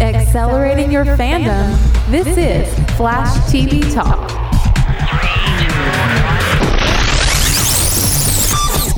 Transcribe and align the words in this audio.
Accelerating 0.00 0.90
your 0.90 1.04
fandom. 1.04 1.76
This 2.10 2.26
is 2.36 2.96
Flash 2.96 3.28
TV 3.50 3.80
Talk. 3.94 4.28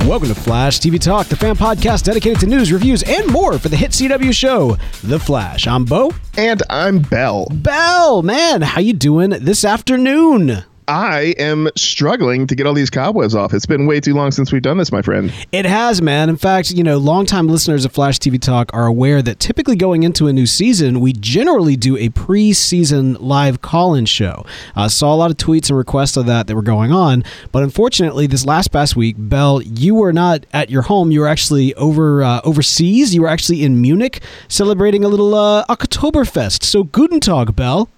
Welcome 0.07 0.29
to 0.29 0.35
Flash 0.35 0.79
TV 0.79 0.99
Talk, 0.99 1.27
the 1.27 1.35
fan 1.35 1.55
podcast 1.55 2.03
dedicated 2.03 2.39
to 2.39 2.47
news, 2.47 2.71
reviews, 2.71 3.03
and 3.03 3.27
more 3.31 3.59
for 3.59 3.69
the 3.69 3.75
hit 3.75 3.91
CW 3.91 4.33
show, 4.33 4.77
The 5.03 5.19
Flash. 5.19 5.67
I'm 5.67 5.85
Bo. 5.85 6.11
And 6.37 6.63
I'm 6.69 6.99
Bell. 6.99 7.47
Bell, 7.51 8.21
man, 8.23 8.61
how 8.61 8.79
you 8.81 8.93
doing 8.93 9.29
this 9.31 9.63
afternoon? 9.65 10.63
I 10.87 11.35
am 11.37 11.69
struggling 11.75 12.47
to 12.47 12.55
get 12.55 12.65
all 12.65 12.73
these 12.73 12.89
cobwebs 12.89 13.35
off. 13.35 13.53
It's 13.53 13.65
been 13.65 13.87
way 13.87 13.99
too 13.99 14.13
long 14.13 14.31
since 14.31 14.53
we've 14.53 14.61
done 14.61 14.77
this, 14.77 14.89
my 14.89 15.01
friend. 15.01 15.33
It 15.51 15.65
has, 15.65 16.01
man. 16.01 16.29
In 16.29 16.37
fact, 16.37 16.71
you 16.71 16.83
know, 16.83 16.97
longtime 16.97 17.47
listeners 17.47 17.83
of 17.83 17.91
Flash 17.91 18.19
TV 18.19 18.39
Talk 18.39 18.73
are 18.73 18.85
aware 18.85 19.21
that 19.21 19.39
typically 19.39 19.75
going 19.75 20.03
into 20.03 20.27
a 20.27 20.33
new 20.33 20.45
season, 20.45 21.01
we 21.01 21.11
generally 21.11 21.75
do 21.75 21.97
a 21.97 22.07
pre-season 22.09 23.15
live 23.15 23.61
call-in 23.61 24.05
show. 24.05 24.45
I 24.77 24.85
uh, 24.85 24.89
saw 24.89 25.13
a 25.13 25.17
lot 25.17 25.29
of 25.29 25.35
tweets 25.35 25.69
and 25.69 25.77
requests 25.77 26.15
of 26.15 26.25
that 26.27 26.47
that 26.47 26.55
were 26.55 26.61
going 26.61 26.93
on, 26.93 27.25
but 27.51 27.63
unfortunately, 27.63 28.25
this 28.25 28.45
last 28.45 28.69
past 28.69 28.95
week, 28.95 29.15
Bell, 29.17 29.61
you 29.61 29.93
were 29.93 30.13
not 30.13 30.45
at 30.53 30.69
your 30.69 30.83
home. 30.83 31.11
You 31.11 31.19
were 31.19 31.27
actually 31.27 31.73
over 31.73 32.23
uh, 32.23 32.39
overseas. 32.45 33.13
You 33.13 33.23
were 33.23 33.27
actually 33.27 33.63
in 33.63 33.81
Munich 33.81 34.21
celebrating 34.47 35.03
a 35.03 35.09
little 35.09 35.35
uh, 35.35 35.65
Oktoberfest. 35.65 36.63
So, 36.63 36.85
guten 36.85 37.19
Tag, 37.19 37.55
Bell. 37.57 37.89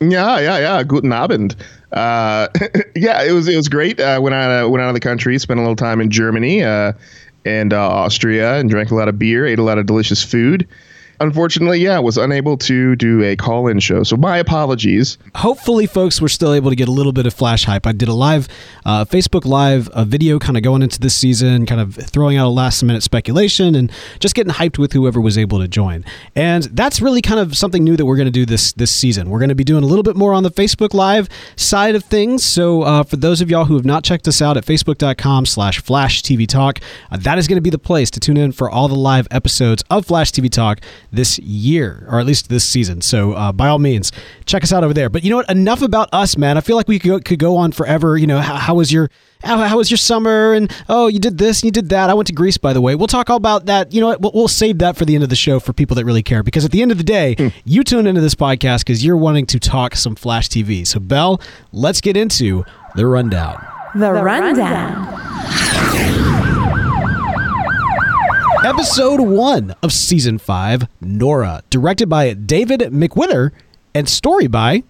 Yeah, 0.00 0.38
yeah, 0.38 0.58
yeah. 0.58 0.82
Guten 0.84 1.12
Abend. 1.12 1.56
Uh, 1.92 2.48
yeah, 2.96 3.22
it 3.22 3.32
was 3.32 3.48
it 3.48 3.56
was 3.56 3.68
great. 3.68 4.00
Uh, 4.00 4.18
went 4.22 4.34
out 4.34 4.70
went 4.70 4.82
out 4.82 4.88
of 4.88 4.94
the 4.94 5.00
country, 5.00 5.38
spent 5.38 5.58
a 5.58 5.62
little 5.62 5.76
time 5.76 6.00
in 6.00 6.10
Germany 6.10 6.62
uh, 6.62 6.92
and 7.44 7.72
uh, 7.72 7.88
Austria, 7.88 8.56
and 8.58 8.68
drank 8.68 8.90
a 8.90 8.94
lot 8.94 9.08
of 9.08 9.18
beer, 9.18 9.46
ate 9.46 9.58
a 9.58 9.62
lot 9.62 9.78
of 9.78 9.86
delicious 9.86 10.22
food 10.22 10.66
unfortunately, 11.20 11.80
yeah, 11.80 11.98
was 11.98 12.16
unable 12.16 12.56
to 12.58 12.96
do 12.96 13.22
a 13.22 13.36
call 13.36 13.68
in 13.68 13.78
show. 13.80 14.02
So 14.02 14.16
my 14.16 14.38
apologies. 14.38 15.18
Hopefully, 15.34 15.86
folks 15.86 16.20
were 16.20 16.28
still 16.28 16.52
able 16.52 16.70
to 16.70 16.76
get 16.76 16.88
a 16.88 16.92
little 16.92 17.12
bit 17.12 17.26
of 17.26 17.34
flash 17.34 17.64
hype. 17.64 17.86
I 17.86 17.92
did 17.92 18.08
a 18.08 18.14
live 18.14 18.48
uh, 18.84 19.04
Facebook 19.04 19.44
Live 19.44 19.88
a 19.92 20.04
video 20.04 20.38
kind 20.38 20.56
of 20.56 20.62
going 20.62 20.82
into 20.82 21.00
this 21.00 21.14
season, 21.14 21.66
kind 21.66 21.80
of 21.80 21.94
throwing 21.94 22.36
out 22.36 22.46
a 22.46 22.50
last 22.50 22.82
minute 22.82 23.02
speculation 23.02 23.74
and 23.74 23.92
just 24.20 24.34
getting 24.34 24.52
hyped 24.52 24.78
with 24.78 24.92
whoever 24.92 25.20
was 25.20 25.36
able 25.36 25.58
to 25.58 25.68
join. 25.68 26.04
And 26.34 26.64
that's 26.64 27.00
really 27.00 27.22
kind 27.22 27.40
of 27.40 27.56
something 27.56 27.84
new 27.84 27.96
that 27.96 28.06
we're 28.06 28.16
going 28.16 28.26
to 28.26 28.32
do 28.32 28.46
this 28.46 28.72
this 28.72 28.90
season. 28.90 29.30
We're 29.30 29.40
going 29.40 29.48
to 29.50 29.54
be 29.54 29.64
doing 29.64 29.84
a 29.84 29.86
little 29.86 30.02
bit 30.02 30.16
more 30.16 30.32
on 30.32 30.42
the 30.42 30.50
Facebook 30.50 30.94
Live 30.94 31.28
side 31.56 31.94
of 31.94 32.04
things. 32.04 32.44
So 32.44 32.82
uh, 32.82 33.02
for 33.02 33.16
those 33.16 33.40
of 33.40 33.50
y'all 33.50 33.64
who 33.64 33.74
have 33.74 33.84
not 33.84 34.04
checked 34.04 34.28
us 34.28 34.40
out 34.40 34.56
at 34.56 34.64
facebook.com 34.64 35.46
slash 35.46 35.80
flash 35.80 36.22
TV 36.22 36.46
talk, 36.46 36.80
uh, 37.10 37.16
that 37.18 37.38
is 37.38 37.48
going 37.48 37.56
to 37.56 37.62
be 37.62 37.70
the 37.70 37.78
place 37.78 38.10
to 38.10 38.20
tune 38.20 38.36
in 38.36 38.52
for 38.52 38.70
all 38.70 38.88
the 38.88 38.94
live 38.94 39.28
episodes 39.30 39.82
of 39.90 40.06
Flash 40.06 40.32
TV 40.32 40.50
Talk 40.50 40.80
this 41.10 41.38
year, 41.38 42.06
or 42.10 42.20
at 42.20 42.26
least 42.26 42.48
this 42.48 42.64
season. 42.64 43.00
So 43.00 43.32
uh, 43.32 43.52
by 43.52 43.68
all 43.68 43.78
means, 43.78 44.12
check 44.46 44.62
us 44.62 44.72
out 44.72 44.84
over 44.84 44.94
there. 44.94 45.08
But 45.08 45.24
you 45.24 45.30
know 45.30 45.36
what? 45.36 45.50
Enough 45.50 45.82
about 45.82 46.08
us, 46.12 46.36
man. 46.36 46.56
I 46.56 46.60
feel 46.60 46.76
like 46.76 46.88
we 46.88 46.98
could 46.98 47.08
go, 47.08 47.20
could 47.20 47.38
go 47.38 47.56
on 47.56 47.72
forever. 47.72 48.16
You 48.16 48.26
know, 48.26 48.40
how, 48.40 48.56
how 48.56 48.74
was 48.74 48.92
your 48.92 49.10
how, 49.42 49.58
how, 49.58 49.76
was 49.76 49.90
your 49.90 49.98
summer? 49.98 50.52
And 50.52 50.72
oh, 50.88 51.06
you 51.06 51.20
did 51.20 51.38
this 51.38 51.60
and 51.60 51.66
you 51.66 51.70
did 51.70 51.90
that. 51.90 52.10
I 52.10 52.14
went 52.14 52.26
to 52.26 52.32
Greece, 52.32 52.58
by 52.58 52.72
the 52.72 52.80
way. 52.80 52.94
We'll 52.94 53.06
talk 53.06 53.30
all 53.30 53.36
about 53.36 53.66
that. 53.66 53.92
You 53.92 54.00
know 54.00 54.08
what? 54.08 54.20
We'll, 54.20 54.32
we'll 54.34 54.48
save 54.48 54.78
that 54.78 54.96
for 54.96 55.04
the 55.04 55.14
end 55.14 55.22
of 55.22 55.30
the 55.30 55.36
show 55.36 55.60
for 55.60 55.72
people 55.72 55.94
that 55.96 56.04
really 56.04 56.22
care. 56.22 56.42
Because 56.42 56.64
at 56.64 56.72
the 56.72 56.82
end 56.82 56.90
of 56.90 56.98
the 56.98 57.04
day, 57.04 57.36
hmm. 57.36 57.48
you 57.64 57.84
tune 57.84 58.06
into 58.06 58.20
this 58.20 58.34
podcast 58.34 58.80
because 58.80 59.04
you're 59.04 59.16
wanting 59.16 59.46
to 59.46 59.60
talk 59.60 59.94
some 59.94 60.16
Flash 60.16 60.48
TV. 60.48 60.86
So 60.86 60.98
Bell, 60.98 61.40
let's 61.72 62.00
get 62.00 62.16
into 62.16 62.64
the 62.96 63.06
rundown. 63.06 63.64
The, 63.94 64.12
the 64.12 64.22
rundown. 64.22 65.06
rundown. 65.06 66.27
Episode 68.64 69.20
1 69.20 69.76
of 69.82 69.92
Season 69.92 70.36
5, 70.38 70.88
Nora, 71.00 71.62
directed 71.70 72.08
by 72.08 72.32
David 72.34 72.80
McWhirter 72.80 73.52
and 73.94 74.08
story 74.08 74.46
by 74.48 74.82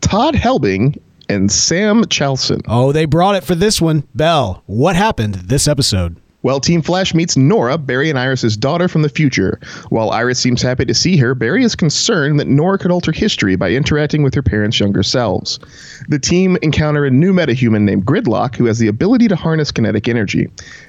Todd 0.00 0.34
Helbing 0.34 1.00
and 1.28 1.50
Sam 1.50 2.04
Chalsen. 2.04 2.60
Oh, 2.68 2.92
they 2.92 3.06
brought 3.06 3.34
it 3.34 3.44
for 3.44 3.54
this 3.54 3.80
one. 3.80 4.06
Bell, 4.14 4.62
what 4.66 4.94
happened 4.94 5.34
this 5.36 5.66
episode? 5.66 6.20
Well, 6.42 6.58
Team 6.58 6.82
Flash 6.82 7.14
meets 7.14 7.36
Nora, 7.36 7.78
Barry 7.78 8.10
and 8.10 8.18
Iris's 8.18 8.56
daughter 8.56 8.88
from 8.88 9.02
the 9.02 9.08
future. 9.08 9.60
While 9.90 10.10
Iris 10.10 10.40
seems 10.40 10.60
happy 10.60 10.84
to 10.84 10.94
see 10.94 11.16
her, 11.18 11.36
Barry 11.36 11.62
is 11.62 11.76
concerned 11.76 12.40
that 12.40 12.48
Nora 12.48 12.78
could 12.78 12.90
alter 12.90 13.12
history 13.12 13.54
by 13.54 13.70
interacting 13.70 14.24
with 14.24 14.34
her 14.34 14.42
parents' 14.42 14.80
younger 14.80 15.04
selves. 15.04 15.60
The 16.08 16.18
team 16.18 16.58
encounter 16.60 17.04
a 17.04 17.10
new 17.10 17.32
metahuman 17.32 17.82
named 17.82 18.04
Gridlock 18.04 18.56
who 18.56 18.64
has 18.64 18.80
the 18.80 18.88
ability 18.88 19.28
to 19.28 19.36
harness 19.36 19.70
kinetic 19.70 20.08
energy. 20.08 20.48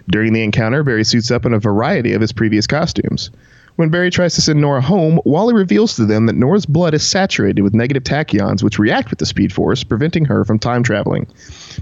During 0.09 0.33
the 0.33 0.43
encounter, 0.43 0.83
Barry 0.83 1.03
suits 1.03 1.29
up 1.29 1.45
in 1.45 1.53
a 1.53 1.59
variety 1.59 2.13
of 2.13 2.21
his 2.21 2.31
previous 2.31 2.65
costumes. 2.65 3.29
When 3.75 3.89
Barry 3.89 4.11
tries 4.11 4.35
to 4.35 4.41
send 4.41 4.61
Nora 4.61 4.81
home, 4.81 5.19
Wally 5.25 5.55
reveals 5.55 5.95
to 5.95 6.05
them 6.05 6.27
that 6.27 6.35
Nora's 6.35 6.67
blood 6.67 6.93
is 6.93 7.01
saturated 7.01 7.63
with 7.63 7.73
negative 7.73 8.03
tachyons, 8.03 8.61
which 8.61 8.77
react 8.77 9.09
with 9.09 9.17
the 9.17 9.25
Speed 9.25 9.51
Force, 9.51 9.83
preventing 9.83 10.25
her 10.25 10.45
from 10.45 10.59
time 10.59 10.83
traveling. 10.83 11.25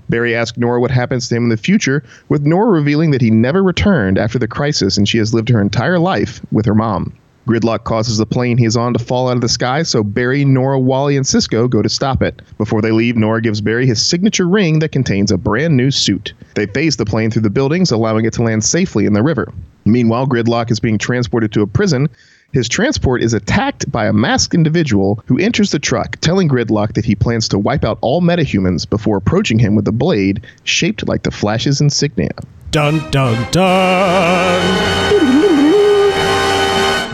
Barry 0.07 0.33
asks 0.33 0.57
Nora 0.57 0.79
what 0.79 0.89
happens 0.89 1.27
to 1.27 1.35
him 1.35 1.43
in 1.43 1.49
the 1.49 1.57
future, 1.57 2.01
with 2.29 2.45
Nora 2.45 2.69
revealing 2.69 3.11
that 3.11 3.21
he 3.21 3.29
never 3.29 3.61
returned 3.61 4.17
after 4.17 4.39
the 4.39 4.47
crisis 4.47 4.97
and 4.97 5.07
she 5.07 5.17
has 5.17 5.33
lived 5.33 5.49
her 5.49 5.59
entire 5.59 5.99
life 5.99 6.39
with 6.49 6.65
her 6.65 6.75
mom. 6.75 7.11
Gridlock 7.45 7.83
causes 7.83 8.17
the 8.17 8.25
plane 8.25 8.57
he 8.57 8.65
is 8.65 8.77
on 8.77 8.93
to 8.93 9.03
fall 9.03 9.27
out 9.27 9.35
of 9.35 9.41
the 9.41 9.49
sky, 9.49 9.83
so 9.83 10.01
Barry, 10.01 10.45
Nora, 10.45 10.79
Wally, 10.79 11.17
and 11.17 11.27
Cisco 11.27 11.67
go 11.67 11.81
to 11.81 11.89
stop 11.89 12.23
it. 12.23 12.41
Before 12.57 12.81
they 12.81 12.91
leave, 12.91 13.17
Nora 13.17 13.41
gives 13.41 13.59
Barry 13.59 13.85
his 13.85 14.01
signature 14.01 14.47
ring 14.47 14.79
that 14.79 14.93
contains 14.93 15.29
a 15.29 15.37
brand 15.37 15.75
new 15.75 15.91
suit. 15.91 16.31
They 16.55 16.67
phase 16.67 16.95
the 16.95 17.05
plane 17.05 17.31
through 17.31 17.41
the 17.41 17.49
buildings, 17.49 17.91
allowing 17.91 18.23
it 18.23 18.31
to 18.33 18.43
land 18.43 18.63
safely 18.63 19.05
in 19.05 19.11
the 19.11 19.23
river. 19.23 19.51
Meanwhile, 19.85 20.27
Gridlock 20.27 20.71
is 20.71 20.79
being 20.79 20.97
transported 20.97 21.51
to 21.53 21.61
a 21.61 21.67
prison. 21.67 22.09
His 22.53 22.67
transport 22.67 23.23
is 23.23 23.33
attacked 23.33 23.91
by 23.91 24.07
a 24.07 24.13
masked 24.13 24.53
individual 24.53 25.23
who 25.25 25.39
enters 25.39 25.71
the 25.71 25.79
truck, 25.79 26.17
telling 26.21 26.49
Gridlock 26.49 26.93
that 26.93 27.05
he 27.05 27.15
plans 27.15 27.47
to 27.49 27.57
wipe 27.57 27.85
out 27.85 27.97
all 28.01 28.21
metahumans 28.21 28.89
before 28.89 29.17
approaching 29.17 29.57
him 29.57 29.75
with 29.75 29.87
a 29.87 29.91
blade 29.93 30.45
shaped 30.63 31.07
like 31.07 31.23
the 31.23 31.31
Flash's 31.31 31.79
insignia. 31.81 32.31
Dun 32.71 33.09
dun 33.11 33.51
dun! 33.51 35.21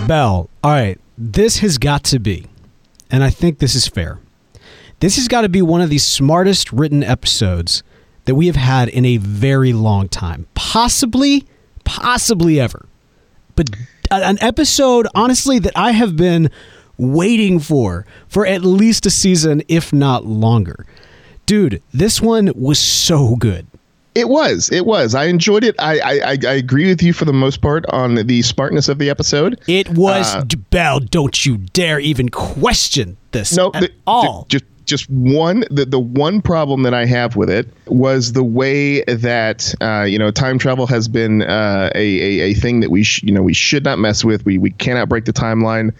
Bell, 0.07 0.49
all 0.63 0.71
right, 0.71 0.99
this 1.17 1.57
has 1.59 1.77
got 1.77 2.03
to 2.05 2.19
be, 2.19 2.47
and 3.11 3.23
I 3.23 3.29
think 3.29 3.59
this 3.59 3.75
is 3.75 3.87
fair. 3.87 4.19
This 4.99 5.17
has 5.17 5.27
got 5.27 5.41
to 5.41 5.49
be 5.49 5.61
one 5.61 5.81
of 5.81 5.89
the 5.89 5.99
smartest 5.99 6.71
written 6.71 7.03
episodes 7.03 7.83
that 8.25 8.35
we 8.35 8.47
have 8.47 8.55
had 8.55 8.89
in 8.89 9.05
a 9.05 9.17
very 9.17 9.73
long 9.73 10.09
time. 10.09 10.47
Possibly, 10.55 11.45
possibly 11.87 12.59
ever. 12.59 12.85
But 13.55 13.69
an 14.11 14.37
episode, 14.41 15.07
honestly, 15.15 15.57
that 15.59 15.73
I 15.75 15.91
have 15.91 16.15
been 16.15 16.51
waiting 16.97 17.59
for 17.59 18.05
for 18.27 18.45
at 18.45 18.61
least 18.61 19.05
a 19.05 19.09
season, 19.09 19.63
if 19.67 19.93
not 19.93 20.25
longer. 20.25 20.85
Dude, 21.45 21.81
this 21.93 22.21
one 22.21 22.51
was 22.55 22.77
so 22.77 23.35
good. 23.37 23.65
It 24.13 24.29
was. 24.29 24.69
It 24.71 24.85
was. 24.85 25.13
I 25.15 25.25
enjoyed 25.25 25.63
it. 25.63 25.75
I, 25.79 25.99
I 25.99 26.37
I 26.47 26.53
agree 26.53 26.87
with 26.87 27.03
you 27.03 27.13
for 27.13 27.25
the 27.25 27.33
most 27.33 27.61
part 27.61 27.85
on 27.89 28.15
the 28.15 28.41
smartness 28.41 28.89
of 28.89 28.97
the 28.97 29.09
episode. 29.09 29.61
It 29.67 29.89
was 29.89 30.35
uh, 30.35 30.43
Bell. 30.71 30.99
Don't 30.99 31.45
you 31.45 31.57
dare 31.57 31.99
even 31.99 32.29
question 32.29 33.15
this 33.31 33.55
no, 33.55 33.71
at 33.75 33.91
all. 34.07 34.47
Just 34.49 34.65
just 34.87 35.09
one 35.09 35.63
the, 35.69 35.85
the 35.85 35.99
one 35.99 36.41
problem 36.41 36.83
that 36.83 36.93
I 36.93 37.05
have 37.05 37.35
with 37.35 37.49
it 37.49 37.67
was 37.85 38.33
the 38.33 38.43
way 38.43 39.03
that 39.03 39.75
uh, 39.81 40.03
you 40.03 40.17
know 40.17 40.31
time 40.31 40.57
travel 40.57 40.87
has 40.87 41.07
been 41.07 41.43
uh, 41.43 41.91
a, 41.93 41.99
a, 41.99 42.51
a 42.51 42.53
thing 42.55 42.79
that 42.79 42.89
we 42.89 43.03
sh- 43.03 43.21
you 43.23 43.31
know 43.31 43.43
we 43.43 43.53
should 43.53 43.83
not 43.83 43.99
mess 43.99 44.25
with. 44.25 44.45
We 44.45 44.57
we 44.57 44.71
cannot 44.71 45.09
break 45.09 45.25
the 45.25 45.33
timeline 45.33 45.93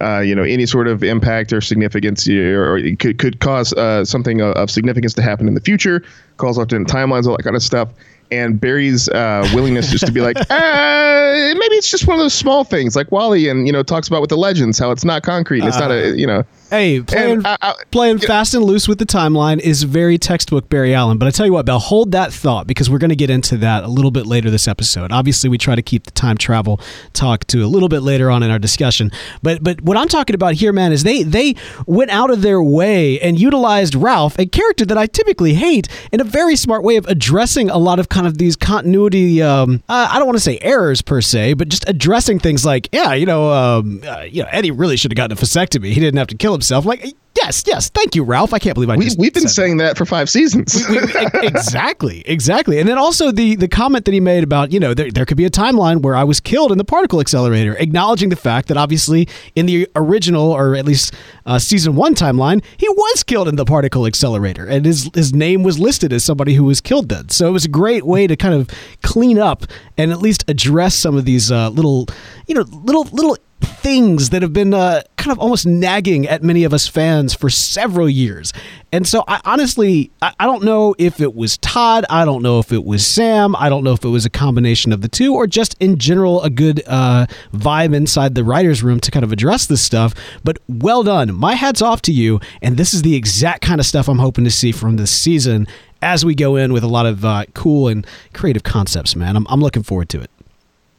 uh, 0.00 0.20
you 0.20 0.34
know 0.34 0.42
any 0.42 0.66
sort 0.66 0.88
of 0.88 1.02
impact 1.02 1.52
or 1.52 1.60
significance 1.60 2.28
or 2.28 2.78
it 2.78 2.98
could, 2.98 3.18
could 3.18 3.40
cause 3.40 3.72
uh, 3.72 4.04
something 4.04 4.40
of 4.40 4.70
significance 4.70 5.14
to 5.14 5.22
happen 5.22 5.48
in 5.48 5.54
the 5.54 5.60
future 5.60 6.02
cause 6.36 6.58
alternate 6.58 6.88
timelines 6.88 7.26
all 7.26 7.36
that 7.36 7.44
kind 7.44 7.56
of 7.56 7.62
stuff 7.62 7.88
and 8.30 8.60
Barry's 8.60 9.08
uh, 9.08 9.48
willingness 9.54 9.90
just 9.90 10.06
to 10.06 10.12
be 10.12 10.20
like, 10.20 10.36
uh, 10.38 10.44
maybe 10.50 11.74
it's 11.76 11.90
just 11.90 12.06
one 12.06 12.16
of 12.16 12.22
those 12.24 12.34
small 12.34 12.64
things, 12.64 12.96
like 12.96 13.10
Wally, 13.12 13.48
and 13.48 13.66
you 13.66 13.72
know, 13.72 13.82
talks 13.82 14.08
about 14.08 14.20
with 14.20 14.30
the 14.30 14.36
legends 14.36 14.78
how 14.78 14.90
it's 14.90 15.04
not 15.04 15.22
concrete, 15.22 15.60
and 15.60 15.68
it's 15.68 15.78
not 15.78 15.90
a, 15.90 16.10
uh, 16.10 16.14
you 16.14 16.26
know. 16.26 16.42
Hey, 16.70 17.00
playing, 17.02 17.46
I, 17.46 17.56
I, 17.60 17.74
playing 17.90 18.18
fast 18.18 18.54
and 18.54 18.64
loose 18.64 18.88
with 18.88 18.98
the 18.98 19.04
timeline 19.04 19.60
is 19.60 19.82
very 19.82 20.18
textbook 20.18 20.68
Barry 20.68 20.94
Allen. 20.94 21.18
But 21.18 21.26
I 21.26 21.30
tell 21.30 21.46
you 21.46 21.52
what, 21.52 21.66
Bell, 21.66 21.78
hold 21.78 22.12
that 22.12 22.32
thought 22.32 22.66
because 22.66 22.88
we're 22.90 22.98
going 22.98 23.10
to 23.10 23.16
get 23.16 23.30
into 23.30 23.56
that 23.58 23.84
a 23.84 23.88
little 23.88 24.10
bit 24.10 24.26
later 24.26 24.50
this 24.50 24.66
episode. 24.66 25.12
Obviously, 25.12 25.48
we 25.50 25.58
try 25.58 25.74
to 25.74 25.82
keep 25.82 26.04
the 26.04 26.10
time 26.10 26.36
travel 26.36 26.80
talk 27.12 27.44
to 27.48 27.64
a 27.64 27.66
little 27.68 27.88
bit 27.88 28.00
later 28.00 28.30
on 28.30 28.42
in 28.42 28.50
our 28.50 28.58
discussion. 28.58 29.10
But 29.42 29.62
but 29.62 29.82
what 29.82 29.96
I'm 29.96 30.08
talking 30.08 30.34
about 30.34 30.54
here, 30.54 30.72
man, 30.72 30.92
is 30.92 31.04
they 31.04 31.22
they 31.22 31.54
went 31.86 32.10
out 32.10 32.30
of 32.30 32.42
their 32.42 32.62
way 32.62 33.20
and 33.20 33.38
utilized 33.38 33.94
Ralph, 33.94 34.38
a 34.38 34.46
character 34.46 34.86
that 34.86 34.98
I 34.98 35.06
typically 35.06 35.54
hate, 35.54 35.86
in 36.12 36.20
a 36.20 36.24
very 36.24 36.56
smart 36.56 36.82
way 36.82 36.96
of 36.96 37.06
addressing 37.06 37.70
a 37.70 37.78
lot 37.78 37.98
of 37.98 38.08
kind 38.08 38.26
of 38.26 38.38
these 38.38 38.56
continuity. 38.56 39.42
Um, 39.42 39.82
uh, 39.88 40.08
I 40.10 40.18
don't 40.18 40.26
want 40.26 40.38
to 40.38 40.44
say 40.44 40.58
errors 40.62 41.02
per 41.02 41.20
se, 41.20 41.54
but 41.54 41.68
just 41.68 41.84
addressing 41.88 42.38
things 42.38 42.64
like, 42.64 42.88
yeah, 42.90 43.12
you 43.12 43.26
know, 43.26 43.52
um, 43.52 44.00
uh, 44.06 44.22
you 44.22 44.42
know, 44.42 44.48
Eddie 44.50 44.70
really 44.70 44.96
should 44.96 45.12
have 45.12 45.16
gotten 45.16 45.36
a 45.36 45.40
vasectomy. 45.40 45.92
He 45.92 46.00
didn't 46.00 46.18
have 46.18 46.28
to 46.28 46.36
kill 46.36 46.53
himself. 46.54 46.84
Like, 46.84 47.14
Yes, 47.36 47.64
yes. 47.66 47.88
Thank 47.90 48.14
you, 48.14 48.22
Ralph. 48.22 48.54
I 48.54 48.60
can't 48.60 48.74
believe 48.74 48.90
I 48.90 48.96
We, 48.96 49.04
just 49.06 49.18
we've 49.18 49.34
been 49.34 49.42
said 49.42 49.48
that. 49.48 49.54
saying 49.54 49.76
that 49.78 49.98
for 49.98 50.04
five 50.04 50.30
seasons. 50.30 50.86
exactly, 51.34 52.22
exactly. 52.26 52.78
And 52.78 52.88
then 52.88 52.96
also 52.96 53.32
the 53.32 53.56
the 53.56 53.66
comment 53.66 54.04
that 54.04 54.14
he 54.14 54.20
made 54.20 54.44
about 54.44 54.72
you 54.72 54.78
know 54.78 54.94
there, 54.94 55.10
there 55.10 55.26
could 55.26 55.36
be 55.36 55.44
a 55.44 55.50
timeline 55.50 56.00
where 56.00 56.14
I 56.14 56.22
was 56.22 56.38
killed 56.38 56.70
in 56.70 56.78
the 56.78 56.84
particle 56.84 57.20
accelerator, 57.20 57.76
acknowledging 57.76 58.28
the 58.28 58.36
fact 58.36 58.68
that 58.68 58.76
obviously 58.76 59.28
in 59.56 59.66
the 59.66 59.88
original 59.96 60.52
or 60.52 60.76
at 60.76 60.84
least 60.84 61.12
uh, 61.44 61.58
season 61.58 61.96
one 61.96 62.14
timeline 62.14 62.64
he 62.76 62.88
was 62.88 63.24
killed 63.24 63.48
in 63.48 63.56
the 63.56 63.64
particle 63.64 64.06
accelerator, 64.06 64.66
and 64.66 64.86
his 64.86 65.10
his 65.12 65.34
name 65.34 65.64
was 65.64 65.78
listed 65.78 66.12
as 66.12 66.22
somebody 66.22 66.54
who 66.54 66.64
was 66.64 66.80
killed 66.80 67.08
then. 67.08 67.30
So 67.30 67.48
it 67.48 67.52
was 67.52 67.64
a 67.64 67.68
great 67.68 68.06
way 68.06 68.28
to 68.28 68.36
kind 68.36 68.54
of 68.54 68.70
clean 69.02 69.38
up 69.38 69.64
and 69.98 70.12
at 70.12 70.18
least 70.18 70.44
address 70.46 70.94
some 70.94 71.16
of 71.16 71.24
these 71.24 71.50
uh, 71.50 71.68
little 71.70 72.06
you 72.46 72.54
know 72.54 72.62
little 72.70 73.04
little 73.10 73.36
things 73.64 74.30
that 74.30 74.42
have 74.42 74.52
been 74.52 74.74
uh, 74.74 75.02
kind 75.16 75.32
of 75.32 75.38
almost 75.38 75.66
nagging 75.66 76.26
at 76.26 76.42
many 76.42 76.64
of 76.64 76.72
us 76.72 76.86
fans 76.86 77.34
for 77.34 77.50
several 77.50 78.08
years. 78.08 78.52
And 78.92 79.06
so, 79.06 79.24
I 79.26 79.40
honestly, 79.44 80.10
I, 80.22 80.46
don't 80.46 80.62
know 80.62 80.94
if 80.98 81.20
it 81.20 81.34
was 81.34 81.58
Todd. 81.58 82.04
I 82.08 82.24
don't 82.24 82.42
know 82.42 82.58
if 82.60 82.72
it 82.72 82.84
was 82.84 83.06
Sam. 83.06 83.56
I 83.56 83.68
don't 83.68 83.82
know 83.82 83.92
if 83.92 84.04
it 84.04 84.08
was 84.08 84.24
a 84.24 84.30
combination 84.30 84.92
of 84.92 85.00
the 85.00 85.08
two 85.08 85.34
or 85.34 85.46
just 85.46 85.76
in 85.80 85.98
general 85.98 86.42
a 86.42 86.50
good 86.50 86.82
uh, 86.86 87.26
vibe 87.52 87.94
inside 87.94 88.34
the 88.34 88.44
writer's 88.44 88.82
room 88.82 89.00
to 89.00 89.10
kind 89.10 89.24
of 89.24 89.32
address 89.32 89.66
this 89.66 89.82
stuff. 89.82 90.14
But 90.44 90.58
well 90.68 91.02
done. 91.02 91.34
My 91.34 91.54
hat's 91.54 91.82
off 91.82 92.02
to 92.02 92.12
you. 92.12 92.40
And 92.62 92.76
this 92.76 92.94
is 92.94 93.02
the 93.02 93.16
exact 93.16 93.62
kind 93.62 93.80
of 93.80 93.86
stuff 93.86 94.08
I'm 94.08 94.18
hoping 94.18 94.44
to 94.44 94.50
see 94.50 94.70
from 94.70 94.96
this 94.96 95.10
season 95.10 95.66
as 96.02 96.24
we 96.24 96.34
go 96.34 96.56
in 96.56 96.72
with 96.72 96.84
a 96.84 96.88
lot 96.88 97.06
of 97.06 97.24
uh, 97.24 97.44
cool 97.54 97.88
and 97.88 98.06
creative 98.34 98.62
concepts, 98.62 99.16
man. 99.16 99.36
I'm, 99.36 99.46
I'm 99.48 99.60
looking 99.60 99.82
forward 99.82 100.10
to 100.10 100.20
it. 100.20 100.30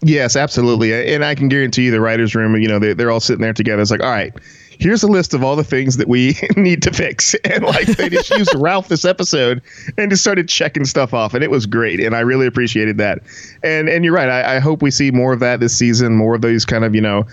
Yes, 0.05 0.35
absolutely. 0.35 1.13
And 1.15 1.25
I 1.25 1.33
can 1.33 1.49
guarantee 1.49 1.85
you 1.85 1.91
the 1.91 1.99
writers' 1.99 2.35
room, 2.35 2.55
you 2.61 2.67
know, 2.67 2.77
they, 2.77 2.93
they're 2.93 3.09
all 3.09 3.19
sitting 3.19 3.41
there 3.41 3.53
together. 3.53 3.81
It's 3.81 3.89
like, 3.89 4.03
all 4.03 4.11
right, 4.11 4.31
here's 4.79 5.01
a 5.01 5.07
list 5.07 5.33
of 5.33 5.43
all 5.43 5.55
the 5.55 5.63
things 5.63 5.97
that 5.97 6.07
we 6.07 6.37
need 6.55 6.83
to 6.83 6.93
fix. 6.93 7.35
And 7.45 7.63
like 7.63 7.87
they 7.87 8.09
just 8.09 8.29
used 8.29 8.53
Ralph 8.55 8.87
this 8.87 9.03
episode 9.03 9.63
and 9.97 10.11
just 10.11 10.21
started 10.21 10.47
checking 10.47 10.85
stuff 10.85 11.11
off. 11.11 11.33
And 11.33 11.43
it 11.43 11.49
was 11.49 11.65
great. 11.65 11.99
And 11.99 12.15
I 12.15 12.19
really 12.19 12.45
appreciated 12.45 12.99
that. 12.99 13.19
And 13.63 13.89
and 13.89 14.05
you're 14.05 14.13
right. 14.13 14.29
I, 14.29 14.57
I 14.57 14.59
hope 14.59 14.83
we 14.83 14.91
see 14.91 15.09
more 15.09 15.33
of 15.33 15.39
that 15.39 15.59
this 15.59 15.75
season, 15.75 16.15
more 16.15 16.35
of 16.35 16.41
those 16.41 16.65
kind 16.65 16.83
of, 16.83 16.93
you 16.93 17.01
know, 17.01 17.25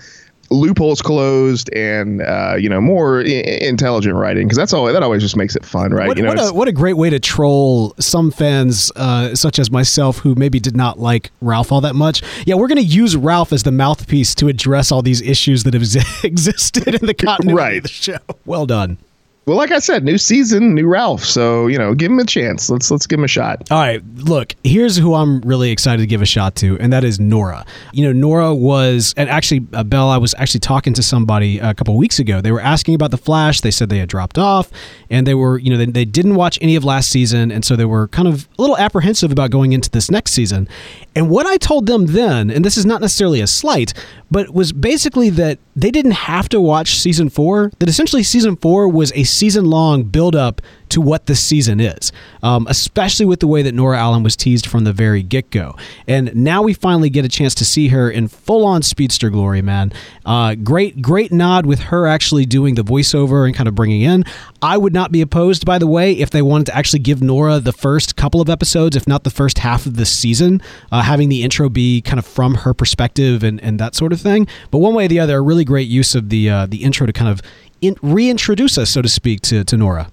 loopholes 0.53 1.01
closed 1.01 1.69
and 1.73 2.21
uh, 2.21 2.55
you 2.57 2.69
know 2.69 2.79
more 2.79 3.19
I- 3.21 3.23
intelligent 3.61 4.15
writing 4.15 4.45
because 4.47 4.57
that's 4.57 4.73
all 4.73 4.85
that 4.85 5.03
always 5.03 5.21
just 5.21 5.35
makes 5.35 5.55
it 5.55 5.65
fun 5.65 5.91
right 5.91 6.07
What, 6.07 6.17
you 6.17 6.23
know 6.23 6.29
what, 6.29 6.39
a, 6.49 6.53
what 6.53 6.67
a 6.67 6.71
great 6.71 6.97
way 6.97 7.09
to 7.09 7.19
troll 7.19 7.93
some 7.99 8.31
fans, 8.31 8.91
uh, 8.95 9.35
such 9.35 9.59
as 9.59 9.71
myself, 9.71 10.19
who 10.19 10.35
maybe 10.35 10.59
did 10.59 10.75
not 10.75 10.99
like 10.99 11.31
Ralph 11.41 11.71
all 11.71 11.81
that 11.81 11.95
much. 11.95 12.21
Yeah, 12.45 12.55
we're 12.55 12.67
going 12.67 12.77
to 12.77 12.83
use 12.83 13.15
Ralph 13.15 13.51
as 13.51 13.63
the 13.63 13.71
mouthpiece 13.71 14.35
to 14.35 14.47
address 14.47 14.91
all 14.91 15.01
these 15.01 15.21
issues 15.21 15.63
that 15.63 15.73
have 15.73 15.83
existed 16.23 16.87
in 16.95 17.05
the 17.05 17.13
continuity 17.13 17.53
Right. 17.57 17.77
of 17.77 17.83
the 17.83 17.89
show. 17.89 18.17
Well 18.45 18.65
done. 18.65 18.97
Well 19.45 19.57
like 19.57 19.71
i 19.71 19.79
said 19.79 20.03
new 20.03 20.17
season 20.17 20.73
new 20.73 20.87
ralph 20.87 21.23
so 21.23 21.67
you 21.67 21.77
know 21.77 21.93
give 21.93 22.11
him 22.11 22.19
a 22.19 22.25
chance 22.25 22.69
let's 22.69 22.89
let's 22.89 23.05
give 23.07 23.19
him 23.19 23.25
a 23.25 23.27
shot 23.27 23.69
All 23.71 23.79
right, 23.79 24.01
look, 24.15 24.55
here's 24.63 24.97
who 24.97 25.13
I'm 25.13 25.41
really 25.41 25.71
excited 25.71 26.01
to 26.01 26.07
give 26.07 26.21
a 26.21 26.25
shot 26.25 26.55
to, 26.57 26.77
and 26.79 26.91
that 26.93 27.03
is 27.03 27.19
Nora. 27.19 27.65
You 27.91 28.05
know, 28.05 28.13
Nora 28.13 28.53
was, 28.53 29.13
and 29.17 29.29
actually, 29.29 29.65
uh, 29.73 29.83
Bell, 29.83 30.09
I 30.09 30.17
was 30.17 30.33
actually 30.37 30.61
talking 30.61 30.93
to 30.93 31.03
somebody 31.03 31.59
a 31.59 31.73
couple 31.73 31.95
weeks 31.97 32.19
ago. 32.19 32.41
They 32.41 32.51
were 32.51 32.61
asking 32.61 32.95
about 32.95 33.11
The 33.11 33.17
Flash. 33.17 33.61
They 33.61 33.71
said 33.71 33.89
they 33.89 33.97
had 33.99 34.09
dropped 34.09 34.37
off, 34.37 34.71
and 35.09 35.27
they 35.27 35.33
were, 35.33 35.57
you 35.57 35.69
know, 35.69 35.77
they, 35.77 35.85
they 35.85 36.05
didn't 36.05 36.35
watch 36.35 36.57
any 36.61 36.75
of 36.75 36.83
last 36.83 37.09
season, 37.09 37.51
and 37.51 37.65
so 37.65 37.75
they 37.75 37.85
were 37.85 38.07
kind 38.09 38.27
of 38.27 38.47
a 38.57 38.61
little 38.61 38.77
apprehensive 38.77 39.31
about 39.31 39.51
going 39.51 39.73
into 39.73 39.89
this 39.89 40.09
next 40.09 40.31
season. 40.31 40.67
And 41.15 41.29
what 41.29 41.45
I 41.45 41.57
told 41.57 41.85
them 41.85 42.07
then, 42.07 42.49
and 42.49 42.63
this 42.63 42.77
is 42.77 42.85
not 42.85 43.01
necessarily 43.01 43.41
a 43.41 43.47
slight, 43.47 43.93
but 44.31 44.53
was 44.53 44.71
basically 44.71 45.29
that 45.31 45.59
they 45.75 45.91
didn't 45.91 46.11
have 46.11 46.49
to 46.49 46.61
watch 46.61 46.99
season 46.99 47.29
four, 47.29 47.71
that 47.79 47.89
essentially 47.89 48.23
season 48.23 48.55
four 48.57 48.87
was 48.87 49.11
a 49.13 49.23
season 49.33 49.65
long 49.65 50.03
build 50.03 50.35
up 50.35 50.61
to 50.93 51.01
what 51.01 51.25
this 51.25 51.43
season 51.43 51.79
is, 51.79 52.11
um, 52.43 52.67
especially 52.69 53.25
with 53.25 53.39
the 53.39 53.47
way 53.47 53.63
that 53.63 53.73
Nora 53.73 53.97
Allen 53.97 54.21
was 54.21 54.35
teased 54.35 54.67
from 54.67 54.83
the 54.83 54.93
very 54.93 55.23
get 55.23 55.49
go. 55.49 55.75
And 56.07 56.33
now 56.35 56.61
we 56.61 56.75
finally 56.75 57.09
get 57.09 57.25
a 57.25 57.27
chance 57.27 57.55
to 57.55 57.65
see 57.65 57.87
her 57.87 58.11
in 58.11 58.27
full 58.27 58.63
on 58.63 58.83
speedster 58.83 59.31
glory, 59.31 59.63
man. 59.63 59.91
Uh, 60.23 60.53
great, 60.53 61.01
great 61.01 61.31
nod 61.31 61.65
with 61.65 61.79
her 61.79 62.05
actually 62.05 62.45
doing 62.45 62.75
the 62.75 62.83
voiceover 62.83 63.45
and 63.45 63.55
kind 63.55 63.67
of 63.67 63.73
bringing 63.73 64.01
in. 64.03 64.23
I 64.61 64.77
would 64.77 64.93
not 64.93 65.11
be 65.11 65.21
opposed, 65.21 65.65
by 65.65 65.79
the 65.79 65.87
way, 65.87 66.13
if 66.13 66.29
they 66.29 66.43
wanted 66.43 66.67
to 66.67 66.75
actually 66.75 66.99
give 66.99 67.23
Nora 67.23 67.59
the 67.59 67.73
first 67.73 68.15
couple 68.15 68.39
of 68.39 68.47
episodes, 68.47 68.95
if 68.95 69.07
not 69.07 69.23
the 69.23 69.31
first 69.31 69.57
half 69.59 69.87
of 69.87 69.97
the 69.97 70.05
season, 70.05 70.61
uh, 70.91 71.01
having 71.01 71.29
the 71.29 71.41
intro 71.41 71.69
be 71.69 72.01
kind 72.01 72.19
of 72.19 72.25
from 72.25 72.53
her 72.53 72.73
perspective 72.73 73.43
and, 73.43 73.59
and 73.61 73.79
that 73.79 73.95
sort 73.95 74.13
of 74.13 74.21
thing. 74.21 74.47
But 74.69 74.77
one 74.77 74.93
way 74.93 75.05
or 75.05 75.07
the 75.07 75.19
other, 75.19 75.37
a 75.37 75.41
really 75.41 75.65
great 75.65 75.87
use 75.87 76.13
of 76.13 76.29
the 76.29 76.49
uh, 76.49 76.65
the 76.67 76.83
intro 76.83 77.07
to 77.07 77.13
kind 77.13 77.29
of 77.29 77.41
in, 77.83 77.95
reintroduce 78.01 78.77
us, 78.77 78.89
so 78.89 79.01
to 79.01 79.09
speak, 79.09 79.41
to, 79.41 79.63
to 79.63 79.77
Nora. 79.77 80.09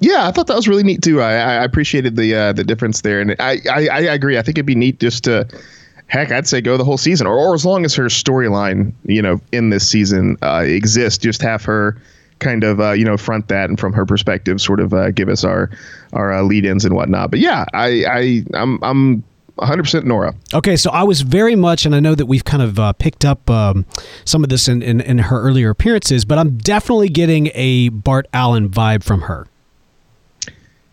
Yeah, 0.00 0.26
I 0.26 0.32
thought 0.32 0.46
that 0.48 0.56
was 0.56 0.68
really 0.68 0.82
neat 0.82 1.02
too. 1.02 1.20
I, 1.20 1.32
I 1.32 1.64
appreciated 1.64 2.16
the 2.16 2.34
uh, 2.34 2.52
the 2.52 2.64
difference 2.64 3.00
there, 3.02 3.20
and 3.20 3.36
I, 3.38 3.58
I 3.70 3.88
I 3.88 4.00
agree. 4.00 4.36
I 4.38 4.42
think 4.42 4.58
it'd 4.58 4.66
be 4.66 4.74
neat 4.74 5.00
just 5.00 5.24
to, 5.24 5.48
heck, 6.08 6.30
I'd 6.30 6.46
say 6.46 6.60
go 6.60 6.76
the 6.76 6.84
whole 6.84 6.98
season, 6.98 7.26
or, 7.26 7.34
or 7.34 7.54
as 7.54 7.64
long 7.64 7.84
as 7.84 7.94
her 7.94 8.06
storyline, 8.06 8.92
you 9.04 9.22
know, 9.22 9.40
in 9.52 9.70
this 9.70 9.88
season 9.88 10.36
uh, 10.42 10.64
exists, 10.66 11.18
just 11.18 11.40
have 11.42 11.64
her 11.64 11.96
kind 12.40 12.64
of 12.64 12.80
uh, 12.80 12.92
you 12.92 13.04
know 13.04 13.16
front 13.16 13.48
that 13.48 13.70
and 13.70 13.78
from 13.78 13.92
her 13.92 14.04
perspective, 14.04 14.60
sort 14.60 14.80
of 14.80 14.92
uh, 14.92 15.10
give 15.10 15.28
us 15.28 15.44
our 15.44 15.70
our 16.12 16.32
uh, 16.32 16.42
lead 16.42 16.64
ins 16.64 16.84
and 16.84 16.94
whatnot. 16.94 17.30
But 17.30 17.40
yeah, 17.40 17.64
I 17.72 18.04
I 18.04 18.44
I'm 18.54 18.82
I'm 18.82 19.24
100% 19.58 20.04
Nora. 20.04 20.34
Okay, 20.52 20.76
so 20.76 20.90
I 20.90 21.04
was 21.04 21.20
very 21.20 21.54
much, 21.54 21.86
and 21.86 21.94
I 21.94 22.00
know 22.00 22.14
that 22.14 22.26
we've 22.26 22.44
kind 22.44 22.62
of 22.62 22.78
uh, 22.78 22.92
picked 22.94 23.24
up 23.24 23.48
um, 23.48 23.86
some 24.24 24.42
of 24.42 24.50
this 24.50 24.68
in, 24.68 24.82
in, 24.82 25.00
in 25.00 25.18
her 25.18 25.40
earlier 25.40 25.70
appearances, 25.70 26.24
but 26.24 26.38
I'm 26.38 26.56
definitely 26.56 27.08
getting 27.08 27.50
a 27.54 27.88
Bart 27.90 28.26
Allen 28.32 28.68
vibe 28.68 29.04
from 29.04 29.22
her. 29.22 29.46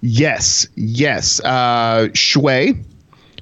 Yes, 0.01 0.67
yes. 0.75 1.39
Uh, 1.41 2.09
Shway 2.13 2.83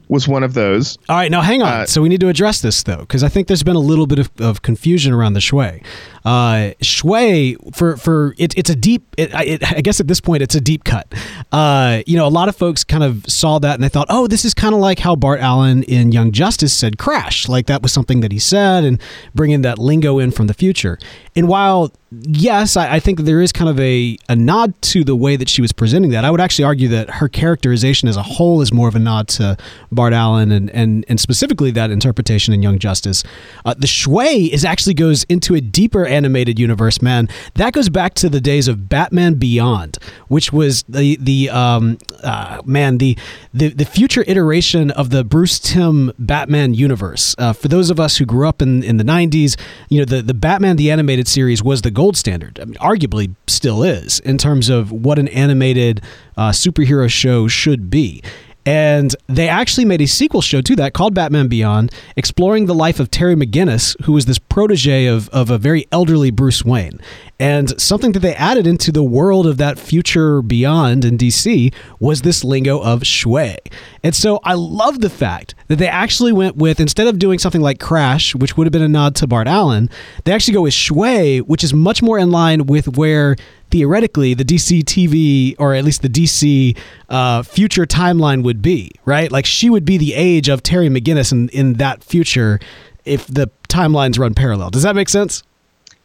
was 0.10 0.28
one 0.28 0.44
of 0.44 0.54
those. 0.56 0.98
All 1.08 1.16
right, 1.16 1.32
now 1.32 1.42
hang 1.42 1.62
on. 1.62 1.82
Uh, 1.82 1.86
so 1.86 2.02
we 2.02 2.10
need 2.10 2.20
to 2.20 2.30
address 2.30 2.62
this 2.62 2.82
though, 2.84 2.98
because 2.98 3.24
I 3.24 3.30
think 3.30 3.48
there's 3.48 3.64
been 3.64 3.76
a 3.76 3.80
little 3.80 4.08
bit 4.08 4.20
of, 4.20 4.32
of 4.40 4.62
confusion 4.62 5.14
around 5.14 5.34
the 5.34 5.40
Shway. 5.40 5.82
Uh, 6.26 6.72
Shway 6.82 7.56
for 7.76 7.98
for 7.98 8.36
it, 8.38 8.58
it's 8.58 8.70
a 8.70 8.76
deep. 8.76 9.04
It, 9.18 9.34
I- 9.34 9.44
it, 9.44 9.72
I 9.78 9.82
guess 9.82 10.00
at 10.00 10.08
this 10.08 10.20
point 10.22 10.42
it's 10.44 10.56
a 10.56 10.62
deep 10.62 10.84
cut. 10.84 11.14
Uh, 11.52 12.02
you 12.06 12.18
know, 12.18 12.28
a 12.28 12.30
lot 12.30 12.50
of 12.50 12.56
folks 12.56 12.84
kind 12.84 13.04
of 13.04 13.26
saw 13.28 13.60
that 13.60 13.76
and 13.76 13.84
they 13.84 13.90
thought, 13.90 14.08
oh, 14.10 14.28
this 14.28 14.46
is 14.46 14.54
kind 14.54 14.74
of 14.76 14.82
like 14.82 15.00
how 15.00 15.16
Bart 15.16 15.40
Allen 15.40 15.84
in 15.84 16.12
Young 16.12 16.32
Justice 16.32 16.74
said 16.74 16.98
"crash," 16.98 17.48
like 17.48 17.66
that 17.68 17.82
was 17.82 17.92
something 17.94 18.20
that 18.22 18.32
he 18.32 18.40
said, 18.40 18.84
and 18.84 19.02
bringing 19.34 19.62
that 19.64 19.78
lingo 19.80 20.20
in 20.20 20.32
from 20.32 20.48
the 20.48 20.54
future. 20.54 20.98
And 21.36 21.48
while 21.48 21.92
yes, 22.24 22.76
I, 22.76 22.96
I 22.96 23.00
think 23.00 23.20
there 23.20 23.40
is 23.40 23.52
kind 23.52 23.70
of 23.70 23.80
a, 23.80 24.18
a 24.28 24.36
nod 24.36 24.74
to 24.82 25.04
the 25.04 25.16
way 25.16 25.36
that 25.36 25.48
she 25.48 25.62
was 25.62 25.72
presenting 25.72 26.10
that. 26.10 26.26
I 26.26 26.32
would 26.32 26.42
actually 26.42 26.66
argue 26.66 26.88
that 26.88 27.08
her 27.12 27.30
characterization 27.30 28.10
as 28.10 28.18
a 28.18 28.24
whole 28.24 28.62
is 28.62 28.74
more 28.74 28.88
of 28.88 28.96
a 28.96 29.00
nod 29.00 29.28
to 29.30 29.56
Bart 29.92 30.12
Allen 30.14 30.52
and 30.52 30.70
and, 30.72 31.06
and 31.08 31.20
specifically 31.20 31.70
that 31.72 31.92
interpretation 31.92 32.54
in 32.54 32.64
Young 32.64 32.80
Justice. 32.80 33.24
Uh, 33.64 33.76
the 33.78 33.86
Shway 33.88 34.50
is 34.50 34.66
actually 34.66 34.96
goes 34.96 35.24
into 35.26 35.54
a 35.56 35.62
deeper 35.62 36.06
animated 36.10 36.60
universe, 36.60 37.02
man. 37.02 37.30
That 37.56 37.74
goes 37.74 37.90
back 37.90 38.14
to 38.16 38.30
the 38.30 38.42
days 38.42 38.68
of 38.68 38.90
Batman 38.90 39.36
Beyond, 39.36 39.98
which 40.28 40.52
was 40.52 40.84
the 40.84 41.18
the 41.18 41.50
um 41.50 41.98
uh, 42.24 42.62
man 42.66 42.98
the, 42.98 43.18
the 43.54 43.70
the 43.70 43.86
future 43.86 44.24
iteration 44.28 44.92
of 44.92 45.10
the 45.10 45.24
Bruce 45.24 45.60
Timm 45.60 46.12
Batman 46.20 46.74
universe. 46.74 47.36
Uh, 47.38 47.54
for 47.54 47.68
those 47.68 47.90
of 47.90 48.00
us 48.00 48.18
who 48.18 48.26
grew 48.26 48.48
up 48.48 48.62
in 48.62 48.84
in 48.84 48.98
the 48.98 49.04
'90s, 49.04 49.60
you 49.90 50.00
know 50.00 50.06
the 50.06 50.22
the 50.22 50.34
Batman 50.34 50.76
the 50.76 50.92
animated 50.92 51.28
series 51.28 51.64
was 51.64 51.82
the 51.82 51.92
gold 51.92 52.18
standard. 52.18 52.60
I 52.60 52.66
mean, 52.66 52.76
arguably 52.76 53.36
still 53.48 53.84
is 53.84 54.20
in 54.20 54.38
terms 54.38 54.70
of 54.70 54.92
what 54.92 55.20
an 55.20 55.28
animated 55.30 56.02
uh, 56.38 56.50
superhero 56.50 57.10
show 57.10 57.48
should 57.48 57.90
be. 57.90 58.22
And 58.70 59.16
they 59.26 59.50
actually 59.50 59.86
made 59.86 60.00
a 60.00 60.06
sequel 60.06 60.42
show 60.42 60.62
to 60.62 60.76
that 60.76 60.94
called 60.94 61.16
Batman 61.16 61.48
Beyond, 61.48 61.92
exploring 62.16 62.68
the 62.68 62.76
life 62.76 63.00
of 63.00 63.10
Terry 63.10 63.34
McGinnis, 63.34 64.00
who 64.04 64.14
was 64.14 64.28
this 64.28 64.38
protege 64.38 65.08
of, 65.08 65.28
of 65.30 65.50
a 65.50 65.58
very 65.58 65.88
elderly 65.92 66.30
Bruce 66.30 66.64
Wayne. 66.64 67.02
And 67.40 67.82
something 67.82 68.12
that 68.12 68.20
they 68.20 68.36
added 68.36 68.68
into 68.68 68.92
the 68.92 69.02
world 69.02 69.48
of 69.48 69.58
that 69.58 69.80
future 69.80 70.44
beyond 70.44 71.04
in 71.04 71.18
DC 71.18 71.74
was 72.00 72.22
this 72.22 72.44
lingo 72.44 72.80
of 72.80 73.02
Shway. 73.02 73.58
And 74.04 74.14
so 74.14 74.40
I 74.44 74.54
love 74.54 75.02
the 75.02 75.10
fact 75.10 75.56
that 75.68 75.78
they 75.78 75.88
actually 75.88 76.32
went 76.32 76.56
with, 76.56 76.80
instead 76.80 77.08
of 77.08 77.18
doing 77.18 77.40
something 77.40 77.62
like 77.62 77.80
Crash, 77.80 78.36
which 78.36 78.56
would 78.56 78.68
have 78.68 78.72
been 78.72 78.84
a 78.84 78.88
nod 78.88 79.16
to 79.16 79.26
Bart 79.26 79.48
Allen, 79.48 79.90
they 80.26 80.32
actually 80.32 80.54
go 80.54 80.62
with 80.62 80.76
Shway, 80.76 81.40
which 81.40 81.64
is 81.64 81.74
much 81.74 82.04
more 82.04 82.20
in 82.20 82.30
line 82.30 82.68
with 82.68 83.00
where 83.00 83.36
theoretically 83.70 84.34
the 84.34 84.46
DC 84.46 84.84
TV 84.84 85.56
or 85.60 85.74
at 85.74 85.84
least 85.84 86.02
the 86.02 86.10
DC 86.10 86.78
uh, 87.10 87.44
future 87.44 87.86
timeline 87.86 88.44
would 88.44 88.62
be, 88.62 88.92
right? 89.06 89.32
Like 89.32 89.46
she 89.46 89.70
would 89.70 89.86
be 89.86 89.98
the 89.98 90.14
age 90.14 90.50
of 90.50 90.64
Terry 90.64 90.90
McGinnis 90.90 91.32
in, 91.32 91.50
in 91.50 91.74
that 91.74 92.04
future 92.04 92.60
if 93.06 93.28
the 93.28 93.50
timelines 93.68 94.20
run 94.20 94.34
parallel. 94.34 94.70
Does 94.70 94.84
that 94.84 94.96
make 94.96 95.10
sense? 95.10 95.44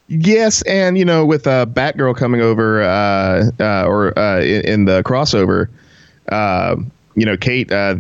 Yes, 0.09 0.61
and 0.63 0.99
you 0.99 1.05
know, 1.05 1.25
with 1.25 1.47
uh, 1.47 1.65
Batgirl 1.65 2.17
coming 2.17 2.43
over, 2.43 2.83
uh, 2.83 3.51
uh, 3.59 3.87
or 3.87 4.19
uh, 4.19 4.41
in, 4.41 4.61
in 4.67 4.85
the 4.85 5.03
crossover, 5.03 5.69
uh, 6.29 6.77
you 7.17 7.25
know, 7.25 7.37
Kate, 7.37 7.71
uh, 7.71 7.97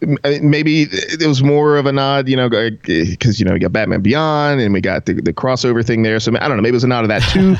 maybe 0.00 0.86
it 0.90 1.26
was 1.26 1.42
more 1.42 1.76
of 1.76 1.86
a 1.86 1.92
nod, 1.92 2.28
you 2.28 2.36
know, 2.36 2.48
because, 2.48 3.38
you 3.38 3.44
know, 3.44 3.52
we 3.52 3.58
got 3.58 3.72
Batman 3.72 4.00
Beyond 4.00 4.60
and 4.60 4.72
we 4.72 4.80
got 4.80 5.06
the, 5.06 5.14
the 5.14 5.32
crossover 5.32 5.84
thing 5.84 6.02
there. 6.02 6.18
So 6.18 6.32
I 6.40 6.48
don't 6.48 6.56
know. 6.56 6.62
Maybe 6.62 6.70
it 6.70 6.72
was 6.72 6.84
a 6.84 6.88
nod 6.88 7.04
of 7.04 7.08
that 7.08 7.22
too. 7.32 7.56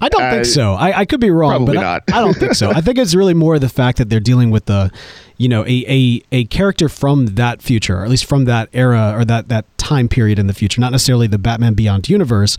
I 0.00 0.08
don't 0.08 0.22
uh, 0.22 0.30
think 0.30 0.44
so. 0.44 0.74
I, 0.74 1.00
I, 1.00 1.04
could 1.04 1.20
be 1.20 1.30
wrong, 1.30 1.64
but 1.64 1.76
I, 1.76 2.00
I, 2.12 2.20
don't 2.20 2.34
think 2.34 2.54
so. 2.54 2.70
I 2.70 2.80
think 2.80 2.98
it's 2.98 3.14
really 3.14 3.34
more 3.34 3.58
the 3.58 3.68
fact 3.68 3.98
that 3.98 4.08
they're 4.08 4.20
dealing 4.20 4.50
with 4.50 4.66
the 4.66 4.92
you 5.36 5.48
know 5.48 5.64
a, 5.64 5.84
a, 5.86 6.22
a 6.32 6.44
character 6.46 6.88
from 6.88 7.26
that 7.26 7.60
future 7.60 7.98
or 7.98 8.04
at 8.04 8.10
least 8.10 8.24
from 8.24 8.46
that 8.46 8.68
era 8.72 9.12
or 9.14 9.24
that 9.24 9.48
that 9.48 9.75
time 9.86 10.08
period 10.08 10.38
in 10.38 10.46
the 10.46 10.54
future 10.54 10.80
not 10.80 10.92
necessarily 10.92 11.26
the 11.26 11.38
batman 11.38 11.74
beyond 11.74 12.08
universe 12.08 12.56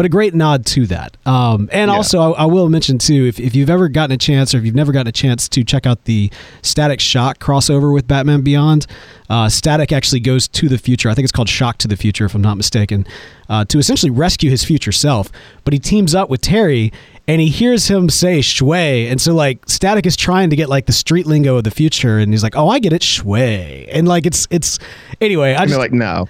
but 0.00 0.06
a 0.06 0.08
great 0.08 0.34
nod 0.34 0.64
to 0.64 0.86
that. 0.86 1.18
Um, 1.26 1.68
and 1.72 1.90
yeah. 1.90 1.96
also 1.96 2.32
I, 2.32 2.44
I, 2.44 2.44
will 2.46 2.70
mention 2.70 2.96
too 2.96 3.26
if, 3.26 3.38
if 3.38 3.54
you've 3.54 3.68
ever 3.68 3.88
gotten 3.90 4.14
a 4.14 4.16
chance 4.16 4.54
or 4.54 4.58
if 4.58 4.64
you've 4.64 4.74
never 4.74 4.92
gotten 4.92 5.08
a 5.08 5.12
chance 5.12 5.46
to 5.50 5.62
check 5.62 5.86
out 5.86 6.04
the 6.04 6.30
static 6.62 7.00
shock 7.00 7.38
crossover 7.38 7.92
with 7.92 8.06
batman 8.06 8.40
beyond 8.40 8.86
uh, 9.28 9.50
static 9.50 9.92
actually 9.92 10.20
goes 10.20 10.48
to 10.48 10.70
the 10.70 10.78
future. 10.78 11.10
I 11.10 11.14
think 11.14 11.24
it's 11.24 11.32
called 11.32 11.50
shock 11.50 11.76
to 11.78 11.88
the 11.88 11.96
future 11.96 12.24
if 12.24 12.34
i'm 12.34 12.40
not 12.40 12.56
mistaken 12.56 13.06
uh, 13.50 13.66
to 13.66 13.78
essentially 13.78 14.10
rescue 14.10 14.48
his 14.48 14.64
future 14.64 14.90
self. 14.90 15.30
But 15.64 15.74
he 15.74 15.78
teams 15.78 16.14
up 16.14 16.30
with 16.30 16.40
terry 16.40 16.92
and 17.28 17.42
he 17.42 17.48
hears 17.48 17.88
him 17.88 18.08
say 18.08 18.38
shway. 18.40 19.10
And 19.10 19.20
so 19.20 19.34
like 19.34 19.68
static 19.68 20.06
is 20.06 20.16
trying 20.16 20.48
to 20.48 20.56
get 20.56 20.70
like 20.70 20.86
the 20.86 20.92
street 20.92 21.26
lingo 21.26 21.58
of 21.58 21.64
the 21.64 21.70
future 21.70 22.18
and 22.18 22.32
he's 22.32 22.42
like 22.42 22.56
oh 22.56 22.68
i 22.68 22.78
get 22.78 22.94
it 22.94 23.02
shway. 23.02 23.86
And 23.92 24.08
like 24.08 24.24
it's 24.24 24.48
it's 24.50 24.78
anyway 25.20 25.54
i 25.54 25.66
just 25.66 25.78
like 25.78 25.92
no 25.92 26.26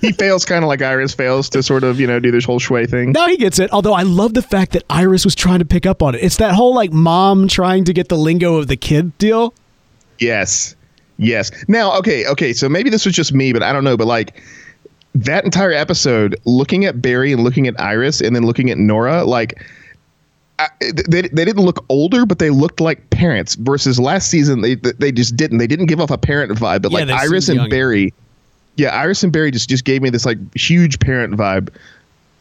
he 0.00 0.12
fails 0.12 0.44
kind 0.44 0.64
of 0.64 0.68
like 0.68 0.80
Iris 0.80 1.12
fails 1.14 1.48
to 1.50 1.62
sort 1.62 1.84
of, 1.84 2.00
you 2.00 2.06
know, 2.06 2.18
do 2.18 2.30
this 2.30 2.44
whole 2.44 2.58
shway 2.58 2.88
thing. 2.88 3.12
No, 3.12 3.26
he 3.26 3.36
gets 3.36 3.58
it. 3.58 3.70
Although 3.72 3.92
I 3.92 4.02
love 4.02 4.34
the 4.34 4.42
fact 4.42 4.72
that 4.72 4.84
Iris 4.88 5.24
was 5.24 5.34
trying 5.34 5.58
to 5.58 5.64
pick 5.64 5.86
up 5.86 6.02
on 6.02 6.14
it. 6.14 6.22
It's 6.22 6.36
that 6.38 6.54
whole 6.54 6.74
like 6.74 6.92
mom 6.92 7.48
trying 7.48 7.84
to 7.84 7.92
get 7.92 8.08
the 8.08 8.16
lingo 8.16 8.56
of 8.56 8.68
the 8.68 8.76
kid 8.76 9.16
deal. 9.18 9.54
Yes. 10.18 10.76
Yes. 11.18 11.50
Now, 11.68 11.96
okay, 11.98 12.26
okay, 12.26 12.52
so 12.52 12.68
maybe 12.68 12.90
this 12.90 13.04
was 13.04 13.14
just 13.14 13.32
me, 13.32 13.52
but 13.52 13.62
I 13.62 13.72
don't 13.72 13.84
know, 13.84 13.96
but 13.96 14.06
like 14.06 14.42
that 15.14 15.44
entire 15.44 15.72
episode, 15.72 16.36
looking 16.44 16.84
at 16.84 17.02
Barry 17.02 17.32
and 17.32 17.44
looking 17.44 17.66
at 17.66 17.78
Iris 17.78 18.20
and 18.20 18.34
then 18.34 18.44
looking 18.44 18.70
at 18.70 18.78
Nora, 18.78 19.24
like 19.24 19.62
I, 20.58 20.68
they, 21.08 21.22
they 21.22 21.44
didn't 21.44 21.64
look 21.64 21.84
older, 21.88 22.24
but 22.24 22.38
they 22.38 22.50
looked 22.50 22.80
like 22.80 23.10
parents. 23.10 23.56
Versus 23.56 23.98
last 23.98 24.28
season, 24.30 24.60
they 24.60 24.74
they 24.76 25.10
just 25.10 25.36
didn't. 25.36 25.58
They 25.58 25.66
didn't 25.66 25.86
give 25.86 26.00
off 26.00 26.10
a 26.10 26.18
parent 26.18 26.52
vibe. 26.52 26.82
But 26.82 26.92
yeah, 26.92 26.98
like 27.00 27.08
Iris 27.08 27.48
and 27.48 27.68
Barry, 27.68 28.14
yeah, 28.76 28.88
Iris 28.88 29.22
and 29.22 29.32
Barry 29.32 29.50
just 29.50 29.68
just 29.68 29.84
gave 29.84 30.02
me 30.02 30.10
this 30.10 30.26
like 30.26 30.38
huge 30.54 30.98
parent 31.00 31.34
vibe. 31.34 31.68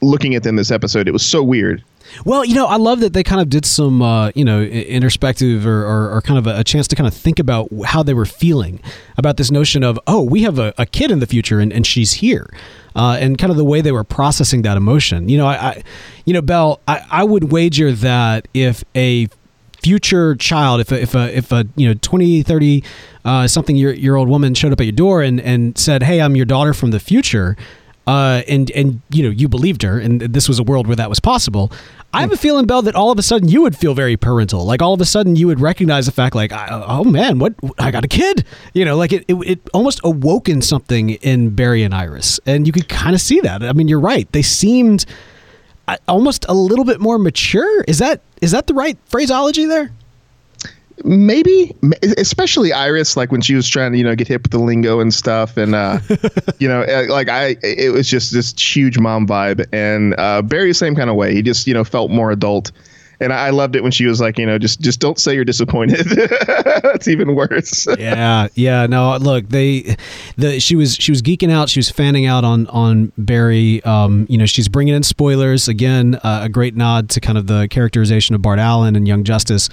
Looking 0.04 0.34
at 0.34 0.42
them 0.42 0.56
this 0.56 0.72
episode, 0.72 1.08
it 1.08 1.12
was 1.12 1.24
so 1.24 1.44
weird. 1.44 1.84
Well, 2.26 2.44
you 2.44 2.56
know, 2.56 2.66
I 2.66 2.78
love 2.78 3.00
that 3.02 3.14
they 3.14 3.24
kind 3.24 3.42
of 3.42 3.50
did 3.50 3.66
some, 3.66 4.02
uh, 4.02 4.32
you 4.36 4.44
know, 4.44 4.62
introspective 4.62 5.66
or, 5.66 5.86
or, 5.86 6.10
or 6.10 6.22
kind 6.22 6.40
of 6.40 6.48
a, 6.48 6.64
chance 6.64 6.88
to 6.90 6.96
kind 6.96 7.08
of 7.08 7.14
think 7.14 7.40
about 7.40 7.70
how 7.86 8.04
they 8.04 8.14
were 8.14 8.26
feeling 8.26 8.82
about 9.18 9.38
this 9.38 9.52
notion 9.52 9.84
of, 9.84 10.00
oh, 10.08 10.22
we 10.22 10.44
have 10.44 10.60
a, 10.60 10.74
a 10.78 10.86
kid 10.86 11.12
in 11.12 11.20
the 11.20 11.28
future 11.28 11.60
and, 11.60 11.72
and 11.72 11.86
she's 11.86 12.14
here. 12.14 12.50
Uh, 12.96 13.18
and 13.20 13.38
kind 13.38 13.52
of 13.52 13.58
the 13.58 13.64
way 13.64 13.80
they 13.80 13.92
were 13.92 14.04
processing 14.04 14.64
that 14.64 14.76
emotion. 14.76 15.30
You 15.30 15.38
know, 15.38 15.48
I, 15.48 15.56
I 15.56 15.84
you 16.26 16.34
know, 16.34 16.42
Bell, 16.42 16.82
I, 16.88 17.06
I 17.10 17.24
would 17.24 17.52
wager 17.52 17.92
that 17.94 18.48
if 18.54 18.84
a 18.96 19.28
future 19.82 20.36
child, 20.36 20.82
if 20.82 20.92
a, 20.92 21.02
if 21.02 21.16
a, 21.16 21.36
if 21.36 21.52
a 21.52 21.68
you 21.76 21.88
know, 21.88 21.94
20, 22.02 22.44
30, 22.44 22.84
uh, 23.26 23.48
something 23.48 23.76
year, 23.76 23.94
year 23.94 24.16
old 24.16 24.30
woman 24.30 24.54
showed 24.54 24.72
up 24.72 24.80
at 24.80 24.86
your 24.86 24.92
door 24.92 25.22
and, 25.22 25.40
and 25.42 25.78
said, 25.78 26.04
hey, 26.04 26.22
I'm 26.22 26.36
your 26.36 26.46
daughter 26.46 26.74
from 26.74 26.92
the 26.92 27.00
future, 27.00 27.58
uh, 28.08 28.42
and 28.48 28.72
and 28.72 29.00
you 29.12 29.22
know 29.24 29.30
you 29.30 29.48
believed 29.48 29.84
her, 29.84 30.00
and 30.00 30.22
this 30.22 30.50
was 30.50 30.58
a 30.58 30.64
world 30.64 30.88
where 30.88 30.96
that 30.96 31.08
was 31.08 31.20
possible. 31.20 31.72
I 32.14 32.22
have 32.22 32.32
a 32.34 32.38
feeling, 32.38 32.66
Bell, 32.66 32.82
that 32.82 32.96
all 32.96 33.12
of 33.12 33.18
a 33.20 33.22
sudden 33.22 33.48
you 33.48 33.62
would 33.62 33.78
feel 33.78 33.94
very 33.94 34.18
parental. 34.18 34.66
Like 34.66 34.82
all 34.82 34.94
of 34.94 35.00
a 35.00 35.06
sudden 35.06 35.38
you 35.38 35.48
would 35.48 35.62
recognize 35.62 36.08
the 36.08 36.12
fact, 36.12 36.36
like, 36.36 36.52
oh 36.52 37.06
man, 37.06 37.40
what 37.40 37.54
I 37.80 37.90
got 37.92 38.04
a 38.04 38.10
kid. 38.10 38.46
You 38.74 38.84
know, 38.84 38.98
like 38.98 39.14
it, 39.14 39.24
it, 39.30 39.36
it 39.36 39.70
almost 39.74 40.02
awoken 40.04 40.62
something 40.62 41.12
in 41.12 41.52
Barry 41.52 41.84
and 41.84 41.94
Iris, 41.94 42.40
and 42.46 42.68
you 42.68 42.74
could 42.74 42.90
kind 42.90 43.16
of 43.16 43.22
see 43.22 43.40
that. 43.42 43.64
I 43.64 43.72
mean, 43.72 43.88
you're 43.88 44.00
right; 44.00 44.30
they 44.32 44.42
seemed 44.42 45.06
almost 46.08 46.46
a 46.50 46.54
little 46.54 46.86
bit 46.86 47.00
more 47.00 47.18
mature. 47.18 47.84
Is 47.88 48.00
that 48.00 48.22
is 48.42 48.52
that 48.52 48.68
the 48.68 48.74
right 48.74 48.98
phraseology 49.08 49.66
there? 49.66 49.92
maybe 51.04 51.76
especially 52.18 52.72
iris 52.74 53.18
like 53.18 53.32
when 53.32 53.42
she 53.42 53.56
was 53.56 53.68
trying 53.68 53.92
to 53.92 53.98
you 53.98 54.04
know 54.04 54.16
get 54.16 54.28
hip 54.28 54.44
with 54.44 54.52
the 54.52 54.60
lingo 54.60 55.00
and 55.00 55.14
stuff 55.14 55.58
and 55.58 55.74
uh 55.74 56.00
you 56.60 56.68
know 56.68 56.82
eh, 56.82 57.08
like 57.10 57.30
i 57.30 57.56
it 57.64 57.92
was 57.92 58.08
just 58.08 58.34
this 58.34 58.54
huge 58.60 59.00
mom 59.00 59.26
vibe 59.26 59.66
and 59.72 60.14
uh 60.20 60.42
barry 60.42 60.74
same 60.74 60.96
kind 60.96 61.10
of 61.10 61.16
way 61.16 61.34
he 61.34 61.42
just 61.42 61.68
you 61.68 61.74
know 61.74 61.84
felt 61.84 62.12
more 62.12 62.32
adult 62.32 62.72
and 63.22 63.32
I 63.32 63.52
loved 63.52 63.76
it 63.76 63.84
when 63.84 63.92
she 63.92 64.08
was 64.08 64.20
like, 64.20 64.40
you 64.40 64.46
know, 64.46 64.58
just 64.58 64.82
just 64.82 65.00
don't 65.00 65.20
say 65.20 65.36
you're 65.36 65.46
disappointed. 65.46 66.08
That's 66.48 67.08
even 67.08 67.36
worse. 67.36 67.88
yeah, 68.00 68.48
yeah. 68.56 68.88
No, 68.88 69.16
look, 69.18 69.48
they, 69.50 69.96
the 70.38 70.60
she 70.60 70.76
was 70.76 70.96
she 70.96 71.12
was 71.12 71.22
geeking 71.22 71.52
out. 71.52 71.70
She 71.70 71.80
was 71.80 71.90
fanning 71.90 72.26
out 72.26 72.44
on 72.44 72.66
on 72.68 73.12
Barry. 73.20 73.84
Um, 73.84 74.26
you 74.28 74.38
know, 74.40 74.48
she's 74.48 74.68
bringing 74.68 74.96
in 74.96 75.04
spoilers 75.04 75.68
again. 75.68 76.16
Uh, 76.16 76.42
a 76.44 76.50
great 76.50 76.76
nod 76.76 77.10
to 77.12 77.22
kind 77.22 77.38
of 77.38 77.46
the 77.46 77.68
characterization 77.70 78.34
of 78.34 78.42
Bart 78.42 78.58
Allen 78.58 78.96
and 78.96 79.08
Young 79.08 79.24
Justice. 79.24 79.70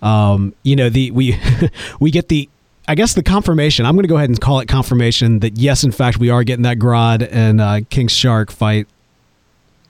Um, 0.00 0.54
you 0.62 0.76
know, 0.76 0.88
the 0.88 1.10
we 1.10 1.38
we 2.00 2.12
get 2.12 2.28
the 2.28 2.48
I 2.86 2.94
guess 2.94 3.14
the 3.14 3.22
confirmation. 3.24 3.84
I'm 3.84 3.96
going 3.96 4.04
to 4.04 4.08
go 4.08 4.16
ahead 4.16 4.28
and 4.28 4.40
call 4.40 4.60
it 4.60 4.68
confirmation 4.68 5.40
that 5.40 5.58
yes, 5.58 5.82
in 5.82 5.90
fact, 5.90 6.18
we 6.18 6.30
are 6.30 6.44
getting 6.44 6.62
that 6.62 6.78
Grodd 6.78 7.28
and 7.32 7.60
uh, 7.60 7.80
King 7.90 8.06
Shark 8.06 8.52
fight 8.52 8.86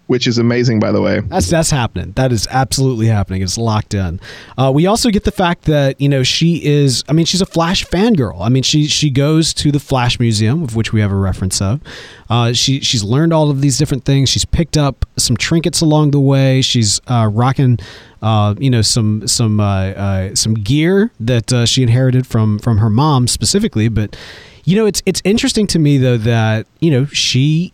which 0.07 0.27
is 0.27 0.39
amazing, 0.39 0.81
by 0.81 0.93
the 0.93 1.01
way. 1.01 1.21
That's 1.21 1.49
that's 1.49 1.71
happening. 1.71 2.13
That 2.13 2.33
is 2.33 2.47
absolutely 2.51 3.07
happening. 3.07 3.43
It's 3.43 3.57
locked 3.57 3.95
in. 3.95 4.21
Uh, 4.59 4.71
we 4.75 4.87
also 4.87 5.11
get 5.11 5.25
the 5.25 5.33
fact 5.33 5.63
that 5.65 6.01
you 6.01 6.09
know 6.09 6.23
she 6.23 6.65
is. 6.65 7.05
I 7.09 7.13
mean, 7.13 7.25
she's 7.25 7.41
a 7.41 7.47
Flash 7.47 7.85
fangirl. 7.87 8.41
I 8.41 8.49
mean, 8.49 8.63
she 8.63 8.87
she 8.87 9.11
goes 9.11 9.55
to 9.55 9.73
the 9.73 9.81
Flash 9.81 10.19
Museum, 10.19 10.63
of 10.63 10.77
which 10.77 10.93
we 10.93 11.01
have 11.01 11.13
a 11.13 11.17
reference 11.17 11.61
of. 11.61 11.81
Uh, 12.29 12.53
she 12.53 12.81
she's 12.81 13.05
learned 13.05 13.33
all 13.33 13.51
of 13.51 13.61
these 13.61 13.79
different 13.79 14.05
things. 14.05 14.29
She's 14.29 14.45
picked 14.45 14.77
up 14.77 15.07
some 15.17 15.37
trinkets 15.37 15.81
along 15.81 16.11
the 16.11 16.21
way. 16.21 16.63
She's 16.63 17.01
uh, 17.07 17.31
rocking. 17.33 17.79
Uh, 18.21 18.55
you 18.59 18.71
know 18.71 18.83
some 18.83 19.27
some 19.27 19.59
uh, 19.59 19.65
uh, 19.65 20.35
some 20.35 20.55
gear 20.55 21.11
that 21.19 21.67
she 21.67 21.83
inherited 21.83 22.27
from 22.27 22.59
from 22.59 22.79
her 22.79 22.91
mom 22.91 23.27
specifically, 23.27 23.89
but 23.89 24.17
you 24.65 24.77
know 24.77 24.87
it's 24.87 25.03
it's 25.07 25.21
interesting 25.25 25.67
to 25.67 25.79
me 25.79 25.99
though 25.99 26.17
that 26.19 26.67
you 26.81 26.91
know 26.91 27.05
she 27.07 27.73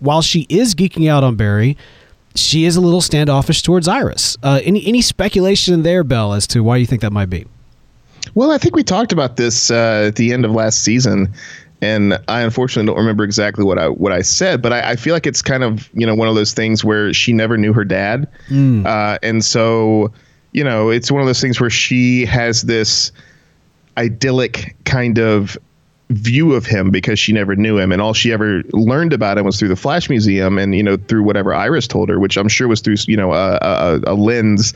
while 0.00 0.22
she 0.22 0.46
is 0.48 0.74
geeking 0.74 1.08
out 1.08 1.24
on 1.24 1.36
Barry, 1.36 1.76
she 2.34 2.64
is 2.64 2.76
a 2.76 2.80
little 2.80 3.00
standoffish 3.00 3.62
towards 3.62 3.88
Iris. 3.88 4.36
Uh, 4.42 4.60
any 4.62 4.86
any 4.86 5.02
speculation 5.02 5.82
there, 5.82 6.04
Bell, 6.04 6.32
as 6.32 6.46
to 6.48 6.62
why 6.62 6.76
you 6.76 6.86
think 6.86 7.02
that 7.02 7.12
might 7.12 7.30
be? 7.30 7.46
Well, 8.34 8.50
I 8.50 8.58
think 8.58 8.76
we 8.76 8.82
talked 8.82 9.12
about 9.12 9.36
this 9.36 9.70
uh, 9.70 10.04
at 10.08 10.16
the 10.16 10.32
end 10.32 10.44
of 10.44 10.52
last 10.52 10.82
season, 10.82 11.32
and 11.80 12.18
I 12.28 12.42
unfortunately 12.42 12.86
don't 12.86 12.98
remember 12.98 13.24
exactly 13.24 13.64
what 13.64 13.78
I 13.78 13.88
what 13.88 14.12
I 14.12 14.22
said, 14.22 14.62
but 14.62 14.72
I, 14.72 14.90
I 14.90 14.96
feel 14.96 15.14
like 15.14 15.26
it's 15.26 15.42
kind 15.42 15.62
of 15.62 15.88
you 15.94 16.06
know 16.06 16.14
one 16.14 16.28
of 16.28 16.34
those 16.34 16.52
things 16.52 16.84
where 16.84 17.12
she 17.12 17.32
never 17.32 17.56
knew 17.56 17.72
her 17.72 17.84
dad, 17.84 18.28
mm. 18.48 18.86
uh, 18.86 19.18
and 19.22 19.44
so 19.44 20.12
you 20.52 20.64
know 20.64 20.90
it's 20.90 21.10
one 21.10 21.20
of 21.20 21.26
those 21.26 21.40
things 21.40 21.60
where 21.60 21.70
she 21.70 22.24
has 22.26 22.62
this 22.62 23.12
idyllic 23.96 24.76
kind 24.84 25.18
of 25.18 25.58
view 26.10 26.54
of 26.54 26.64
him 26.64 26.90
because 26.90 27.18
she 27.18 27.32
never 27.32 27.54
knew 27.54 27.78
him. 27.78 27.92
And 27.92 28.00
all 28.00 28.14
she 28.14 28.32
ever 28.32 28.62
learned 28.72 29.12
about 29.12 29.36
him 29.38 29.44
was 29.44 29.58
through 29.58 29.68
the 29.68 29.76
flash 29.76 30.08
museum 30.08 30.58
and 30.58 30.74
you 30.74 30.82
know 30.82 30.96
through 30.96 31.22
whatever 31.22 31.54
iris 31.54 31.86
told 31.86 32.08
her 32.08 32.18
which 32.18 32.38
i'm 32.38 32.48
sure 32.48 32.66
was 32.66 32.80
through 32.80 32.96
you 33.06 33.16
know 33.16 33.34
a, 33.34 33.58
a, 33.60 34.00
a 34.06 34.14
lens 34.14 34.72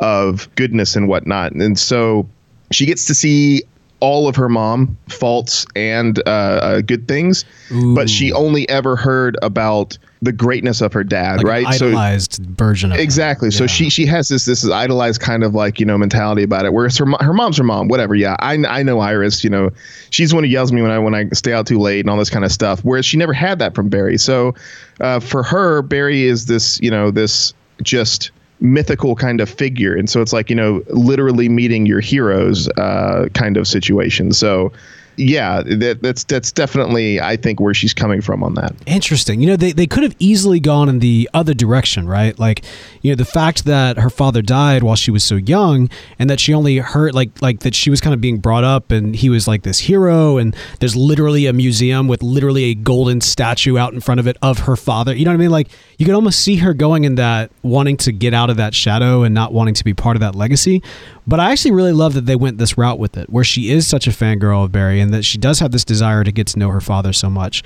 of 0.00 0.52
goodness 0.54 0.96
and 0.96 1.08
whatnot. 1.08 1.52
And 1.52 1.78
so 1.78 2.28
she 2.70 2.86
gets 2.86 3.06
to 3.06 3.14
see 3.14 3.62
all 4.04 4.28
of 4.28 4.36
her 4.36 4.50
mom 4.50 4.98
faults 5.08 5.64
and 5.74 6.18
uh, 6.26 6.30
uh, 6.30 6.80
good 6.82 7.08
things, 7.08 7.46
Ooh. 7.72 7.94
but 7.94 8.10
she 8.10 8.32
only 8.32 8.68
ever 8.68 8.96
heard 8.96 9.34
about 9.40 9.96
the 10.20 10.30
greatness 10.30 10.82
of 10.82 10.92
her 10.92 11.02
dad, 11.02 11.38
like 11.38 11.46
right? 11.46 11.66
idolized 11.66 12.34
so, 12.34 12.42
version 12.48 12.92
of 12.92 12.98
exactly. 12.98 13.46
Her. 13.46 13.52
So 13.52 13.66
she 13.66 13.88
she 13.88 14.04
has 14.04 14.28
this 14.28 14.44
this 14.44 14.68
idolized 14.68 15.22
kind 15.22 15.42
of 15.42 15.54
like 15.54 15.80
you 15.80 15.86
know 15.86 15.96
mentality 15.96 16.42
about 16.42 16.66
it. 16.66 16.74
Whereas 16.74 16.98
her 16.98 17.06
her 17.20 17.32
mom's 17.32 17.56
her 17.56 17.64
mom, 17.64 17.88
whatever. 17.88 18.14
Yeah, 18.14 18.36
I 18.40 18.62
I 18.68 18.82
know 18.82 18.98
Iris. 18.98 19.42
You 19.42 19.48
know, 19.48 19.70
she's 20.10 20.30
the 20.30 20.36
one 20.36 20.44
who 20.44 20.50
yells 20.50 20.70
at 20.70 20.74
me 20.74 20.82
when 20.82 20.90
I 20.90 20.98
when 20.98 21.14
I 21.14 21.26
stay 21.30 21.54
out 21.54 21.66
too 21.66 21.78
late 21.78 22.00
and 22.00 22.10
all 22.10 22.18
this 22.18 22.30
kind 22.30 22.44
of 22.44 22.52
stuff. 22.52 22.84
Whereas 22.84 23.06
she 23.06 23.16
never 23.16 23.32
had 23.32 23.58
that 23.60 23.74
from 23.74 23.88
Barry. 23.88 24.18
So 24.18 24.54
uh, 25.00 25.20
for 25.20 25.42
her, 25.42 25.80
Barry 25.80 26.24
is 26.24 26.44
this 26.44 26.78
you 26.82 26.90
know 26.90 27.10
this 27.10 27.54
just 27.82 28.32
mythical 28.60 29.16
kind 29.16 29.40
of 29.40 29.50
figure. 29.50 29.94
And 29.94 30.08
so 30.08 30.22
it's 30.22 30.32
like 30.32 30.50
you 30.50 30.56
know 30.56 30.82
literally 30.88 31.48
meeting 31.48 31.86
your 31.86 32.00
heroes 32.00 32.68
uh, 32.78 33.28
kind 33.34 33.56
of 33.56 33.66
situation. 33.66 34.32
So 34.32 34.72
yeah, 35.16 35.62
that, 35.62 36.00
that's 36.02 36.24
that's 36.24 36.52
definitely 36.52 37.20
I 37.20 37.36
think 37.36 37.60
where 37.60 37.74
she's 37.74 37.94
coming 37.94 38.20
from 38.20 38.42
on 38.42 38.54
that. 38.54 38.74
Interesting. 38.86 39.40
You 39.40 39.48
know, 39.48 39.56
they, 39.56 39.72
they 39.72 39.86
could 39.86 40.02
have 40.02 40.16
easily 40.18 40.60
gone 40.60 40.88
in 40.88 40.98
the 40.98 41.28
other 41.34 41.54
direction, 41.54 42.08
right? 42.08 42.38
Like, 42.38 42.64
you 43.02 43.10
know, 43.10 43.16
the 43.16 43.24
fact 43.24 43.64
that 43.64 43.98
her 43.98 44.10
father 44.10 44.42
died 44.42 44.82
while 44.82 44.96
she 44.96 45.10
was 45.10 45.24
so 45.24 45.36
young, 45.36 45.88
and 46.18 46.28
that 46.30 46.40
she 46.40 46.52
only 46.54 46.78
heard 46.78 47.14
like 47.14 47.30
like 47.40 47.60
that 47.60 47.74
she 47.74 47.90
was 47.90 48.00
kind 48.00 48.14
of 48.14 48.20
being 48.20 48.38
brought 48.38 48.64
up, 48.64 48.90
and 48.90 49.14
he 49.14 49.28
was 49.28 49.46
like 49.46 49.62
this 49.62 49.78
hero, 49.78 50.38
and 50.38 50.56
there's 50.80 50.96
literally 50.96 51.46
a 51.46 51.52
museum 51.52 52.08
with 52.08 52.22
literally 52.22 52.64
a 52.64 52.74
golden 52.74 53.20
statue 53.20 53.78
out 53.78 53.92
in 53.92 54.00
front 54.00 54.20
of 54.20 54.26
it 54.26 54.36
of 54.42 54.60
her 54.60 54.76
father. 54.76 55.14
You 55.14 55.24
know 55.24 55.30
what 55.30 55.36
I 55.36 55.38
mean? 55.38 55.50
Like, 55.50 55.68
you 55.98 56.06
could 56.06 56.14
almost 56.14 56.40
see 56.40 56.56
her 56.56 56.74
going 56.74 57.04
in 57.04 57.14
that 57.16 57.50
wanting 57.62 57.96
to 57.98 58.12
get 58.12 58.34
out 58.34 58.50
of 58.50 58.56
that 58.56 58.74
shadow 58.74 59.22
and 59.22 59.34
not 59.34 59.52
wanting 59.52 59.74
to 59.74 59.84
be 59.84 59.94
part 59.94 60.16
of 60.16 60.20
that 60.20 60.34
legacy. 60.34 60.82
But 61.26 61.40
I 61.40 61.52
actually 61.52 61.70
really 61.70 61.92
love 61.92 62.14
that 62.14 62.26
they 62.26 62.36
went 62.36 62.58
this 62.58 62.76
route 62.76 62.98
with 62.98 63.16
it, 63.16 63.30
where 63.30 63.44
she 63.44 63.70
is 63.70 63.86
such 63.86 64.06
a 64.06 64.10
fangirl 64.10 64.64
of 64.64 64.72
Barry 64.72 65.00
and 65.00 65.12
that 65.14 65.24
she 65.24 65.38
does 65.38 65.58
have 65.60 65.72
this 65.72 65.84
desire 65.84 66.22
to 66.22 66.30
get 66.30 66.46
to 66.48 66.58
know 66.58 66.68
her 66.68 66.82
father 66.82 67.12
so 67.12 67.30
much. 67.30 67.62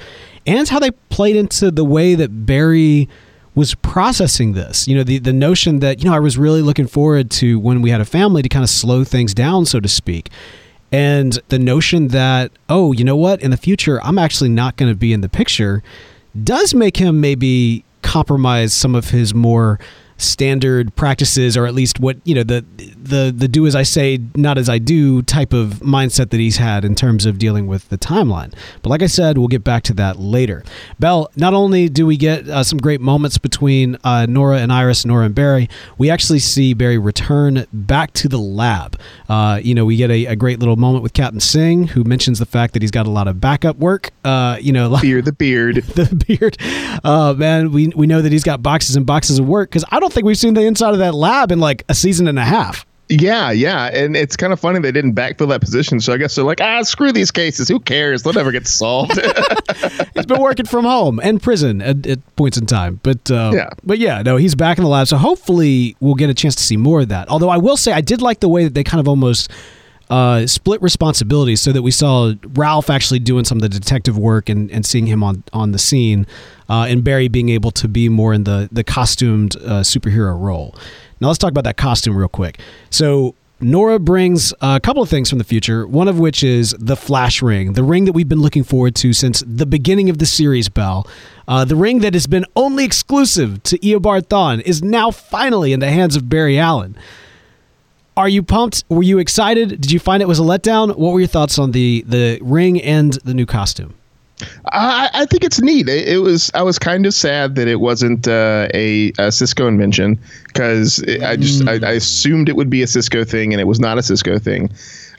And 0.47 0.69
how 0.69 0.79
they 0.79 0.93
played 1.11 1.35
into 1.35 1.71
the 1.71 1.85
way 1.85 2.15
that 2.15 2.47
Barry 2.47 3.09
was 3.55 3.75
processing 3.75 4.53
this. 4.53 4.87
You 4.87 4.97
know, 4.97 5.03
the, 5.03 5.19
the 5.19 5.33
notion 5.33 5.81
that, 5.81 5.99
you 5.99 6.09
know, 6.09 6.15
I 6.15 6.21
was 6.21 6.39
really 6.39 6.63
looking 6.63 6.87
forward 6.87 7.31
to 7.33 7.59
when 7.59 7.83
we 7.83 7.91
had 7.91 8.01
a 8.01 8.05
family 8.05 8.43
to 8.43 8.49
kind 8.49 8.63
of 8.63 8.71
slow 8.71 9.03
things 9.03 9.35
down, 9.35 9.67
so 9.67 9.81
to 9.81 9.89
speak. 9.89 10.31
And 10.93 11.39
the 11.49 11.59
notion 11.59 12.09
that, 12.09 12.53
oh, 12.69 12.93
you 12.93 13.05
know 13.05 13.17
what, 13.17 13.43
in 13.43 13.51
the 13.51 13.57
future, 13.57 14.01
I'm 14.05 14.19
actually 14.19 14.51
not 14.51 14.77
going 14.77 14.91
to 14.91 14.97
be 14.97 15.13
in 15.13 15.21
the 15.21 15.29
picture 15.29 15.83
does 16.45 16.73
make 16.73 16.97
him 16.97 17.21
maybe 17.21 17.85
compromise 18.03 18.73
some 18.73 18.95
of 18.95 19.11
his 19.11 19.35
more 19.35 19.81
standard 20.19 20.95
practices 20.97 21.57
or 21.57 21.65
at 21.65 21.75
least 21.75 22.01
what 22.01 22.17
you 22.25 22.35
know 22.35 22.43
the 22.43 22.65
the 23.01 23.33
the 23.35 23.47
do 23.47 23.67
as 23.67 23.77
I 23.77 23.85
say 23.85 24.19
not 24.35 24.59
as 24.59 24.69
I 24.69 24.79
do 24.79 25.23
type 25.23 25.53
of 25.53 25.75
mindset 25.75 26.31
that 26.31 26.41
he's 26.41 26.57
had 26.57 26.85
in 26.85 26.97
terms 26.97 27.25
of 27.25 27.39
dealing 27.39 27.69
with 27.69 27.89
the 27.89 27.97
timeline. 27.97 28.53
But 28.83 28.91
like 28.91 29.01
I 29.01 29.07
said 29.07 29.39
we'll 29.39 29.49
get 29.49 29.63
back 29.63 29.85
to 29.85 29.95
that 29.95 30.19
later. 30.19 30.65
Bell 30.99 31.31
not 31.37 31.55
only 31.55 31.89
do 31.89 32.05
we 32.05 32.17
get 32.17 32.49
uh, 32.49 32.65
some 32.65 32.79
great 32.79 33.01
moments 33.01 33.39
between 33.39 33.97
uh, 34.03 34.27
Nora 34.27 34.59
and 34.59 34.73
Iris 34.73 35.07
Nora 35.07 35.27
and 35.27 35.35
Barry 35.35 35.69
we 35.99 36.11
actually 36.11 36.41
see 36.41 36.75
Barry 36.75 36.99
return 36.99 37.67
back 37.73 38.13
to 38.15 38.29
the 38.29 38.39
lab. 38.39 38.99
Uh, 39.29 39.61
you 39.63 39.75
know 39.75 39.85
we 39.85 39.97
get 39.97 40.11
a, 40.11 40.27
a, 40.27 40.37
great 40.37 40.59
little 40.59 40.77
moment 40.77 41.03
with 41.05 41.13
Captain 41.13 41.41
Singh 41.41 41.89
who 41.89 42.03
mentions 42.03 42.41
the 42.41 42.47
fact 42.47 42.73
that 42.73 42.83
he's 42.83 42.91
got 42.91 43.07
a 43.07 43.11
lot 43.11 43.29
of 43.29 43.41
backup 43.41 43.77
work. 43.77 44.11
Uh, 44.25 44.59
you 44.61 44.73
know 44.73 44.99
beard 45.01 45.25
the 45.25 45.33
beard. 45.33 45.85
The 45.99 46.25
beard. 46.27 46.57
Uh, 47.05 47.35
man 47.35 47.71
we, 47.71 47.89
we 47.89 48.07
know 48.07 48.23
that 48.23 48.33
he's 48.33 48.45
got 48.45 48.63
boxes 48.63 48.97
and 48.97 49.07
boxes 49.07 49.39
of 49.39 49.47
work 49.47 49.71
because 49.71 49.85
I 49.91 50.01
don't 50.01 50.08
don't 50.09 50.15
think 50.15 50.25
we've 50.25 50.39
seen 50.39 50.55
the 50.55 50.63
inside 50.63 50.95
of 50.95 51.01
that 51.01 51.15
lab 51.15 51.53
in 51.53 51.59
like 51.59 51.85
a 51.91 51.95
season 51.95 52.29
and 52.29 52.39
a 52.39 52.45
half. 52.45 52.87
Yeah, 53.11 53.51
yeah, 53.51 53.87
and 53.87 54.17
it's 54.17 54.37
kind 54.37 54.53
of 54.53 54.61
funny 54.61 54.81
they 54.81 54.93
didn't 54.93 55.15
backfill 55.15 55.49
that 55.49 55.61
position. 55.61 56.01
So 56.01 56.13
I 56.13 56.19
guess 56.19 56.35
they're 56.35 56.45
like, 56.45 56.61
ah, 56.61 56.83
screw 56.83 57.11
these 57.13 57.31
cases. 57.31 57.69
Who 57.69 57.81
cares? 57.81 58.23
They'll 58.23 58.35
never 58.35 58.53
get 58.53 58.67
solved. 58.67 59.19
he's 60.15 60.27
been 60.27 60.41
working 60.41 60.67
from 60.67 60.85
home 60.85 61.19
and 61.23 61.43
prison 61.43 61.81
at, 61.81 62.07
at 62.07 62.37
points 62.37 62.59
in 62.59 62.67
time, 62.67 63.01
but 63.03 63.31
uh, 63.31 63.51
yeah, 63.55 63.71
but 63.83 63.99
yeah, 63.99 64.23
no, 64.23 64.37
he's 64.37 64.55
back 64.55 64.79
in 64.79 64.85
the 64.85 64.91
lab. 64.91 65.09
So 65.09 65.17
hopefully 65.17 65.97
we'll 66.01 66.17
get 66.17 66.29
a 66.29 66.35
chance 66.35 66.55
to 66.57 66.63
see 66.63 66.77
more 66.77 67.01
of 67.01 67.09
that. 67.09 67.29
Although 67.29 67.51
I 67.51 67.59
will 67.59 67.77
say 67.79 67.93
I 67.93 68.03
did 68.03 68.21
like 68.23 68.41
the 68.41 68.49
way 68.49 68.65
that 68.65 68.75
they 68.75 68.85
kind 68.85 69.01
of 69.01 69.09
almost 69.09 69.51
uh, 70.11 70.47
split 70.47 70.81
responsibilities 70.83 71.61
so 71.61 71.73
that 71.73 71.83
we 71.83 71.91
saw 71.91 72.33
Ralph 72.55 72.91
actually 72.91 73.19
doing 73.19 73.45
some 73.45 73.59
of 73.59 73.63
the 73.63 73.69
detective 73.69 74.17
work 74.17 74.49
and, 74.49 74.71
and 74.71 74.85
seeing 74.87 75.07
him 75.07 75.23
on, 75.23 75.43
on 75.53 75.73
the 75.73 75.79
scene, 75.79 76.27
uh, 76.69 76.87
and 76.89 77.05
Barry 77.05 77.29
being 77.29 77.49
able 77.51 77.71
to 77.73 77.89
be 77.89 78.09
more 78.09 78.33
in 78.33 78.45
the, 78.45 78.69
the 78.73 78.85
costumed 78.85 79.57
uh, 79.57 79.83
superhero 79.83 80.39
role. 80.39 80.75
Now, 81.21 81.29
let's 81.29 81.39
talk 81.39 81.51
about 81.51 81.65
that 81.65 81.77
costume 81.77 82.17
real 82.17 82.29
quick. 82.29 82.59
So, 82.91 83.35
Nora 83.61 83.99
brings 83.99 84.55
a 84.61 84.79
couple 84.79 85.03
of 85.03 85.09
things 85.09 85.29
from 85.29 85.39
the 85.39 85.45
future, 85.45 85.85
one 85.85 86.07
of 86.07 86.21
which 86.21 86.45
is 86.45 86.77
the 86.79 86.95
Flash 86.95 87.43
ring, 87.43 87.73
the 87.73 87.83
ring 87.83 88.05
that 88.05 88.13
we've 88.13 88.29
been 88.29 88.41
looking 88.41 88.63
forward 88.63 88.95
to 88.97 89.13
since 89.13 89.43
the 89.45 89.67
beginning 89.67 90.09
of 90.09 90.19
the 90.19 90.27
series, 90.27 90.69
Bell. 90.69 91.09
Uh, 91.49 91.65
the 91.65 91.75
ring 91.75 91.99
that 92.01 92.15
has 92.15 92.29
been 92.29 92.45
only 92.55 92.85
exclusive 92.85 93.61
to 93.65 93.77
Eobard 93.79 94.29
Thawne 94.29 94.61
is 94.61 94.81
now 94.81 95.11
finally 95.11 95.73
in 95.73 95.81
the 95.81 95.91
hands 95.91 96.15
of 96.15 96.29
Barry 96.29 96.57
Allen. 96.57 96.97
Are 98.19 98.29
you 98.29 98.43
pumped? 98.43 98.83
Were 98.89 99.05
you 99.05 99.21
excited? 99.21 99.81
Did 99.81 99.93
you 99.93 100.01
find 100.01 100.21
it 100.21 100.27
was 100.27 100.41
a 100.41 100.43
letdown? 100.43 100.89
What 100.97 101.13
were 101.13 101.21
your 101.21 101.29
thoughts 101.29 101.57
on 101.57 101.71
the 101.71 102.05
the 102.05 102.41
ring 102.43 102.83
and 102.83 103.13
the 103.23 103.33
new 103.33 103.47
costume? 103.47 103.95
I, 104.73 105.09
I 105.15 105.27
think 105.27 105.45
it's 105.45 105.61
neat. 105.61 105.89
It, 105.89 106.09
it, 106.09 106.19
was. 106.19 106.51
I 106.53 106.63
was 106.63 106.81
kind 106.81 107.07
of 107.07 107.15
sad 107.15 107.55
that 107.55 107.69
it 107.69 107.77
wasn't 107.77 108.27
uh, 108.27 108.67
a, 108.75 109.13
a, 109.19 109.31
Cisco 109.31 109.69
invention 109.69 110.19
because 110.49 111.01
I 111.23 111.37
just 111.37 111.63
mm. 111.63 111.69
I, 111.69 111.91
I, 111.91 111.93
assumed 111.93 112.49
it 112.49 112.57
would 112.57 112.71
be 112.71 112.83
a 112.83 112.89
Cisco 112.89 113.25
thing, 113.25 113.53
and 113.53 113.61
it 113.61 113.67
was 113.67 113.79
not 113.79 113.99
a 113.99 114.03
Cisco 114.03 114.41
thing. 114.41 114.71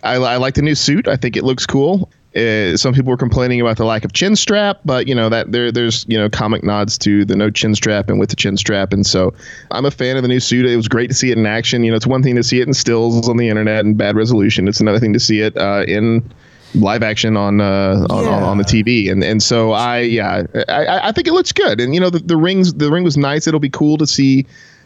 I, 0.04 0.16
I 0.16 0.36
like 0.36 0.56
the 0.56 0.62
new 0.62 0.76
suit. 0.76 1.08
I 1.08 1.16
think 1.16 1.38
it 1.38 1.46
looks 1.46 1.66
cool. 1.66 2.10
Uh, 2.36 2.78
some 2.78 2.94
people 2.94 3.10
were 3.10 3.18
complaining 3.18 3.60
about 3.60 3.78
the 3.78 3.86
lack 3.86 4.06
of 4.06 4.14
chin 4.14 4.36
strap, 4.36 4.80
but 4.86 5.08
you 5.08 5.16
know 5.16 5.30
that 5.30 5.52
there 5.52 5.72
there's 5.72 6.06
you 6.08 6.18
know 6.18 6.30
comic 6.30 6.64
nods 6.64 6.98
to 6.98 7.26
the 7.26 7.36
no 7.36 7.50
chin 7.50 7.74
strap 7.74 8.08
and 8.08 8.20
with 8.20 8.30
the 8.30 8.36
chin 8.36 8.56
strap, 8.56 8.94
and 8.94 9.06
so 9.06 9.34
I'm 9.72 9.86
a 9.86 9.92
fan 9.92 10.16
of 10.16 10.22
the 10.22 10.28
new 10.28 10.40
suit. 10.40 10.66
It 10.68 10.76
was 10.76 10.88
great 10.88 11.08
to 11.08 11.16
see 11.16 11.32
it 11.32 11.38
in 11.38 11.46
action. 11.48 11.84
You 11.84 11.92
know, 11.92 11.98
it's 11.98 12.06
one 12.06 12.22
thing 12.22 12.36
to 12.36 12.44
see 12.44 12.62
it 12.62 12.68
in 12.68 12.74
stills 12.74 13.28
on 13.28 13.38
the 13.38 13.50
internet 13.50 13.84
and 13.84 13.98
bad 13.98 14.16
resolution. 14.16 14.68
It's 14.68 14.80
another 14.80 15.00
thing 15.00 15.14
to 15.14 15.20
see 15.20 15.42
it 15.42 15.58
uh, 15.58 15.86
in 15.88 16.30
live 16.76 17.02
action 17.02 17.36
on, 17.36 17.62
uh, 17.62 18.06
on, 18.10 18.24
yeah. 18.24 18.30
on, 18.30 18.44
on 18.44 18.58
the 18.60 18.64
TV, 18.64 19.12
and 19.12 19.24
and 19.24 19.42
so 19.42 19.72
I 19.72 20.02
yeah 20.02 20.44
I, 20.68 21.10
I 21.10 21.12
think 21.12 21.28
it 21.28 21.34
looks 21.34 21.52
good, 21.52 21.82
and 21.82 21.96
you 21.96 22.00
know 22.00 22.12
the, 22.12 22.20
the 22.20 22.38
rings 22.38 22.76
the 22.76 22.92
ring 22.92 23.04
was 23.04 23.18
nice. 23.18 23.48
It'll 23.48 23.60
be 23.60 23.70
cool 23.70 23.98
to 23.98 24.06
see 24.06 24.46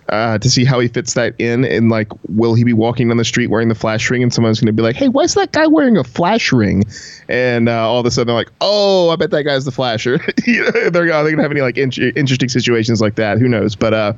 uh, 0.09 0.37
to 0.37 0.49
see 0.49 0.65
how 0.65 0.79
he 0.79 0.87
fits 0.87 1.13
that 1.13 1.33
in. 1.39 1.65
And 1.65 1.89
like, 1.89 2.07
will 2.27 2.53
he 2.53 2.63
be 2.63 2.73
walking 2.73 3.07
down 3.07 3.17
the 3.17 3.25
street 3.25 3.47
wearing 3.47 3.69
the 3.69 3.75
flash 3.75 4.09
ring, 4.09 4.23
and 4.23 4.33
someone's 4.33 4.59
going 4.59 4.67
to 4.67 4.73
be 4.73 4.83
like, 4.83 4.95
"Hey, 4.95 5.07
why 5.07 5.23
is 5.23 5.33
that 5.35 5.51
guy 5.51 5.67
wearing 5.67 5.97
a 5.97 6.03
flash 6.03 6.51
ring?" 6.51 6.83
And 7.29 7.69
uh, 7.69 7.89
all 7.89 7.99
of 7.99 8.05
a 8.05 8.11
sudden, 8.11 8.27
they're 8.27 8.35
like, 8.35 8.51
"Oh, 8.61 9.09
I 9.09 9.15
bet 9.15 9.31
that 9.31 9.43
guy's 9.43 9.65
the 9.65 9.71
Flasher." 9.71 10.17
they're, 10.45 10.89
they're 10.91 11.07
going 11.07 11.35
to 11.37 11.41
have 11.41 11.51
any 11.51 11.61
like 11.61 11.77
in- 11.77 11.91
interesting 12.15 12.49
situations 12.49 13.01
like 13.01 13.15
that. 13.15 13.39
Who 13.39 13.47
knows? 13.47 13.75
But 13.75 13.93
uh, 13.93 14.13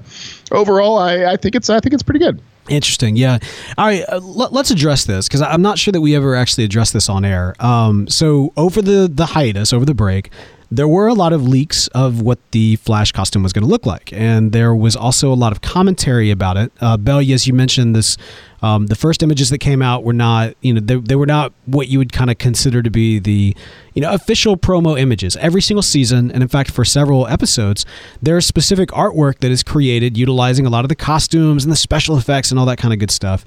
overall, 0.52 0.98
I, 0.98 1.26
I 1.26 1.38
think 1.38 1.56
it's 1.56 1.70
I 1.70 1.80
think 1.80 1.94
it's 1.94 2.04
pretty 2.04 2.20
good. 2.20 2.42
Interesting. 2.68 3.16
Yeah. 3.16 3.38
All 3.78 3.86
right. 3.86 4.04
Uh, 4.10 4.16
l- 4.16 4.50
let's 4.52 4.72
address 4.72 5.06
this 5.06 5.28
because 5.28 5.42
I'm 5.42 5.62
not 5.62 5.78
sure 5.78 5.92
that 5.92 6.02
we 6.02 6.16
ever 6.16 6.36
actually 6.36 6.64
addressed 6.64 6.94
this 6.94 7.10
on 7.10 7.24
air. 7.24 7.54
Um, 7.60 8.08
so 8.08 8.54
over 8.58 8.82
the 8.82 9.10
the 9.12 9.28
hiatus, 9.28 9.72
over 9.72 9.86
the 9.86 9.94
break, 9.94 10.32
there 10.72 10.88
were 10.88 11.08
a 11.08 11.14
lot 11.14 11.34
of 11.34 11.48
leaks 11.48 11.88
of 11.90 12.22
what 12.22 12.40
the 12.52 12.76
Flash 12.78 13.12
costume 13.12 13.44
was 13.44 13.54
going 13.54 13.64
to 13.64 13.70
look 13.70 13.86
like, 13.86 14.12
and 14.14 14.52
there 14.52 14.76
was 14.76 14.96
also 14.96 15.32
a 15.32 15.36
lot 15.36 15.52
of 15.52 15.62
commentary 15.62 16.32
about 16.32 16.58
it. 16.58 16.72
Uh, 16.82 16.98
Bell, 16.98 17.20
as 17.20 17.48
you 17.48 17.54
mentioned, 17.54 17.96
this 17.96 18.18
um, 18.62 18.88
the 18.88 18.96
first 18.96 19.22
images 19.22 19.52
that 19.52 19.60
came 19.60 19.82
out 19.82 20.04
were 20.04 20.14
not, 20.14 20.56
you 20.62 20.74
know, 20.74 20.80
they, 20.80 20.96
they 20.96 21.16
were 21.16 21.28
not 21.28 21.54
what 21.66 21.88
you 21.88 22.00
would 22.00 22.12
kind 22.12 22.32
of 22.32 22.40
consider 22.40 22.82
to 22.82 22.90
be 22.90 23.20
the, 23.20 23.56
you 23.94 24.02
know, 24.02 24.12
official 24.12 24.58
promo 24.58 25.00
images. 25.00 25.36
Every 25.38 25.62
single 25.62 25.84
season, 25.84 26.32
and 26.32 26.42
in 26.42 26.50
fact 26.50 26.72
for 26.72 26.84
several 26.84 27.28
episodes, 27.28 27.86
there 28.24 28.38
is 28.38 28.48
specific 28.48 28.90
artwork 28.90 29.40
that 29.40 29.52
is 29.52 29.62
created 29.62 30.18
utilizing 30.18 30.66
a 30.66 30.70
lot 30.70 30.84
of 30.84 30.90
the 30.90 30.96
costumes 30.96 31.64
and 31.64 31.72
the 31.72 31.78
special 31.78 32.18
effects 32.18 32.50
and 32.50 32.60
all 32.60 32.66
that 32.66 32.78
kind 32.78 32.94
of 32.94 33.00
good 33.00 33.12
stuff 33.12 33.46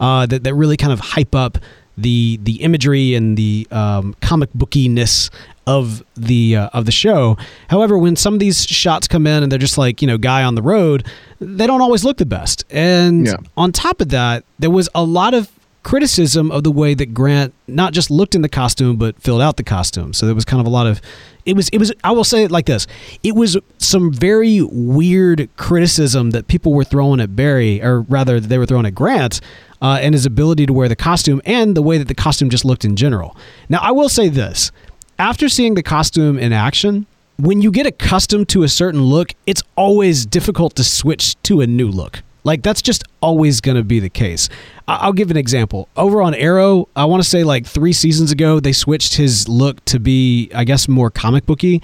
uh, 0.00 0.26
that 0.26 0.44
that 0.44 0.54
really 0.54 0.76
kind 0.76 0.92
of 0.92 1.00
hype 1.00 1.34
up 1.34 1.58
the 1.96 2.38
the 2.42 2.62
imagery 2.62 3.14
and 3.14 3.36
the 3.36 3.66
um, 3.70 4.14
comic 4.20 4.50
bookiness 4.52 5.30
of 5.66 6.04
the 6.16 6.56
uh, 6.56 6.68
of 6.72 6.86
the 6.86 6.92
show. 6.92 7.36
However, 7.68 7.98
when 7.98 8.16
some 8.16 8.34
of 8.34 8.40
these 8.40 8.64
shots 8.66 9.08
come 9.08 9.26
in 9.26 9.42
and 9.42 9.50
they're 9.50 9.58
just 9.58 9.78
like 9.78 10.00
you 10.00 10.06
know 10.06 10.18
guy 10.18 10.42
on 10.42 10.54
the 10.54 10.62
road, 10.62 11.06
they 11.40 11.66
don't 11.66 11.80
always 11.80 12.04
look 12.04 12.18
the 12.18 12.26
best. 12.26 12.64
And 12.70 13.26
yeah. 13.26 13.36
on 13.56 13.72
top 13.72 14.00
of 14.00 14.10
that, 14.10 14.44
there 14.58 14.70
was 14.70 14.88
a 14.94 15.02
lot 15.02 15.34
of 15.34 15.50
criticism 15.86 16.50
of 16.50 16.64
the 16.64 16.72
way 16.72 16.94
that 16.94 17.14
Grant 17.14 17.54
not 17.68 17.92
just 17.92 18.10
looked 18.10 18.34
in 18.34 18.42
the 18.42 18.48
costume 18.48 18.96
but 18.96 19.22
filled 19.22 19.40
out 19.40 19.56
the 19.56 19.62
costume. 19.62 20.12
So 20.12 20.26
there 20.26 20.34
was 20.34 20.44
kind 20.44 20.58
of 20.58 20.66
a 20.66 20.68
lot 20.68 20.88
of 20.88 21.00
it 21.44 21.54
was 21.54 21.68
it 21.68 21.78
was 21.78 21.92
I 22.02 22.10
will 22.10 22.24
say 22.24 22.42
it 22.42 22.50
like 22.50 22.66
this. 22.66 22.88
It 23.22 23.36
was 23.36 23.56
some 23.78 24.12
very 24.12 24.62
weird 24.62 25.48
criticism 25.56 26.32
that 26.32 26.48
people 26.48 26.72
were 26.72 26.82
throwing 26.82 27.20
at 27.20 27.36
Barry 27.36 27.80
or 27.80 28.00
rather 28.00 28.40
they 28.40 28.58
were 28.58 28.66
throwing 28.66 28.84
at 28.84 28.96
Grant 28.96 29.40
uh, 29.80 30.00
and 30.02 30.12
his 30.12 30.26
ability 30.26 30.66
to 30.66 30.72
wear 30.72 30.88
the 30.88 30.96
costume 30.96 31.40
and 31.44 31.76
the 31.76 31.82
way 31.82 31.98
that 31.98 32.08
the 32.08 32.16
costume 32.16 32.50
just 32.50 32.64
looked 32.64 32.84
in 32.84 32.96
general. 32.96 33.36
Now, 33.68 33.78
I 33.80 33.92
will 33.92 34.08
say 34.08 34.28
this 34.28 34.72
after 35.20 35.48
seeing 35.48 35.74
the 35.74 35.84
costume 35.84 36.36
in 36.36 36.52
action, 36.52 37.06
when 37.38 37.62
you 37.62 37.70
get 37.70 37.86
accustomed 37.86 38.48
to 38.48 38.64
a 38.64 38.68
certain 38.68 39.02
look, 39.02 39.34
it's 39.46 39.62
always 39.76 40.26
difficult 40.26 40.74
to 40.74 40.82
switch 40.82 41.40
to 41.44 41.60
a 41.60 41.66
new 41.68 41.88
look. 41.88 42.24
Like 42.42 42.62
that's 42.62 42.80
just 42.80 43.02
always 43.20 43.60
going 43.60 43.76
to 43.76 43.82
be 43.82 43.98
the 43.98 44.08
case. 44.08 44.48
I'll 44.88 45.12
give 45.12 45.30
an 45.30 45.36
example. 45.36 45.88
Over 45.96 46.22
on 46.22 46.34
Arrow, 46.34 46.88
I 46.94 47.06
want 47.06 47.22
to 47.22 47.28
say 47.28 47.42
like 47.42 47.66
three 47.66 47.92
seasons 47.92 48.30
ago, 48.30 48.60
they 48.60 48.72
switched 48.72 49.14
his 49.14 49.48
look 49.48 49.84
to 49.86 49.98
be, 49.98 50.50
I 50.54 50.64
guess, 50.64 50.86
more 50.86 51.10
comic 51.10 51.44
booky, 51.44 51.82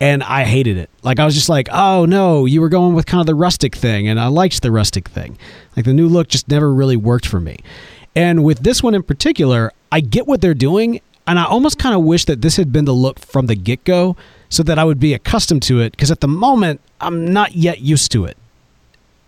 and 0.00 0.22
I 0.22 0.44
hated 0.44 0.76
it. 0.76 0.88
Like 1.02 1.18
I 1.18 1.24
was 1.24 1.34
just 1.34 1.48
like, 1.48 1.68
oh 1.72 2.04
no, 2.04 2.46
you 2.46 2.60
were 2.60 2.68
going 2.68 2.94
with 2.94 3.06
kind 3.06 3.20
of 3.20 3.26
the 3.26 3.34
rustic 3.34 3.74
thing, 3.74 4.06
and 4.06 4.20
I 4.20 4.28
liked 4.28 4.62
the 4.62 4.70
rustic 4.70 5.08
thing. 5.08 5.36
Like 5.76 5.84
the 5.84 5.92
new 5.92 6.08
look 6.08 6.28
just 6.28 6.48
never 6.48 6.72
really 6.72 6.96
worked 6.96 7.26
for 7.26 7.40
me. 7.40 7.58
And 8.14 8.44
with 8.44 8.60
this 8.60 8.82
one 8.82 8.94
in 8.94 9.02
particular, 9.02 9.72
I 9.90 9.98
get 10.00 10.28
what 10.28 10.40
they're 10.40 10.54
doing, 10.54 11.00
and 11.26 11.40
I 11.40 11.44
almost 11.44 11.78
kind 11.78 11.96
of 11.96 12.02
wish 12.02 12.24
that 12.26 12.40
this 12.40 12.56
had 12.56 12.72
been 12.72 12.84
the 12.84 12.94
look 12.94 13.18
from 13.18 13.46
the 13.46 13.56
get 13.56 13.82
go, 13.82 14.16
so 14.48 14.62
that 14.62 14.78
I 14.78 14.84
would 14.84 15.00
be 15.00 15.12
accustomed 15.12 15.64
to 15.64 15.80
it. 15.80 15.90
Because 15.90 16.12
at 16.12 16.20
the 16.20 16.28
moment, 16.28 16.80
I'm 17.00 17.32
not 17.32 17.56
yet 17.56 17.80
used 17.80 18.12
to 18.12 18.26
it. 18.26 18.36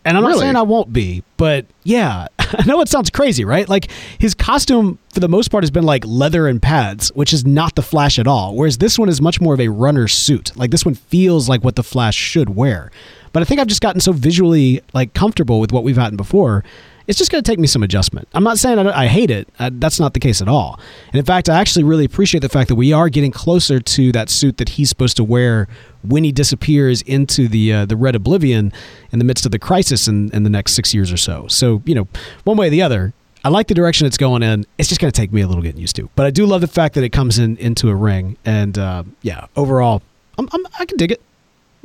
And 0.05 0.17
I'm 0.17 0.23
not 0.23 0.39
saying 0.39 0.55
I 0.55 0.63
won't 0.63 0.93
be, 0.93 1.25
but 1.37 1.67
yeah, 1.83 2.29
I 2.59 2.65
know 2.65 2.81
it 2.81 2.89
sounds 2.89 3.11
crazy, 3.11 3.45
right? 3.45 3.69
Like 3.69 3.91
his 4.19 4.35
costume 4.35 4.99
for 5.13 5.21
the 5.21 5.29
most 5.29 5.51
part 5.51 5.63
has 5.63 5.71
been 5.71 5.85
like 5.85 6.05
leather 6.07 6.49
and 6.49 6.61
pads, 6.61 7.09
which 7.15 7.33
is 7.33 7.45
not 7.45 7.75
the 7.75 7.83
Flash 7.83 8.19
at 8.19 8.27
all. 8.27 8.55
Whereas 8.57 8.79
this 8.79 8.99
one 8.99 9.09
is 9.09 9.21
much 9.21 9.41
more 9.41 9.55
of 9.55 9.61
a 9.61 9.69
runner 9.69 10.09
suit. 10.09 10.57
Like 10.57 10.71
this 10.71 10.85
one 10.85 10.95
feels 10.95 11.49
like 11.49 11.63
what 11.63 11.77
the 11.77 11.83
Flash 11.83 12.17
should 12.17 12.57
wear. 12.57 12.91
But 13.33 13.43
I 13.43 13.45
think 13.45 13.61
I've 13.61 13.67
just 13.67 13.83
gotten 13.83 14.01
so 14.01 14.13
visually 14.13 14.81
like 14.95 15.13
comfortable 15.13 15.61
with 15.61 15.71
what 15.71 15.85
we've 15.85 15.97
gotten 15.97 16.17
before 16.17 16.65
it's 17.07 17.19
just 17.19 17.31
going 17.31 17.43
to 17.43 17.51
take 17.51 17.59
me 17.59 17.67
some 17.67 17.83
adjustment. 17.83 18.29
I'm 18.35 18.45
not 18.45 18.59
saying 18.59 18.79
I, 18.79 19.03
I 19.03 19.07
hate 19.07 19.31
it. 19.31 19.49
I, 19.59 19.71
that's 19.71 20.01
not 20.01 20.15
the 20.15 20.21
case 20.21 20.43
at 20.43 20.49
all. 20.49 20.81
And 21.09 21.17
in 21.17 21.25
fact, 21.25 21.49
I 21.49 21.61
actually 21.61 21.85
really 21.85 22.05
appreciate 22.05 22.41
the 22.41 22.49
fact 22.49 22.69
that 22.69 22.75
we 22.75 22.93
are 22.93 23.09
getting 23.09 23.31
closer 23.31 23.81
to 23.81 24.13
that 24.13 24.29
suit 24.31 24.57
that 24.59 24.71
he's 24.71 24.89
supposed 24.89 25.17
to 25.19 25.25
wear 25.25 25.69
when 26.03 26.25
he 26.25 26.33
disappears 26.33 27.03
into 27.03 27.49
the 27.49 27.73
uh, 27.73 27.87
the 27.87 27.97
red 27.97 28.15
oblivion 28.15 28.73
in 29.13 29.19
the 29.19 29.25
midst 29.25 29.47
of 29.47 29.53
the 29.53 29.59
crisis 29.59 30.09
in, 30.09 30.31
in 30.33 30.43
the 30.43 30.51
next 30.51 30.75
six 30.75 30.95
years 30.95 31.13
or 31.13 31.17
so. 31.17 31.47
So 31.49 31.83
you 31.85 31.95
know, 31.95 32.09
one 32.45 32.57
way 32.57 32.69
or 32.69 32.71
the 32.71 32.83
other, 32.83 33.13
I 33.45 33.49
like 33.49 33.69
the 33.69 33.75
direction 33.75 34.07
it's 34.07 34.17
going 34.19 34.43
in. 34.43 34.67
It's 34.79 34.89
just 34.89 35.01
going 35.01 35.13
to 35.13 35.17
take 35.17 35.33
me 35.33 35.41
a 35.41 35.47
little 35.47 35.63
getting 35.63 35.81
used 35.81 35.97
to. 35.97 36.11
But 36.17 36.27
I 36.27 36.31
do 36.31 36.47
love 36.47 36.61
the 36.61 36.67
fact 36.67 36.95
that 36.95 37.05
it 37.05 37.11
comes 37.11 37.39
in 37.39 37.57
into 37.59 37.89
a 37.89 37.95
ring, 37.95 38.37
and 38.45 38.79
uh, 38.79 39.05
yeah, 39.23 39.47
overall, 39.57 40.03
I'm, 40.39 40.49
I'm, 40.53 40.67
I 40.79 40.85
can 40.85 40.97
dig 40.97 41.13
it. 41.13 41.23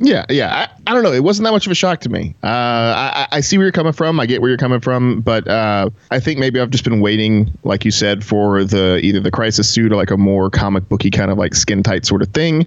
Yeah, 0.04 0.26
yeah. 0.28 0.66
I, 0.68 0.90
I 0.90 0.94
don't 0.94 1.04
know. 1.04 1.12
It 1.12 1.22
wasn't 1.22 1.44
that 1.44 1.52
much 1.52 1.64
of 1.64 1.70
a 1.70 1.76
shock 1.76 2.00
to 2.00 2.08
me. 2.08 2.34
Uh, 2.42 2.46
I, 2.48 3.28
I 3.30 3.40
see 3.40 3.56
where 3.56 3.64
you're 3.64 3.72
coming 3.72 3.92
from. 3.92 4.18
I 4.18 4.26
get 4.26 4.40
where 4.40 4.50
you're 4.50 4.58
coming 4.58 4.80
from, 4.80 5.20
but 5.20 5.46
uh, 5.46 5.90
I 6.10 6.18
think 6.18 6.40
maybe 6.40 6.58
I've 6.58 6.70
just 6.70 6.82
been 6.82 7.00
waiting, 7.00 7.56
like 7.62 7.84
you 7.84 7.92
said, 7.92 8.24
for 8.24 8.64
the 8.64 8.98
either 8.98 9.20
the 9.20 9.30
crisis 9.30 9.68
suit 9.68 9.92
or 9.92 9.96
like 9.96 10.10
a 10.10 10.16
more 10.16 10.50
comic 10.50 10.88
booky 10.88 11.10
kind 11.10 11.30
of 11.30 11.38
like 11.38 11.54
skin 11.54 11.84
tight 11.84 12.04
sort 12.04 12.20
of 12.20 12.28
thing. 12.30 12.66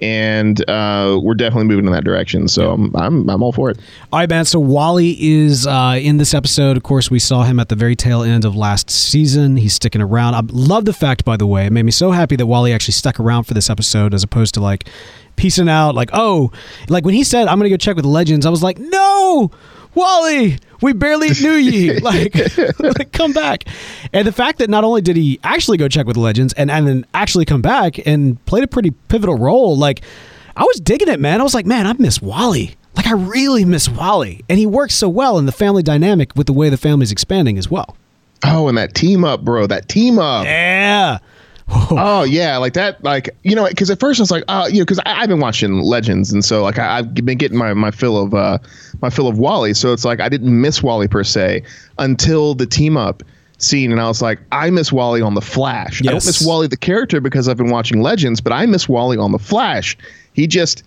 And 0.00 0.68
uh, 0.68 1.18
we're 1.22 1.34
definitely 1.36 1.64
moving 1.66 1.86
in 1.86 1.92
that 1.92 2.04
direction. 2.04 2.48
So 2.48 2.72
I'm, 2.72 2.94
I'm 2.96 3.30
I'm 3.30 3.42
all 3.42 3.52
for 3.52 3.70
it. 3.70 3.78
All 4.12 4.18
right, 4.18 4.28
man. 4.28 4.44
So 4.44 4.58
Wally 4.58 5.16
is 5.18 5.66
uh, 5.66 5.98
in 6.02 6.18
this 6.18 6.34
episode. 6.34 6.76
Of 6.76 6.82
course, 6.82 7.10
we 7.10 7.20
saw 7.20 7.44
him 7.44 7.58
at 7.60 7.70
the 7.70 7.76
very 7.76 7.96
tail 7.96 8.22
end 8.22 8.44
of 8.44 8.54
last 8.54 8.90
season. 8.90 9.56
He's 9.56 9.72
sticking 9.72 10.02
around. 10.02 10.34
I 10.34 10.42
love 10.52 10.84
the 10.84 10.92
fact, 10.92 11.24
by 11.24 11.38
the 11.38 11.46
way, 11.46 11.64
it 11.64 11.72
made 11.72 11.84
me 11.84 11.92
so 11.92 12.10
happy 12.10 12.36
that 12.36 12.44
Wally 12.44 12.72
actually 12.74 12.92
stuck 12.92 13.18
around 13.18 13.44
for 13.44 13.54
this 13.54 13.70
episode 13.70 14.12
as 14.12 14.22
opposed 14.22 14.52
to 14.54 14.60
like 14.60 14.86
piecing 15.36 15.68
out. 15.68 15.94
Like, 15.94 16.10
oh, 16.12 16.52
like 16.88 17.04
when 17.04 17.14
he 17.14 17.24
said, 17.24 17.48
"I'm 17.48 17.58
gonna 17.58 17.70
go 17.70 17.76
check 17.76 17.96
with 17.96 18.04
legends," 18.04 18.46
I 18.46 18.50
was 18.50 18.62
like, 18.62 18.78
no. 18.78 19.50
Wally, 19.94 20.58
we 20.82 20.92
barely 20.92 21.30
knew 21.40 21.52
ye. 21.52 21.98
like, 22.00 22.34
like, 22.80 23.12
come 23.12 23.32
back. 23.32 23.64
And 24.12 24.26
the 24.26 24.32
fact 24.32 24.58
that 24.58 24.68
not 24.68 24.82
only 24.82 25.00
did 25.00 25.16
he 25.16 25.38
actually 25.44 25.78
go 25.78 25.86
check 25.88 26.06
with 26.06 26.16
legends 26.16 26.52
and, 26.54 26.70
and 26.70 26.86
then 26.86 27.06
actually 27.14 27.44
come 27.44 27.62
back 27.62 28.04
and 28.06 28.44
played 28.44 28.64
a 28.64 28.66
pretty 28.66 28.90
pivotal 28.90 29.36
role, 29.36 29.76
like, 29.76 30.02
I 30.56 30.64
was 30.64 30.80
digging 30.80 31.08
it, 31.08 31.20
man. 31.20 31.40
I 31.40 31.44
was 31.44 31.54
like, 31.54 31.66
man, 31.66 31.86
I 31.86 31.92
miss 31.94 32.20
Wally. 32.20 32.74
Like, 32.96 33.06
I 33.06 33.12
really 33.12 33.64
miss 33.64 33.88
Wally. 33.88 34.44
And 34.48 34.58
he 34.58 34.66
works 34.66 34.94
so 34.94 35.08
well 35.08 35.38
in 35.38 35.46
the 35.46 35.52
family 35.52 35.82
dynamic 35.82 36.34
with 36.36 36.46
the 36.46 36.52
way 36.52 36.68
the 36.68 36.76
family's 36.76 37.12
expanding 37.12 37.58
as 37.58 37.70
well. 37.70 37.96
Oh, 38.44 38.68
and 38.68 38.76
that 38.78 38.94
team 38.94 39.24
up, 39.24 39.42
bro. 39.42 39.66
That 39.66 39.88
team 39.88 40.18
up. 40.18 40.44
Yeah. 40.44 41.18
oh 41.90 42.24
yeah, 42.24 42.58
like 42.58 42.74
that, 42.74 43.02
like 43.02 43.30
you 43.42 43.54
know, 43.54 43.66
because 43.66 43.90
at 43.90 43.98
first 43.98 44.20
I 44.20 44.22
was 44.22 44.30
like, 44.30 44.44
uh, 44.48 44.68
you 44.70 44.78
know, 44.78 44.84
because 44.84 45.00
I've 45.06 45.28
been 45.28 45.40
watching 45.40 45.80
Legends, 45.80 46.32
and 46.32 46.44
so 46.44 46.62
like 46.62 46.78
I, 46.78 46.96
have 46.96 47.14
been 47.14 47.38
getting 47.38 47.56
my 47.56 47.72
my 47.72 47.90
fill 47.90 48.22
of 48.22 48.34
uh 48.34 48.58
my 49.00 49.08
fill 49.08 49.28
of 49.28 49.38
Wally, 49.38 49.72
so 49.72 49.92
it's 49.92 50.04
like 50.04 50.20
I 50.20 50.28
didn't 50.28 50.60
miss 50.60 50.82
Wally 50.82 51.08
per 51.08 51.24
se 51.24 51.62
until 51.98 52.54
the 52.54 52.66
team 52.66 52.98
up 52.98 53.22
scene, 53.56 53.92
and 53.92 54.00
I 54.00 54.08
was 54.08 54.20
like, 54.20 54.40
I 54.52 54.68
miss 54.68 54.92
Wally 54.92 55.22
on 55.22 55.34
the 55.34 55.40
Flash. 55.40 56.02
Yes. 56.02 56.08
I 56.08 56.12
don't 56.12 56.26
miss 56.26 56.46
Wally 56.46 56.66
the 56.66 56.76
character 56.76 57.20
because 57.20 57.48
I've 57.48 57.56
been 57.56 57.70
watching 57.70 58.02
Legends, 58.02 58.42
but 58.42 58.52
I 58.52 58.66
miss 58.66 58.86
Wally 58.86 59.16
on 59.16 59.32
the 59.32 59.38
Flash. 59.38 59.96
He 60.34 60.46
just, 60.46 60.82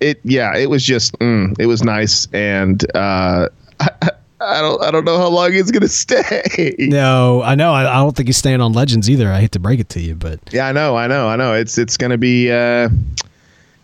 it, 0.00 0.18
yeah, 0.24 0.56
it 0.56 0.70
was 0.70 0.82
just, 0.82 1.18
mm, 1.18 1.54
it 1.58 1.66
was 1.66 1.82
nice, 1.82 2.26
and 2.32 2.84
uh. 2.96 3.48
I 3.80 3.90
don't 4.60 4.82
I 4.82 4.90
don't 4.90 5.04
know 5.04 5.18
how 5.18 5.28
long 5.28 5.52
he's 5.52 5.70
gonna 5.70 5.88
stay. 5.88 6.74
No, 6.78 7.42
I 7.42 7.54
know. 7.54 7.72
I, 7.72 7.82
I, 7.82 7.96
don't 7.96 8.16
think 8.16 8.28
he's 8.28 8.36
staying 8.36 8.60
on 8.60 8.72
Legends 8.72 9.08
either. 9.08 9.30
I 9.30 9.40
hate 9.40 9.52
to 9.52 9.60
break 9.60 9.80
it 9.80 9.88
to 9.90 10.00
you, 10.00 10.14
but 10.14 10.40
yeah, 10.52 10.66
I 10.66 10.72
know, 10.72 10.96
I 10.96 11.06
know, 11.06 11.28
I 11.28 11.36
know. 11.36 11.54
It's 11.54 11.78
it's 11.78 11.96
gonna 11.96 12.18
be 12.18 12.50
uh, 12.50 12.88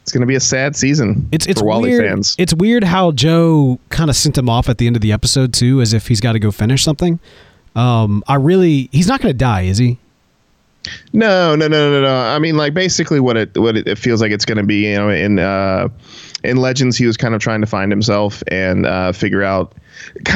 it's 0.02 0.12
gonna 0.12 0.26
be 0.26 0.34
a 0.34 0.40
sad 0.40 0.76
season. 0.76 1.28
It's 1.32 1.46
it's 1.46 1.60
for 1.60 1.66
Wally 1.66 1.90
weird. 1.90 2.08
fans. 2.08 2.34
It's 2.38 2.54
weird 2.54 2.84
how 2.84 3.12
Joe 3.12 3.78
kind 3.90 4.10
of 4.10 4.16
sent 4.16 4.36
him 4.36 4.48
off 4.48 4.68
at 4.68 4.78
the 4.78 4.86
end 4.86 4.96
of 4.96 5.02
the 5.02 5.12
episode 5.12 5.52
too, 5.52 5.80
as 5.80 5.92
if 5.92 6.08
he's 6.08 6.20
got 6.20 6.32
to 6.32 6.38
go 6.38 6.50
finish 6.50 6.82
something. 6.82 7.20
Um, 7.76 8.24
I 8.26 8.34
really 8.34 8.88
he's 8.92 9.06
not 9.06 9.20
gonna 9.20 9.34
die, 9.34 9.62
is 9.62 9.78
he? 9.78 9.98
No, 11.12 11.56
no, 11.56 11.68
no, 11.68 11.90
no, 11.90 12.02
no. 12.02 12.14
I 12.14 12.38
mean, 12.38 12.56
like 12.56 12.74
basically 12.74 13.20
what 13.20 13.36
it 13.36 13.56
what 13.58 13.76
it, 13.76 13.98
feels 13.98 14.20
like 14.20 14.32
it's 14.32 14.44
going 14.44 14.58
to 14.58 14.64
be. 14.64 14.86
You 14.86 14.96
know, 14.96 15.10
in 15.10 15.38
uh, 15.38 15.88
in 16.44 16.58
Legends, 16.58 16.96
he 16.96 17.06
was 17.06 17.16
kind 17.16 17.34
of 17.34 17.40
trying 17.40 17.60
to 17.60 17.66
find 17.66 17.90
himself 17.90 18.42
and 18.48 18.86
uh, 18.86 19.12
figure 19.12 19.42
out. 19.42 19.74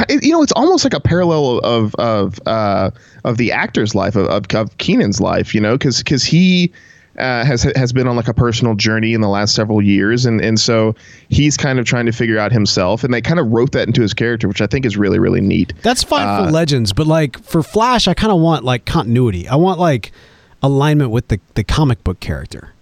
You 0.09 0.31
know, 0.31 0.43
it's 0.43 0.51
almost 0.51 0.83
like 0.83 0.93
a 0.93 0.99
parallel 0.99 1.59
of 1.59 1.95
of 1.95 2.39
uh, 2.45 2.91
of 3.23 3.37
the 3.37 3.51
actor's 3.51 3.95
life 3.95 4.15
of 4.15 4.27
of, 4.27 4.45
of 4.53 4.77
Keiynan's 4.77 5.21
life. 5.21 5.55
You 5.55 5.61
know, 5.61 5.77
because 5.77 5.99
because 5.99 6.23
he. 6.23 6.71
Uh, 7.19 7.45
has 7.45 7.61
has 7.75 7.93
been 7.93 8.07
on 8.07 8.15
like 8.15 8.27
a 8.27 8.33
personal 8.33 8.73
journey 8.73 9.13
in 9.13 9.21
the 9.21 9.29
last 9.29 9.53
several 9.53 9.83
years, 9.83 10.25
and 10.25 10.41
and 10.41 10.59
so 10.59 10.95
he's 11.29 11.55
kind 11.55 11.77
of 11.77 11.85
trying 11.85 12.07
to 12.07 12.11
figure 12.11 12.39
out 12.39 12.51
himself, 12.51 13.03
and 13.03 13.13
they 13.13 13.21
kind 13.21 13.39
of 13.39 13.51
wrote 13.51 13.71
that 13.71 13.85
into 13.85 14.01
his 14.01 14.15
character, 14.15 14.47
which 14.47 14.61
I 14.61 14.65
think 14.65 14.83
is 14.83 14.97
really 14.97 15.19
really 15.19 15.39
neat. 15.39 15.73
That's 15.83 16.01
fine 16.01 16.27
uh, 16.27 16.45
for 16.45 16.51
Legends, 16.51 16.91
but 16.91 17.05
like 17.05 17.37
for 17.43 17.61
Flash, 17.61 18.07
I 18.07 18.15
kind 18.15 18.31
of 18.31 18.39
want 18.39 18.65
like 18.65 18.85
continuity. 18.85 19.47
I 19.47 19.57
want 19.57 19.79
like 19.79 20.11
alignment 20.63 21.11
with 21.11 21.27
the, 21.27 21.39
the 21.53 21.63
comic 21.63 22.03
book 22.03 22.19
character. 22.19 22.73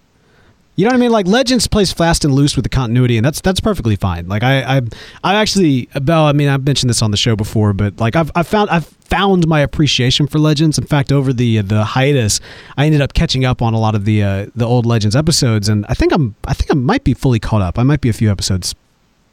You 0.75 0.85
know 0.85 0.91
what 0.91 0.95
I 0.95 0.99
mean? 0.99 1.11
Like 1.11 1.27
Legends 1.27 1.67
plays 1.67 1.91
fast 1.91 2.23
and 2.23 2.33
loose 2.33 2.55
with 2.55 2.63
the 2.63 2.69
continuity, 2.69 3.17
and 3.17 3.25
that's 3.25 3.41
that's 3.41 3.59
perfectly 3.59 3.97
fine. 3.97 4.29
Like 4.29 4.41
I 4.41 4.77
I 4.77 4.81
I 5.23 5.35
actually 5.35 5.89
Bell. 6.01 6.23
I 6.25 6.31
mean, 6.31 6.47
I've 6.47 6.63
mentioned 6.63 6.89
this 6.89 7.01
on 7.01 7.11
the 7.11 7.17
show 7.17 7.35
before, 7.35 7.73
but 7.73 7.99
like 7.99 8.15
I've 8.15 8.31
I 8.35 8.43
found 8.43 8.69
I've 8.69 8.85
found 8.85 9.47
my 9.47 9.59
appreciation 9.59 10.27
for 10.27 10.39
Legends. 10.39 10.77
In 10.77 10.85
fact, 10.85 11.11
over 11.11 11.33
the 11.33 11.61
the 11.61 11.83
hiatus, 11.83 12.39
I 12.77 12.85
ended 12.85 13.01
up 13.01 13.13
catching 13.13 13.43
up 13.43 13.61
on 13.61 13.73
a 13.73 13.79
lot 13.79 13.95
of 13.95 14.05
the 14.05 14.23
uh, 14.23 14.45
the 14.55 14.65
old 14.65 14.85
Legends 14.85 15.15
episodes, 15.15 15.67
and 15.67 15.85
I 15.89 15.93
think 15.93 16.13
I'm 16.13 16.35
I 16.47 16.53
think 16.53 16.71
I 16.71 16.75
might 16.75 17.03
be 17.03 17.13
fully 17.13 17.39
caught 17.39 17.61
up. 17.61 17.77
I 17.77 17.83
might 17.83 17.99
be 17.99 18.09
a 18.09 18.13
few 18.13 18.31
episodes 18.31 18.73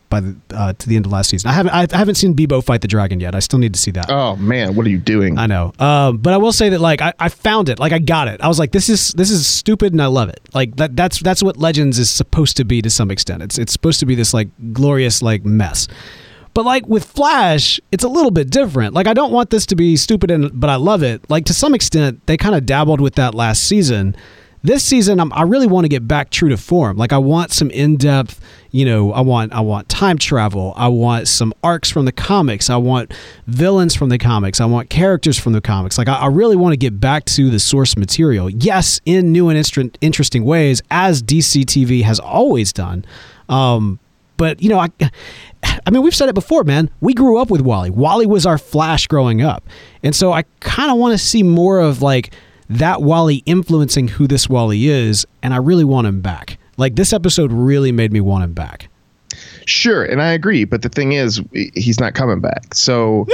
by 0.08 0.20
the 0.20 0.36
uh, 0.54 0.72
to 0.72 0.88
the 0.88 0.96
end 0.96 1.06
of 1.06 1.12
last 1.12 1.30
season. 1.30 1.50
I 1.50 1.52
haven't 1.52 1.72
I 1.72 1.96
haven't 1.96 2.16
seen 2.16 2.34
Beebo 2.34 2.62
fight 2.64 2.80
the 2.80 2.88
dragon 2.88 3.20
yet. 3.20 3.34
I 3.34 3.40
still 3.40 3.58
need 3.58 3.74
to 3.74 3.80
see 3.80 3.90
that. 3.92 4.10
Oh 4.10 4.36
man, 4.36 4.74
what 4.74 4.86
are 4.86 4.90
you 4.90 4.98
doing? 4.98 5.38
I 5.38 5.46
know, 5.46 5.72
um, 5.78 6.18
but 6.18 6.32
I 6.32 6.36
will 6.36 6.52
say 6.52 6.68
that 6.70 6.80
like 6.80 7.00
I, 7.00 7.12
I 7.18 7.28
found 7.28 7.68
it, 7.68 7.78
like 7.78 7.92
I 7.92 7.98
got 7.98 8.28
it. 8.28 8.40
I 8.40 8.48
was 8.48 8.58
like, 8.58 8.72
this 8.72 8.88
is 8.88 9.12
this 9.12 9.30
is 9.30 9.46
stupid, 9.46 9.92
and 9.92 10.02
I 10.02 10.06
love 10.06 10.28
it. 10.28 10.40
Like 10.54 10.76
that 10.76 10.96
that's 10.96 11.20
that's 11.20 11.42
what 11.42 11.56
Legends 11.56 11.98
is 11.98 12.10
supposed 12.10 12.56
to 12.58 12.64
be 12.64 12.82
to 12.82 12.90
some 12.90 13.10
extent. 13.10 13.42
It's 13.42 13.58
it's 13.58 13.72
supposed 13.72 14.00
to 14.00 14.06
be 14.06 14.14
this 14.14 14.32
like 14.34 14.48
glorious 14.72 15.22
like 15.22 15.44
mess. 15.44 15.88
But 16.54 16.64
like 16.64 16.88
with 16.88 17.04
Flash, 17.04 17.78
it's 17.92 18.04
a 18.04 18.08
little 18.08 18.30
bit 18.32 18.50
different. 18.50 18.94
Like 18.94 19.06
I 19.06 19.14
don't 19.14 19.32
want 19.32 19.50
this 19.50 19.66
to 19.66 19.76
be 19.76 19.96
stupid, 19.96 20.30
and 20.30 20.50
but 20.58 20.70
I 20.70 20.76
love 20.76 21.02
it. 21.02 21.28
Like 21.30 21.44
to 21.46 21.54
some 21.54 21.74
extent, 21.74 22.26
they 22.26 22.36
kind 22.36 22.54
of 22.54 22.66
dabbled 22.66 23.00
with 23.00 23.14
that 23.16 23.34
last 23.34 23.64
season 23.64 24.16
this 24.62 24.82
season 24.82 25.20
I'm, 25.20 25.32
i 25.32 25.42
really 25.42 25.66
want 25.66 25.84
to 25.84 25.88
get 25.88 26.08
back 26.08 26.30
true 26.30 26.48
to 26.48 26.56
form 26.56 26.96
like 26.96 27.12
i 27.12 27.18
want 27.18 27.52
some 27.52 27.70
in-depth 27.70 28.40
you 28.70 28.84
know 28.84 29.12
i 29.12 29.20
want 29.20 29.52
i 29.52 29.60
want 29.60 29.88
time 29.88 30.18
travel 30.18 30.72
i 30.76 30.86
want 30.88 31.26
some 31.26 31.52
arcs 31.62 31.90
from 31.90 32.04
the 32.04 32.12
comics 32.12 32.70
i 32.70 32.76
want 32.76 33.12
villains 33.46 33.94
from 33.94 34.08
the 34.08 34.18
comics 34.18 34.60
i 34.60 34.64
want 34.64 34.90
characters 34.90 35.38
from 35.38 35.52
the 35.52 35.60
comics 35.60 35.98
like 35.98 36.08
i, 36.08 36.14
I 36.14 36.26
really 36.26 36.56
want 36.56 36.72
to 36.72 36.76
get 36.76 37.00
back 37.00 37.24
to 37.26 37.50
the 37.50 37.58
source 37.58 37.96
material 37.96 38.50
yes 38.50 39.00
in 39.04 39.32
new 39.32 39.48
and 39.48 39.98
interesting 40.00 40.44
ways 40.44 40.82
as 40.90 41.22
dc 41.22 41.64
tv 41.64 42.02
has 42.02 42.18
always 42.20 42.72
done 42.72 43.04
um, 43.48 43.98
but 44.36 44.62
you 44.62 44.68
know 44.68 44.78
i 44.78 44.88
I 45.86 45.90
mean, 45.90 46.02
we've 46.02 46.14
said 46.14 46.28
it 46.28 46.34
before, 46.34 46.64
man. 46.64 46.90
We 47.00 47.14
grew 47.14 47.38
up 47.38 47.50
with 47.50 47.62
Wally. 47.62 47.90
Wally 47.90 48.26
was 48.26 48.46
our 48.46 48.58
Flash 48.58 49.06
growing 49.06 49.42
up. 49.42 49.64
And 50.02 50.14
so 50.14 50.32
I 50.32 50.44
kind 50.60 50.90
of 50.90 50.98
want 50.98 51.12
to 51.12 51.18
see 51.18 51.42
more 51.42 51.80
of 51.80 52.02
like 52.02 52.32
that 52.68 53.02
Wally 53.02 53.36
influencing 53.46 54.08
who 54.08 54.26
this 54.26 54.48
Wally 54.48 54.88
is, 54.88 55.26
and 55.42 55.54
I 55.54 55.56
really 55.56 55.84
want 55.84 56.06
him 56.06 56.20
back. 56.20 56.57
Like 56.78 56.94
this 56.94 57.12
episode 57.12 57.52
really 57.52 57.92
made 57.92 58.12
me 58.12 58.20
want 58.20 58.44
him 58.44 58.54
back. 58.54 58.88
Sure, 59.66 60.04
and 60.04 60.22
I 60.22 60.32
agree, 60.32 60.64
but 60.64 60.80
the 60.80 60.88
thing 60.88 61.12
is, 61.12 61.42
he's 61.74 62.00
not 62.00 62.14
coming 62.14 62.40
back. 62.40 62.74
So 62.74 63.26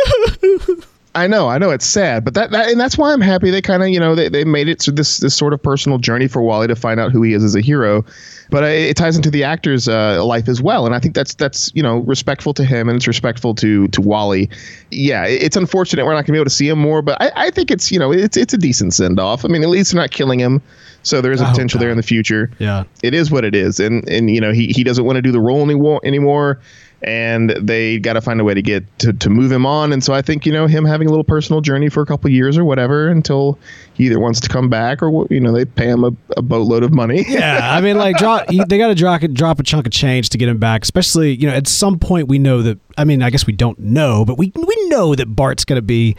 I 1.16 1.28
know, 1.28 1.48
I 1.48 1.58
know 1.58 1.70
it's 1.70 1.86
sad, 1.86 2.24
but 2.24 2.34
that, 2.34 2.50
that 2.50 2.70
and 2.70 2.80
that's 2.80 2.98
why 2.98 3.12
I'm 3.12 3.20
happy 3.20 3.50
they 3.50 3.62
kind 3.62 3.82
of 3.82 3.88
you 3.88 4.00
know 4.00 4.14
they, 4.14 4.28
they 4.28 4.44
made 4.44 4.68
it 4.68 4.80
to 4.80 4.90
this 4.90 5.18
this 5.18 5.34
sort 5.34 5.52
of 5.52 5.62
personal 5.62 5.98
journey 5.98 6.26
for 6.26 6.42
Wally 6.42 6.66
to 6.66 6.74
find 6.74 6.98
out 6.98 7.12
who 7.12 7.22
he 7.22 7.34
is 7.34 7.44
as 7.44 7.54
a 7.54 7.60
hero, 7.60 8.04
but 8.50 8.64
it 8.64 8.96
ties 8.96 9.16
into 9.16 9.30
the 9.30 9.44
actor's 9.44 9.88
uh, 9.88 10.24
life 10.24 10.48
as 10.48 10.60
well, 10.60 10.86
and 10.86 10.94
I 10.94 10.98
think 10.98 11.14
that's 11.14 11.34
that's 11.34 11.70
you 11.74 11.82
know 11.82 11.98
respectful 11.98 12.52
to 12.54 12.64
him 12.64 12.88
and 12.88 12.96
it's 12.96 13.06
respectful 13.06 13.54
to 13.56 13.86
to 13.88 14.00
Wally. 14.00 14.50
Yeah, 14.90 15.24
it's 15.24 15.56
unfortunate 15.56 16.04
we're 16.04 16.14
not 16.14 16.26
gonna 16.26 16.34
be 16.34 16.38
able 16.38 16.46
to 16.46 16.50
see 16.50 16.68
him 16.68 16.80
more, 16.80 17.00
but 17.00 17.20
I, 17.22 17.30
I 17.36 17.50
think 17.50 17.70
it's 17.70 17.92
you 17.92 17.98
know 17.98 18.12
it's 18.12 18.36
it's 18.36 18.52
a 18.52 18.58
decent 18.58 18.92
send 18.92 19.20
off. 19.20 19.44
I 19.44 19.48
mean, 19.48 19.62
at 19.62 19.68
least 19.68 19.92
they're 19.92 20.00
not 20.00 20.10
killing 20.10 20.40
him. 20.40 20.60
So 21.04 21.20
there 21.20 21.32
is 21.32 21.40
a 21.42 21.44
potential 21.44 21.78
there 21.78 21.90
in 21.90 21.98
the 21.98 22.02
future. 22.02 22.50
Yeah, 22.58 22.84
it 23.02 23.12
is 23.12 23.30
what 23.30 23.44
it 23.44 23.54
is, 23.54 23.78
and 23.78 24.08
and 24.08 24.30
you 24.30 24.40
know 24.40 24.52
he 24.52 24.68
he 24.68 24.82
doesn't 24.82 25.04
want 25.04 25.16
to 25.16 25.22
do 25.22 25.30
the 25.30 25.40
role 25.40 25.62
anymore 25.62 26.00
anymore 26.02 26.60
and 27.04 27.50
they 27.50 27.98
got 27.98 28.14
to 28.14 28.20
find 28.20 28.40
a 28.40 28.44
way 28.44 28.54
to 28.54 28.62
get 28.62 28.98
to, 28.98 29.12
to 29.12 29.30
move 29.30 29.52
him 29.52 29.66
on. 29.66 29.92
And 29.92 30.02
so 30.02 30.14
I 30.14 30.22
think 30.22 30.46
you 30.46 30.52
know 30.52 30.66
him 30.66 30.84
having 30.84 31.06
a 31.06 31.10
little 31.10 31.24
personal 31.24 31.60
journey 31.60 31.88
for 31.88 32.02
a 32.02 32.06
couple 32.06 32.30
years 32.30 32.56
or 32.56 32.64
whatever 32.64 33.08
until 33.08 33.58
he 33.94 34.06
either 34.06 34.18
wants 34.18 34.40
to 34.40 34.48
come 34.48 34.68
back 34.68 35.02
or 35.02 35.26
you 35.30 35.40
know 35.40 35.52
they 35.52 35.64
pay 35.64 35.88
him 35.88 36.04
a, 36.04 36.12
a 36.36 36.42
boatload 36.42 36.82
of 36.82 36.92
money. 36.92 37.24
yeah, 37.28 37.70
I 37.72 37.80
mean 37.80 37.96
like 37.96 38.16
drop 38.16 38.46
they 38.48 38.78
got 38.78 38.88
to 38.88 38.94
drop 38.94 39.20
drop 39.20 39.60
a 39.60 39.62
chunk 39.62 39.86
of 39.86 39.92
change 39.92 40.30
to 40.30 40.38
get 40.38 40.48
him 40.48 40.58
back. 40.58 40.82
Especially 40.82 41.34
you 41.34 41.46
know 41.46 41.54
at 41.54 41.68
some 41.68 41.98
point 41.98 42.28
we 42.28 42.38
know 42.38 42.62
that 42.62 42.78
I 42.96 43.04
mean 43.04 43.22
I 43.22 43.30
guess 43.30 43.46
we 43.46 43.52
don't 43.52 43.78
know, 43.78 44.24
but 44.24 44.38
we 44.38 44.52
we 44.54 44.88
know 44.88 45.14
that 45.14 45.26
Bart's 45.26 45.64
going 45.64 45.78
to 45.78 45.82
be 45.82 46.16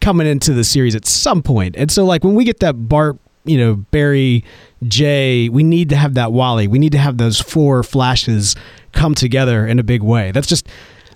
coming 0.00 0.26
into 0.26 0.52
the 0.52 0.62
series 0.62 0.94
at 0.94 1.06
some 1.06 1.42
point. 1.42 1.74
And 1.76 1.90
so 1.90 2.04
like 2.04 2.22
when 2.22 2.34
we 2.34 2.44
get 2.44 2.60
that 2.60 2.74
Bart 2.88 3.18
you 3.44 3.58
know 3.58 3.76
Barry 3.76 4.44
Jay, 4.84 5.48
we 5.48 5.64
need 5.64 5.88
to 5.88 5.96
have 5.96 6.14
that 6.14 6.32
Wally. 6.32 6.68
We 6.68 6.78
need 6.78 6.92
to 6.92 6.98
have 6.98 7.18
those 7.18 7.40
four 7.40 7.82
flashes 7.82 8.54
come 8.92 9.14
together 9.14 9.66
in 9.66 9.78
a 9.78 9.82
big 9.82 10.02
way. 10.02 10.30
That's 10.32 10.46
just 10.46 10.68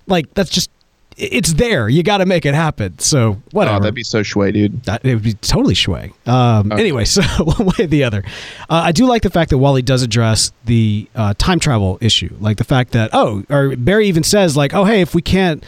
like 0.06 0.32
that's 0.34 0.50
just 0.50 0.70
it's 1.16 1.54
there. 1.54 1.88
You 1.88 2.02
got 2.02 2.18
to 2.18 2.26
make 2.26 2.46
it 2.46 2.54
happen. 2.54 2.98
So 2.98 3.40
whatever. 3.52 3.76
Oh, 3.76 3.80
that'd 3.80 3.94
be 3.94 4.02
so 4.02 4.22
shway, 4.22 4.52
dude. 4.52 4.82
That, 4.84 5.04
it 5.04 5.14
would 5.14 5.22
be 5.22 5.34
totally 5.34 5.74
shway. 5.74 6.12
Um, 6.26 6.72
okay. 6.72 6.80
Anyway, 6.80 7.04
so 7.06 7.22
one 7.44 7.66
way 7.66 7.84
or 7.84 7.86
the 7.86 8.04
other, 8.04 8.24
uh, 8.70 8.82
I 8.84 8.92
do 8.92 9.06
like 9.06 9.22
the 9.22 9.30
fact 9.30 9.50
that 9.50 9.58
Wally 9.58 9.82
does 9.82 10.02
address 10.02 10.52
the 10.64 11.08
uh, 11.14 11.34
time 11.38 11.60
travel 11.60 11.98
issue, 12.00 12.34
like 12.40 12.56
the 12.56 12.64
fact 12.64 12.92
that 12.92 13.10
oh, 13.12 13.44
or 13.50 13.76
Barry 13.76 14.06
even 14.08 14.22
says 14.22 14.56
like, 14.56 14.74
oh 14.74 14.84
hey, 14.84 15.00
if 15.00 15.14
we 15.14 15.22
can't, 15.22 15.64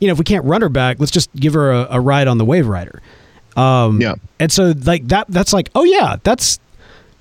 you 0.00 0.08
know, 0.08 0.12
if 0.12 0.18
we 0.18 0.24
can't 0.24 0.44
run 0.44 0.60
her 0.62 0.68
back, 0.68 0.98
let's 0.98 1.12
just 1.12 1.34
give 1.34 1.54
her 1.54 1.72
a, 1.72 1.86
a 1.90 2.00
ride 2.00 2.28
on 2.28 2.38
the 2.38 2.44
Wave 2.44 2.66
Rider. 2.66 3.00
Um, 3.56 4.00
Yeah. 4.00 4.14
And 4.40 4.50
so 4.50 4.74
like 4.84 5.08
that 5.08 5.26
that's 5.28 5.52
like 5.52 5.70
oh 5.74 5.84
yeah 5.84 6.16
that's 6.24 6.58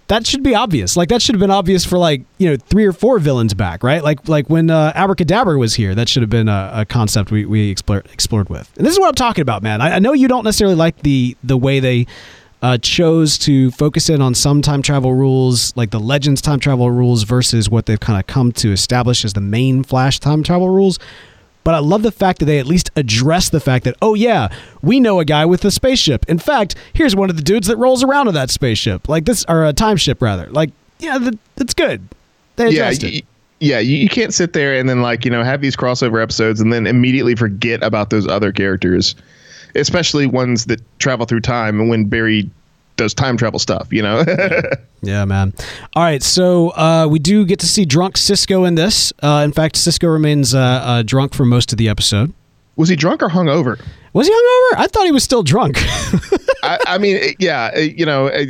that 0.08 0.28
should 0.28 0.44
be 0.44 0.54
obvious. 0.56 0.98
Like 0.98 1.10
that 1.10 1.22
should 1.22 1.36
have 1.36 1.40
been 1.40 1.52
obvious 1.52 1.86
for 1.86 1.98
like 1.98 2.24
you 2.38 2.50
know 2.50 2.58
three 2.58 2.86
or 2.86 2.94
four 2.94 3.20
villains 3.20 3.54
back, 3.54 3.84
right? 3.84 4.04
Like 4.04 4.28
like 4.28 4.50
when 4.50 4.70
uh, 4.70 4.92
Abracadabra 4.96 5.58
was 5.58 5.76
here, 5.76 5.96
that 5.96 6.10
should 6.10 6.22
have 6.22 6.30
been 6.30 6.50
a, 6.50 6.72
a 6.74 6.86
concept 6.86 7.32
we 7.32 7.46
we 7.46 7.70
explored 7.70 8.08
explored 8.12 8.50
with. 8.50 8.72
And 8.78 8.86
this 8.86 8.94
is 8.94 9.00
what 9.00 9.08
I'm 9.08 9.16
talking 9.16 9.42
about, 9.42 9.64
man. 9.64 9.82
I, 9.82 9.96
I 9.96 10.00
know 10.00 10.14
you 10.14 10.28
don't 10.28 10.44
necessarily 10.44 10.76
like 10.76 10.98
the 11.04 11.38
the 11.44 11.58
way 11.58 11.80
they 11.80 12.08
uh, 12.62 12.78
chose 12.78 13.38
to 13.38 13.72
focus 13.72 14.10
in 14.10 14.22
on 14.22 14.34
some 14.34 14.62
time 14.62 14.82
travel 14.82 15.14
rules, 15.14 15.76
like 15.76 15.92
the 15.92 16.00
Legends 16.00 16.42
time 16.42 16.60
travel 16.60 16.90
rules, 16.90 17.24
versus 17.24 17.70
what 17.70 17.86
they've 17.86 18.00
kind 18.00 18.18
of 18.18 18.26
come 18.26 18.52
to 18.54 18.72
establish 18.72 19.26
as 19.26 19.34
the 19.34 19.42
main 19.42 19.84
Flash 19.84 20.20
time 20.20 20.44
travel 20.44 20.70
rules. 20.70 20.98
But 21.64 21.76
I 21.76 21.80
love 21.80 22.04
the 22.04 22.12
fact 22.12 22.40
that 22.40 22.46
they 22.46 22.60
at 22.60 22.66
least 22.66 22.92
address 22.96 23.50
the 23.50 23.60
fact 23.60 23.86
that, 23.86 23.96
oh, 24.02 24.16
yeah, 24.16 24.50
we 24.82 25.00
know 25.00 25.20
a 25.20 25.26
guy 25.26 25.46
with 25.46 25.64
a 25.64 25.72
spaceship. 25.72 26.26
In 26.28 26.38
fact, 26.40 26.76
here's 26.94 27.16
one 27.16 27.30
of 27.30 27.38
the 27.38 27.42
dudes 27.42 27.68
that 27.68 27.78
rolls 27.78 28.04
around 28.04 28.28
in 28.28 28.34
that 28.34 28.50
spaceship. 28.50 29.08
Like 29.08 29.26
this, 29.26 29.46
or 29.48 29.64
a 29.66 29.74
time 29.74 29.98
ship, 29.98 30.22
rather. 30.22 30.48
Like, 30.48 30.72
yeah, 31.00 31.18
that, 31.18 31.38
that's 31.56 31.74
good. 31.74 32.08
They 32.58 32.66
yeah, 32.66 32.84
addressed 32.84 33.04
y- 33.04 33.10
it. 33.10 33.26
yeah. 33.60 33.80
You, 33.80 33.98
you 33.98 34.10
can't 34.10 34.34
sit 34.34 34.54
there 34.54 34.76
and 34.76 34.88
then 34.90 35.02
like 35.02 35.26
you 35.26 35.32
know 35.32 35.44
have 35.44 35.62
these 35.62 35.76
crossover 35.76 36.22
episodes 36.22 36.60
and 36.62 36.72
then 36.72 36.86
immediately 36.86 37.36
forget 37.36 37.82
about 37.82 38.10
those 38.10 38.28
other 38.28 38.52
characters, 38.52 39.16
especially 39.76 40.28
ones 40.28 40.66
that 40.66 40.82
travel 41.00 41.26
through 41.26 41.42
time 41.42 41.80
and 41.80 41.90
when 41.90 42.06
Barry 42.06 42.50
does 42.96 43.14
time 43.14 43.38
travel 43.38 43.60
stuff. 43.60 43.88
You 43.92 44.02
know. 44.02 44.24
Yeah, 45.06 45.26
man. 45.26 45.54
All 45.98 46.04
right, 46.04 46.24
so 46.24 46.70
uh, 46.70 47.08
we 47.12 47.20
do 47.20 47.46
get 47.46 47.60
to 47.60 47.68
see 47.68 47.84
drunk 47.84 48.16
Cisco 48.16 48.64
in 48.64 48.76
this. 48.76 49.12
Uh, 49.22 49.42
in 49.44 49.52
fact, 49.52 49.76
Cisco 49.76 50.08
remains 50.08 50.56
uh, 50.56 50.60
uh, 50.60 51.04
drunk 51.04 51.34
for 51.34 51.44
most 51.44 51.74
of 51.74 51.78
the 51.78 51.90
episode. 51.90 52.34
Was 52.78 52.88
he 52.88 52.96
drunk 52.96 53.22
or 53.22 53.28
hungover? 53.28 53.86
Was 54.14 54.28
he 54.28 54.34
hungover? 54.34 54.80
I 54.80 54.88
thought 54.88 55.06
he 55.06 55.12
was 55.12 55.24
still 55.24 55.44
drunk. 55.44 55.76
I, 56.64 56.80
I 56.88 56.98
mean, 56.98 57.36
yeah, 57.38 57.72
uh, 57.76 57.80
you 57.80 58.06
know, 58.06 58.28
uh, 58.28 58.46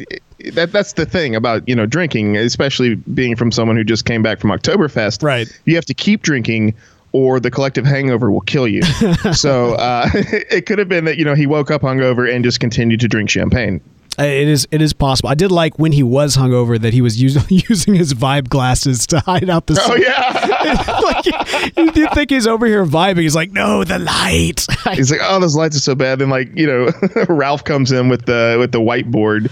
that 0.54 0.72
that's 0.72 0.94
the 0.94 1.06
thing 1.06 1.36
about 1.36 1.68
you 1.68 1.76
know 1.76 1.86
drinking, 1.86 2.38
especially 2.38 2.96
being 2.96 3.36
from 3.36 3.52
someone 3.52 3.76
who 3.76 3.84
just 3.84 4.06
came 4.06 4.22
back 4.22 4.40
from 4.40 4.52
Oktoberfest. 4.52 5.24
Right. 5.24 5.48
You 5.66 5.76
have 5.76 5.86
to 5.86 5.94
keep 5.94 6.22
drinking, 6.22 6.76
or 7.14 7.40
the 7.40 7.50
collective 7.50 7.86
hangover 7.86 8.32
will 8.32 8.42
kill 8.42 8.68
you. 8.68 8.84
so 9.34 9.74
uh, 9.74 10.08
it 10.14 10.66
could 10.66 10.80
have 10.80 10.90
been 10.90 11.06
that 11.06 11.18
you 11.18 11.26
know 11.26 11.34
he 11.34 11.48
woke 11.48 11.72
up 11.72 11.82
hungover 11.82 12.32
and 12.32 12.44
just 12.44 12.60
continued 12.60 13.00
to 13.00 13.08
drink 13.08 13.30
champagne. 13.30 13.82
Uh, 14.20 14.24
It 14.24 14.48
is. 14.48 14.68
It 14.72 14.82
is 14.82 14.94
possible. 14.94 15.30
I 15.30 15.36
did 15.36 15.52
like 15.52 15.80
when 15.80 15.92
he 15.92 16.04
was 16.04 16.38
hungover 16.38 16.80
that 16.80 16.94
he 16.94 17.02
was 17.02 17.22
using 17.22 17.44
using 17.50 17.96
his 17.96 18.14
vibe 18.14 18.50
glasses 18.50 19.08
to 19.08 19.20
hide 19.20 19.50
out 19.50 19.68
the. 19.68 19.80
Oh 19.82 19.96
yeah. 19.96 21.02
like, 21.04 21.76
you, 21.96 22.02
you 22.04 22.10
think 22.14 22.30
he's 22.30 22.48
over 22.48 22.66
here 22.66 22.86
vibing? 22.86 23.22
He's 23.22 23.36
like, 23.36 23.52
no, 23.52 23.84
the 23.84 24.00
light. 24.00 24.66
He's 24.94 25.12
like, 25.12 25.22
oh, 25.24 25.40
those 25.40 25.56
lights 25.56 25.76
are 25.76 25.80
so 25.82 25.96
bad. 25.96 26.20
Then 26.20 26.30
like 26.30 26.50
you 26.56 26.68
know, 26.68 26.90
Ralph 27.30 27.64
comes 27.64 27.92
in 27.92 28.10
with 28.10 28.26
the 28.26 28.58
with 28.60 28.72
the 28.72 28.80
whiteboard. 28.80 29.50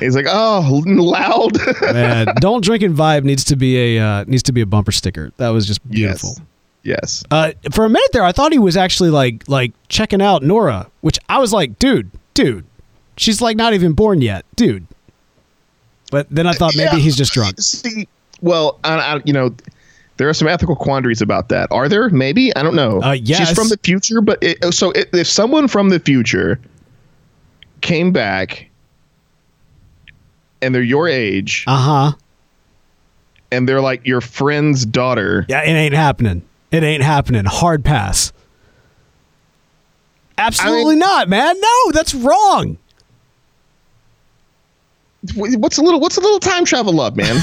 He's 0.00 0.14
like, 0.14 0.26
oh, 0.28 0.82
loud. 0.84 1.56
Man, 1.80 2.26
don't 2.40 2.62
drink 2.62 2.82
and 2.82 2.94
vibe 2.94 3.24
needs 3.24 3.44
to 3.44 3.56
be 3.56 3.96
a 3.96 4.02
uh, 4.04 4.24
needs 4.26 4.42
to 4.44 4.52
be 4.52 4.60
a 4.60 4.66
bumper 4.66 4.92
sticker. 4.92 5.32
That 5.38 5.48
was 5.50 5.66
just 5.66 5.88
beautiful. 5.88 6.34
Yes. 6.36 6.40
Yes. 6.86 7.24
Uh, 7.32 7.52
for 7.72 7.84
a 7.84 7.88
minute 7.88 8.10
there, 8.12 8.22
I 8.22 8.30
thought 8.32 8.52
he 8.52 8.58
was 8.60 8.76
actually 8.76 9.10
like 9.10 9.42
like 9.48 9.72
checking 9.88 10.22
out 10.22 10.42
Nora, 10.42 10.88
which 11.00 11.18
I 11.28 11.38
was 11.38 11.52
like, 11.52 11.78
dude, 11.78 12.10
dude, 12.34 12.64
she's 13.16 13.40
like 13.40 13.56
not 13.56 13.74
even 13.74 13.92
born 13.92 14.20
yet, 14.22 14.44
dude. 14.56 14.86
But 16.10 16.28
then 16.30 16.46
I 16.46 16.52
thought 16.52 16.74
maybe 16.76 16.96
Yeah. 16.96 17.02
he's 17.02 17.16
just 17.16 17.32
drunk. 17.32 17.60
See, 17.60 18.06
well, 18.40 18.78
I, 18.84 18.94
I, 19.16 19.20
you 19.24 19.32
know, 19.32 19.54
there 20.18 20.28
are 20.28 20.34
some 20.34 20.46
ethical 20.48 20.76
quandaries 20.76 21.20
about 21.20 21.48
that. 21.48 21.70
Are 21.72 21.88
there? 21.88 22.08
Maybe 22.10 22.54
I 22.56 22.62
don't 22.62 22.76
know. 22.76 23.02
Uh, 23.02 23.12
yes. 23.12 23.48
She's 23.48 23.56
from 23.58 23.68
the 23.68 23.78
future, 23.82 24.20
but 24.20 24.38
it, 24.42 24.72
so 24.72 24.90
it, 24.92 25.10
if 25.12 25.26
someone 25.26 25.66
from 25.68 25.88
the 25.88 25.98
future 25.98 26.60
came 27.80 28.12
back 28.12 28.70
and 30.62 30.74
they're 30.74 30.82
your 30.82 31.08
age 31.08 31.64
Uh 31.66 31.76
huh. 31.76 32.16
and 33.52 33.68
they're 33.68 33.80
like 33.82 34.06
your 34.06 34.20
friend's 34.20 34.86
daughter, 34.86 35.44
Yeah, 35.48 35.62
it 35.62 35.68
ain't 35.72 35.94
happening. 35.94 36.42
It 36.70 36.82
ain't 36.82 37.02
happening. 37.02 37.44
Hard 37.44 37.84
pass. 37.84 38.32
Absolutely 40.38 40.96
not, 40.96 41.28
man. 41.28 41.54
No, 41.60 41.92
that's 41.92 42.14
wrong. 42.14 42.76
Wh- 45.34 45.58
what's 45.60 45.78
a 45.78 45.82
little 45.82 46.00
what's 46.00 46.16
a 46.16 46.20
little 46.20 46.40
time 46.40 46.64
travel 46.64 46.92
love, 46.92 47.16
man? 47.16 47.34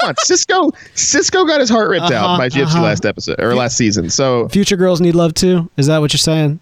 Come 0.00 0.08
on, 0.10 0.14
Cisco. 0.24 0.72
Cisco 0.94 1.44
got 1.44 1.60
his 1.60 1.70
heart 1.70 1.88
ripped 1.90 2.04
Uh-huh, 2.06 2.14
out 2.14 2.38
by 2.38 2.48
Gypsy 2.48 2.66
uh-huh. 2.74 2.82
last 2.82 3.06
episode 3.06 3.40
or 3.40 3.54
last 3.54 3.76
season. 3.76 4.10
So 4.10 4.48
Future 4.48 4.76
girls 4.76 5.00
need 5.00 5.14
love 5.14 5.34
too. 5.34 5.70
Is 5.76 5.86
that 5.86 5.98
what 5.98 6.12
you're 6.12 6.18
saying? 6.18 6.60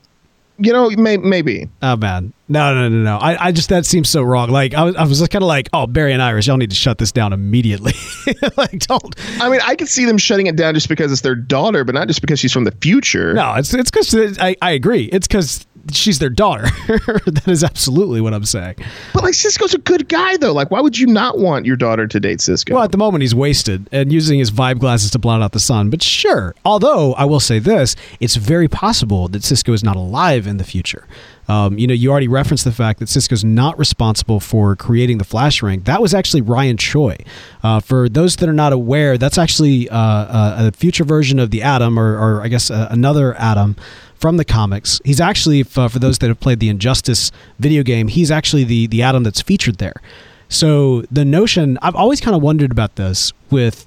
you 0.57 0.73
know, 0.73 0.89
may, 0.91 1.17
maybe. 1.17 1.69
Oh 1.83 1.97
man, 1.97 2.33
no, 2.49 2.73
no, 2.75 2.89
no, 2.89 2.99
no. 3.03 3.17
I, 3.17 3.47
I 3.47 3.51
just 3.53 3.71
that 3.71 3.85
seems 3.85 4.09
so 4.09 4.23
wrong. 4.23 4.51
Like 4.51 4.73
I 4.73 4.85
was, 4.85 4.95
I 4.95 5.03
was 5.03 5.19
kind 5.27 5.43
of 5.43 5.49
like, 5.49 5.69
oh, 5.73 5.89
Barry 5.89 6.13
and 6.13 6.23
Iris, 6.23 6.47
y'all 6.47 6.57
need 6.59 6.71
to 6.71 6.77
shut 6.77 6.99
this 6.99 7.11
down 7.11 7.33
immediately. 7.33 7.93
like, 8.57 8.79
don't. 8.87 9.17
I 9.43 9.49
mean, 9.49 9.61
I 9.65 9.75
could 9.75 9.89
see 9.89 10.05
them 10.05 10.17
shutting 10.17 10.47
it 10.47 10.55
down 10.55 10.75
just 10.75 10.89
because 10.89 11.11
it's 11.11 11.23
their 11.23 11.35
daughter, 11.35 11.83
but 11.83 11.97
not 11.97 12.07
just 12.07 12.21
because 12.21 12.39
she's 12.39 12.53
from 12.53 12.63
the 12.63 12.71
future. 12.81 13.35
No, 13.35 13.55
it's 13.55 13.75
it's 13.75 13.91
because 13.91 14.39
I, 14.39 14.55
I 14.63 14.71
agree. 14.71 15.07
It's 15.07 15.27
because 15.27 15.67
she's 15.93 16.19
their 16.19 16.31
daughter. 16.31 16.63
that 17.27 17.45
is 17.47 17.65
absolutely 17.65 18.21
what 18.21 18.35
I'm 18.35 18.45
saying. 18.45 18.77
But 19.13 19.23
like 19.23 19.35
Cisco's 19.35 19.75
a 19.75 19.79
good 19.79 20.09
guy 20.09 20.37
though. 20.37 20.53
Like, 20.53 20.71
why 20.71 20.81
would 20.81 20.99
you 20.99 21.07
not 21.07 21.39
want 21.39 21.67
your 21.67 21.77
daughter 21.77 22.07
to 22.07 22.21
date 22.21 22.41
Cisco? 22.41 22.75
Well, 22.75 22.85
at 22.85 22.93
the 22.93 22.99
moment 22.99 23.23
he's 23.23 23.35
wasted 23.35 23.89
and 23.93 24.13
using 24.13 24.39
his 24.39 24.51
vibe 24.51 24.79
glasses 24.79 25.11
to 25.13 25.19
blot 25.19 25.43
out 25.43 25.53
the 25.53 25.61
sun. 25.61 25.91
But 25.91 26.03
sure. 26.03 26.55
Although 26.65 27.15
I 27.15 27.25
will 27.25 27.41
say 27.41 27.59
this, 27.59 27.97
it's 28.21 28.37
very 28.37 28.69
possible 28.69 29.29
that 29.29 29.45
Cisco 29.45 29.73
is 29.73 29.85
not 29.85 29.97
alive 29.97 30.47
in 30.47 30.57
the 30.57 30.65
future. 30.65 31.07
Um, 31.49 31.79
you 31.79 31.87
know, 31.87 31.95
you 31.95 32.11
already 32.11 32.29
referenced 32.29 32.65
the 32.65 32.73
fact 32.73 33.01
that 33.01 33.09
Cisco's 33.09 33.45
not 33.45 33.79
responsible 33.79 34.41
for 34.41 34.77
creating 34.77 35.19
the 35.19 35.25
flash 35.25 35.63
ring. 35.63 35.81
That 35.81 36.01
was 36.01 36.15
actually 36.15 36.41
Ryan 36.43 36.77
Choi. 36.77 37.17
Uh, 37.63 37.81
for 37.81 38.09
those 38.09 38.37
that 38.37 38.49
are 38.49 38.55
not 38.55 38.73
aware, 38.73 39.19
that's 39.19 39.37
actually 39.39 39.89
uh, 39.91 39.99
a, 39.99 40.69
a 40.69 40.73
future 40.73 41.05
version 41.05 41.39
of 41.39 41.51
the 41.51 41.63
Atom, 41.63 41.99
or, 41.99 42.19
or 42.19 42.43
I 42.43 42.49
guess 42.49 42.71
uh, 42.71 42.89
another 42.91 43.35
Atom 43.35 43.77
from 44.25 44.39
the 44.39 44.45
comics. 44.47 45.03
He's 45.05 45.21
actually, 45.21 45.61
f- 45.61 45.77
uh, 45.77 45.87
for 45.87 45.99
those 45.99 46.17
that 46.21 46.29
have 46.29 46.41
played 46.41 46.59
the 46.59 46.71
Injustice 46.71 47.31
video 47.59 47.83
game, 47.83 48.09
he's 48.09 48.31
actually 48.31 48.65
the 48.65 48.87
the 48.87 49.03
Atom 49.03 49.23
that's 49.23 49.43
featured 49.43 49.77
there. 49.77 50.01
So 50.49 51.03
the 51.11 51.27
notion, 51.27 51.79
I've 51.83 51.95
always 51.95 52.23
kind 52.23 52.35
of 52.35 52.41
wondered 52.41 52.71
about 52.71 52.97
this 52.97 53.35
with 53.51 53.87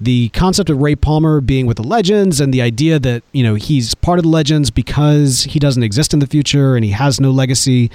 the 0.00 0.30
concept 0.30 0.70
of 0.70 0.82
Ray 0.82 0.96
Palmer 0.96 1.40
being 1.40 1.66
with 1.66 1.76
the 1.76 1.84
Legends 1.84 2.40
and 2.40 2.52
the 2.52 2.62
idea 2.62 2.98
that, 2.98 3.22
you 3.30 3.44
know, 3.44 3.54
he's 3.54 3.94
part 3.94 4.18
of 4.18 4.24
the 4.24 4.28
Legends 4.28 4.72
because 4.72 5.44
he 5.44 5.60
doesn't 5.60 5.84
exist 5.84 6.12
in 6.12 6.18
the 6.18 6.26
future 6.26 6.74
and 6.74 6.84
he 6.84 6.90
has 6.90 7.20
no 7.20 7.30
legacy. 7.30 7.88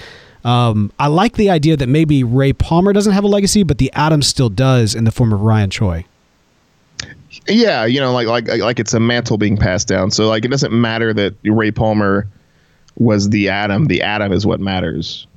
Um, 0.45 0.93
I 0.97 1.07
like 1.07 1.33
the 1.35 1.49
idea 1.49 1.75
that 1.75 1.89
maybe 1.89 2.23
Ray 2.23 2.53
Palmer 2.53 2.93
doesn't 2.93 3.11
have 3.11 3.25
a 3.25 3.27
legacy, 3.27 3.63
but 3.63 3.79
the 3.79 3.91
Atom 3.91 4.21
still 4.21 4.49
does 4.49 4.95
in 4.95 5.03
the 5.03 5.11
form 5.11 5.33
of 5.33 5.41
Ryan 5.41 5.69
Choi. 5.69 6.05
Yeah, 7.47 7.85
you 7.85 7.99
know, 7.99 8.11
like 8.13 8.27
like 8.27 8.47
like 8.47 8.79
it's 8.79 8.93
a 8.93 8.99
mantle 8.99 9.37
being 9.37 9.57
passed 9.57 9.87
down. 9.87 10.11
So 10.11 10.27
like, 10.27 10.45
it 10.45 10.49
doesn't 10.49 10.73
matter 10.73 11.13
that 11.13 11.35
Ray 11.43 11.71
Palmer 11.71 12.27
was 12.97 13.29
the 13.29 13.49
atom. 13.49 13.85
The 13.85 14.01
atom 14.01 14.31
is 14.31 14.45
what 14.45 14.59
matters. 14.59 15.27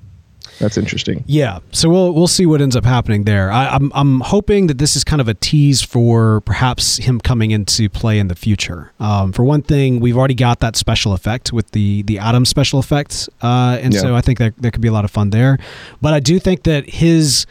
That's 0.61 0.77
interesting. 0.77 1.25
Yeah, 1.27 1.59
so 1.73 1.89
we'll 1.89 2.13
we'll 2.13 2.29
see 2.29 2.47
what 2.47 2.61
ends 2.63 2.77
up 2.77 2.85
happening 2.85 3.25
there. 3.25 3.51
I, 3.51 3.69
I'm 3.71 3.91
I'm 3.93 4.21
hoping 4.21 4.69
that 4.69 4.79
this 4.79 4.95
is 4.95 5.03
kind 5.03 5.21
of 5.21 5.27
a 5.27 5.35
tease 5.35 5.83
for 5.83 6.43
perhaps 6.43 6.99
him 6.99 7.21
coming 7.21 7.51
into 7.51 7.89
play 7.89 8.21
in 8.21 8.29
the 8.29 8.37
future. 8.37 8.93
Um, 9.01 9.33
for 9.33 9.43
one 9.43 9.63
thing, 9.63 9.99
we've 9.99 10.17
already 10.17 10.35
got 10.35 10.61
that 10.61 10.77
special 10.77 11.13
effect 11.13 11.53
with 11.53 11.73
the 11.73 12.03
the 12.03 12.21
Atom 12.21 12.45
special 12.45 12.79
effects, 12.79 13.29
uh, 13.43 13.79
and 13.81 13.93
Yeah. 13.95 14.01
so 14.01 14.15
I 14.15 14.21
think 14.21 14.39
that 14.39 14.55
there 14.59 14.71
could 14.71 14.83
be 14.83 14.87
a 14.89 14.93
lot 14.93 15.05
of 15.05 15.11
fun 15.11 15.31
there. 15.31 15.59
But 16.01 16.15
I 16.15 16.21
do 16.21 16.39
think 16.39 16.63
that 16.65 16.89
his 16.89 17.47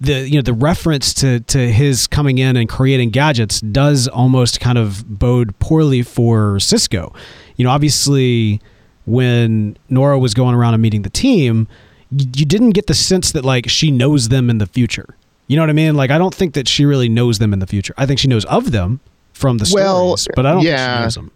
the 0.00 0.28
you 0.28 0.36
know 0.36 0.42
the 0.42 0.52
reference 0.52 1.14
to 1.14 1.40
to 1.40 1.70
his 1.70 2.06
coming 2.06 2.38
in 2.38 2.56
and 2.56 2.68
creating 2.68 3.10
gadgets 3.10 3.60
does 3.60 4.08
almost 4.08 4.60
kind 4.60 4.78
of 4.78 5.04
bode 5.18 5.58
poorly 5.58 6.02
for 6.02 6.58
Cisco. 6.60 7.14
You 7.56 7.64
know, 7.64 7.70
obviously 7.70 8.60
when 9.06 9.76
Nora 9.88 10.18
was 10.18 10.34
going 10.34 10.54
around 10.54 10.74
and 10.74 10.82
meeting 10.82 11.02
the 11.02 11.10
team, 11.10 11.68
you, 12.10 12.46
didn't 12.46 12.70
get 12.70 12.86
the 12.86 12.94
sense 12.94 13.32
that 13.32 13.44
like 13.44 13.68
she 13.68 13.90
knows 13.90 14.28
them 14.28 14.50
in 14.50 14.58
the 14.58 14.66
future. 14.66 15.16
You 15.46 15.56
know 15.56 15.62
what 15.62 15.70
I 15.70 15.74
mean? 15.74 15.94
Like 15.94 16.10
I 16.10 16.18
don't 16.18 16.34
think 16.34 16.54
that 16.54 16.68
she 16.68 16.84
really 16.84 17.08
knows 17.08 17.38
them 17.38 17.52
in 17.52 17.58
the 17.58 17.66
future. 17.66 17.94
I 17.96 18.06
think 18.06 18.18
she 18.18 18.28
knows 18.28 18.44
of 18.46 18.72
them 18.72 19.00
from 19.32 19.58
the 19.58 19.70
Well, 19.72 20.16
stories, 20.16 20.34
but 20.36 20.46
I 20.46 20.52
don't 20.52 20.62
think 20.62 20.70
yeah. 20.70 20.98
she 20.98 21.02
knows 21.02 21.14
them. 21.14 21.30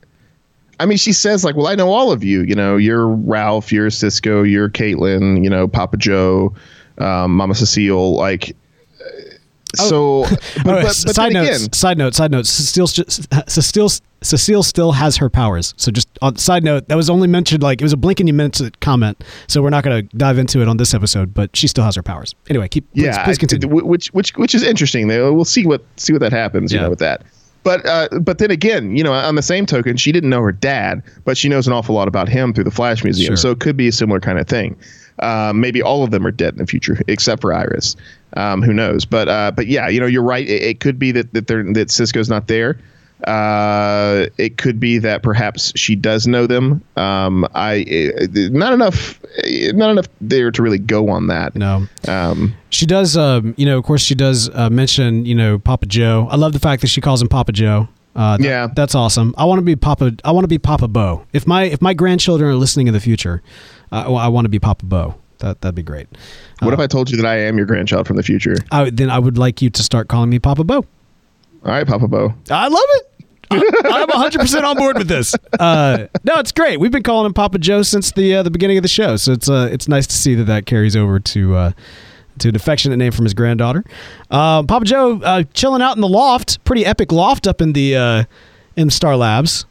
I 0.81 0.87
mean, 0.87 0.99
she 0.99 1.13
says 1.13 1.45
like, 1.45 1.57
"Well, 1.57 1.67
I 1.67 1.75
know 1.75 1.91
all 1.91 2.13
of 2.13 2.23
you. 2.23 2.43
You 2.43 2.55
know, 2.55 2.77
you're 2.77 3.09
Ralph, 3.09 3.73
you're 3.73 3.91
Cisco, 3.91 4.45
you're 4.45 4.69
Caitlin. 4.71 5.43
You 5.43 5.51
know, 5.51 5.67
Papa 5.67 5.97
Joe, 5.97 6.55
um, 7.01 7.37
Mama 7.37 7.55
Cecile. 7.55 8.17
Like, 8.17 8.57
uh, 9.01 9.05
so. 9.75 10.25
But, 10.65 10.67
Oh, 10.67 10.83
but, 10.83 10.85
s- 10.87 11.05
but 11.05 11.15
side 11.15 11.33
note, 11.33 11.43
again, 11.45 11.73
side 11.73 11.99
note, 11.99 12.15
side 12.15 12.31
note. 12.31 12.47
Cecile, 12.47 12.87
Cecile, 12.89 13.89
Cecile 14.23 14.63
still 14.63 14.93
has 14.93 15.17
her 15.19 15.31
powers. 15.31 15.73
So 15.77 15.93
just 15.93 16.09
on 16.21 16.37
side 16.37 16.65
note, 16.65 16.89
that 16.89 16.97
was 16.97 17.09
only 17.09 17.29
mentioned 17.29 17.63
like 17.63 17.81
it 17.81 17.85
was 17.85 17.93
a 17.93 17.97
blink 17.97 18.19
and 18.21 18.29
you 18.29 18.35
it 18.41 18.81
comment. 18.81 19.23
So 19.47 19.63
we're 19.63 19.71
not 19.71 19.85
going 19.85 20.09
to 20.09 20.17
dive 20.17 20.39
into 20.39 20.61
it 20.61 20.69
on 20.69 20.77
this 20.77 20.95
episode, 20.95 21.33
but 21.33 21.57
she 21.57 21.69
still 21.69 21.85
has 21.85 21.95
her 21.97 22.03
powers. 22.03 22.35
Anyway, 22.51 22.69
keep 22.69 22.91
please, 22.93 23.05
yeah, 23.05 23.25
please 23.25 23.39
continue. 23.39 23.69
Which 23.69 24.09
which 24.09 24.31
which 24.37 24.55
is 24.55 24.63
interesting. 24.63 25.07
We'll 25.07 25.45
see 25.45 25.65
what 25.67 25.85
see 25.97 26.13
what 26.13 26.21
that 26.21 26.33
happens. 26.33 26.73
You 26.73 26.81
know, 26.81 26.91
with 26.91 26.99
that. 26.99 27.23
But 27.63 27.85
uh, 27.87 28.09
but 28.21 28.39
then 28.39 28.51
again, 28.51 28.97
you 28.97 29.05
know, 29.05 29.13
on 29.13 29.35
the 29.35 29.43
same 29.43 29.67
token, 29.67 29.97
she 29.97 30.11
didn't 30.13 30.31
know 30.31 30.41
her 30.43 30.53
dad, 30.53 31.03
but 31.25 31.37
she 31.37 31.49
knows 31.49 31.67
an 31.67 31.73
awful 31.73 31.95
lot 31.95 32.09
about 32.09 32.29
him 32.29 32.53
through 32.53 32.65
the 32.65 32.71
Flash 32.71 33.05
Museum. 33.05 33.29
Sure. 33.31 33.37
So 33.37 33.51
it 33.51 33.61
could 33.61 33.77
be 33.77 33.89
a 33.89 33.93
similar 33.93 34.21
kind 34.21 34.39
of 34.39 34.47
thing. 34.49 34.77
Um, 35.21 35.61
maybe 35.61 35.83
all 35.83 36.05
of 36.05 36.11
them 36.11 36.27
are 36.27 36.31
dead 36.31 36.55
in 36.55 36.59
the 36.59 36.67
future, 36.67 36.99
except 37.09 37.41
for 37.43 37.53
Iris. 37.53 37.97
Um, 38.37 38.63
who 38.63 38.73
knows? 38.73 39.05
But 39.05 39.29
uh, 39.29 39.51
but 39.55 39.67
yeah, 39.67 39.89
you 39.89 40.01
know, 40.01 40.07
you're 40.07 40.23
right. 40.23 40.47
It, 40.49 40.63
it 40.63 40.81
could 40.81 40.99
be 40.99 41.13
that 41.13 41.33
that, 41.35 41.47
they're, 41.47 41.65
that 41.73 41.91
Cisco's 41.91 42.29
not 42.29 42.47
there. 42.49 42.79
Uh, 43.27 44.27
it 44.39 44.59
could 44.59 44.79
be 44.79 44.99
that 44.99 45.23
perhaps 45.23 45.73
she 45.77 45.97
does 45.97 46.27
know 46.29 46.47
them. 46.47 46.83
Um, 46.97 47.47
I 47.55 47.85
not 48.33 48.73
enough, 48.73 49.21
not 49.75 49.91
enough 49.91 50.07
there 50.21 50.51
to 50.53 50.63
really 50.63 50.79
go 50.79 51.09
on 51.09 51.27
that. 51.27 51.55
No. 51.57 51.87
Um, 52.07 52.55
She 52.71 52.87
does, 52.87 53.17
um, 53.17 53.55
you 53.57 53.67
know, 53.67 53.77
of 53.79 53.85
course, 53.85 54.03
she 54.03 54.15
does 54.15 54.49
uh, 54.55 54.71
mention, 54.71 55.25
you 55.27 55.35
know, 55.35 55.59
Papa 55.59 55.87
Joe. 55.87 56.29
I 56.31 56.37
love 56.37 56.53
the 56.53 56.59
fact 56.61 56.81
that 56.83 56.89
she 56.89 57.01
calls 57.01 57.21
him 57.21 57.29
Papa 57.29 57.51
Joe. 57.53 57.89
Uh, 58.15 58.37
that- 58.37 58.45
Yeah. 58.45 58.69
that's 58.75 58.95
awesome. 58.95 59.35
I 59.37 59.45
want 59.47 59.59
to 59.59 59.65
be 59.65 59.75
Papa. 59.77 60.13
I 60.25 60.31
want 60.33 60.45
to 60.45 60.49
be 60.49 60.59
Papa 60.59 60.87
Bo. 60.89 61.25
If 61.33 61.47
my 61.47 61.65
if 61.65 61.83
my 61.83 61.95
grandchildren 61.95 62.51
are 62.51 62.55
listening 62.55 62.87
in 62.87 62.95
the 62.95 63.01
future, 63.01 63.43
uh, 63.93 64.13
I 64.15 64.29
want 64.29 64.45
to 64.45 64.49
be 64.49 64.59
Papa 64.59 64.85
Bo. 64.85 65.15
That 65.39 65.61
that'd 65.61 65.75
be 65.75 65.83
great. 65.83 66.09
what 66.61 66.75
if 66.75 66.81
I 66.81 66.87
told 66.87 67.11
you 67.11 67.17
that 67.17 67.27
I 67.27 67.39
am 67.39 67.57
your 67.57 67.67
grandchild 67.67 68.07
from 68.07 68.17
the 68.17 68.23
future? 68.23 68.57
I, 68.73 68.91
then 68.91 69.09
I 69.11 69.19
would 69.19 69.39
like 69.39 69.63
you 69.63 69.71
to 69.71 69.83
start 69.83 70.09
calling 70.09 70.31
me 70.31 70.39
Papa 70.39 70.65
Bo. 70.65 70.77
All 70.77 70.85
right, 71.65 71.87
Papa 71.87 72.09
Bo. 72.09 72.35
I 72.51 72.69
love 72.69 72.81
it. 72.95 73.05
I'm 73.51 73.61
100 74.09 74.41
percent 74.41 74.65
on 74.65 74.77
board 74.77 74.99
with 74.99 75.09
this. 75.09 75.35
Uh, 75.59 76.07
no, 76.25 76.35
it's 76.37 76.53
great. 76.53 76.79
We've 76.81 76.91
been 76.91 77.03
calling 77.03 77.25
him 77.27 77.33
Papa 77.35 77.59
Joe 77.59 77.83
since 77.83 78.13
the 78.13 78.35
uh, 78.37 78.43
the 78.43 78.51
beginning 78.51 78.77
of 78.79 78.83
the 78.83 78.89
show, 78.89 79.17
so 79.17 79.33
it's 79.33 79.49
uh, 79.49 79.69
it's 79.73 79.89
nice 79.89 80.07
to 80.09 80.15
see 80.15 80.35
that 80.35 80.45
that 80.45 80.67
carries 80.67 80.95
over 80.97 81.19
to 81.19 81.57
uh, 81.57 81.73
to 82.41 82.49
an 82.51 82.57
affectionate 82.57 82.97
name 82.97 83.13
from 83.13 83.25
his 83.25 83.35
granddaughter. 83.35 83.85
Uh, 84.31 84.63
Papa 84.65 84.85
Joe 84.85 85.21
uh, 85.23 85.45
chilling 85.55 85.83
out 85.83 85.97
in 85.97 86.01
the 86.01 86.09
loft, 86.09 86.63
pretty 86.65 86.85
epic 86.85 87.11
loft 87.11 87.47
up 87.47 87.61
in 87.63 87.73
the 87.73 87.97
uh, 87.97 88.25
in 88.77 88.91
Star 88.91 89.17
Labs. 89.17 89.65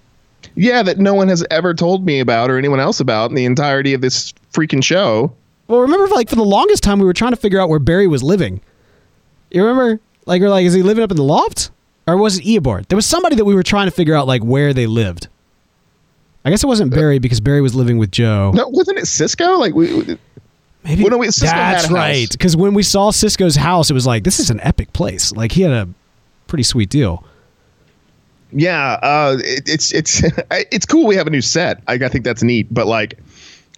Yeah, 0.55 0.83
that 0.83 0.97
no 0.97 1.13
one 1.13 1.27
has 1.27 1.45
ever 1.51 1.73
told 1.73 2.05
me 2.05 2.19
about 2.19 2.49
or 2.49 2.57
anyone 2.57 2.79
else 2.79 2.99
about 2.99 3.29
in 3.29 3.35
the 3.35 3.45
entirety 3.45 3.93
of 3.93 4.01
this 4.01 4.33
freaking 4.53 4.83
show. 4.83 5.33
Well, 5.67 5.81
remember, 5.81 6.07
like 6.13 6.29
for 6.29 6.35
the 6.35 6.43
longest 6.45 6.83
time, 6.83 6.99
we 6.99 7.05
were 7.05 7.13
trying 7.13 7.31
to 7.31 7.37
figure 7.37 7.59
out 7.59 7.69
where 7.69 7.79
Barry 7.79 8.07
was 8.07 8.23
living. 8.23 8.61
You 9.51 9.63
remember? 9.65 9.99
Like, 10.25 10.41
we're 10.41 10.49
like, 10.49 10.65
is 10.65 10.73
he 10.73 10.81
living 10.83 11.03
up 11.03 11.11
in 11.11 11.17
the 11.17 11.23
loft, 11.23 11.71
or 12.05 12.17
was 12.17 12.37
it 12.39 12.43
Eobard? 12.45 12.87
There 12.87 12.95
was 12.95 13.05
somebody 13.05 13.35
that 13.35 13.45
we 13.45 13.55
were 13.55 13.63
trying 13.63 13.87
to 13.87 13.91
figure 13.91 14.15
out 14.15 14.27
like 14.27 14.41
where 14.43 14.73
they 14.73 14.87
lived. 14.87 15.27
I 16.45 16.49
guess 16.49 16.63
it 16.63 16.67
wasn't 16.67 16.93
uh, 16.93 16.95
Barry 16.97 17.19
because 17.19 17.41
Barry 17.41 17.61
was 17.61 17.75
living 17.75 17.97
with 17.97 18.11
Joe. 18.11 18.51
No, 18.53 18.67
wasn't 18.69 18.99
it 18.99 19.07
Cisco? 19.07 19.57
Like 19.57 19.73
we, 19.73 19.93
we- 19.93 20.17
Maybe 20.83 21.03
Well, 21.03 21.11
no, 21.11 21.17
wait, 21.17 21.33
that's 21.35 21.91
right. 21.91 22.29
Because 22.31 22.55
when 22.55 22.73
we 22.73 22.81
saw 22.81 23.11
Cisco's 23.11 23.57
house, 23.57 23.89
it 23.89 23.93
was 23.93 24.07
like 24.07 24.23
this 24.23 24.39
is 24.39 24.49
an 24.49 24.61
epic 24.61 24.93
place. 24.93 25.33
Like 25.33 25.51
he 25.51 25.63
had 25.63 25.71
a 25.73 25.89
pretty 26.47 26.63
sweet 26.63 26.89
deal. 26.89 27.25
Yeah, 28.51 28.93
uh, 29.01 29.37
it, 29.39 29.67
it's 29.67 29.93
it's 29.93 30.23
it's 30.51 30.85
cool. 30.85 31.05
We 31.05 31.15
have 31.15 31.27
a 31.27 31.31
new 31.31 31.41
set. 31.41 31.81
I, 31.87 31.93
I 31.93 32.07
think 32.09 32.23
that's 32.23 32.43
neat. 32.43 32.67
But 32.73 32.87
like, 32.87 33.19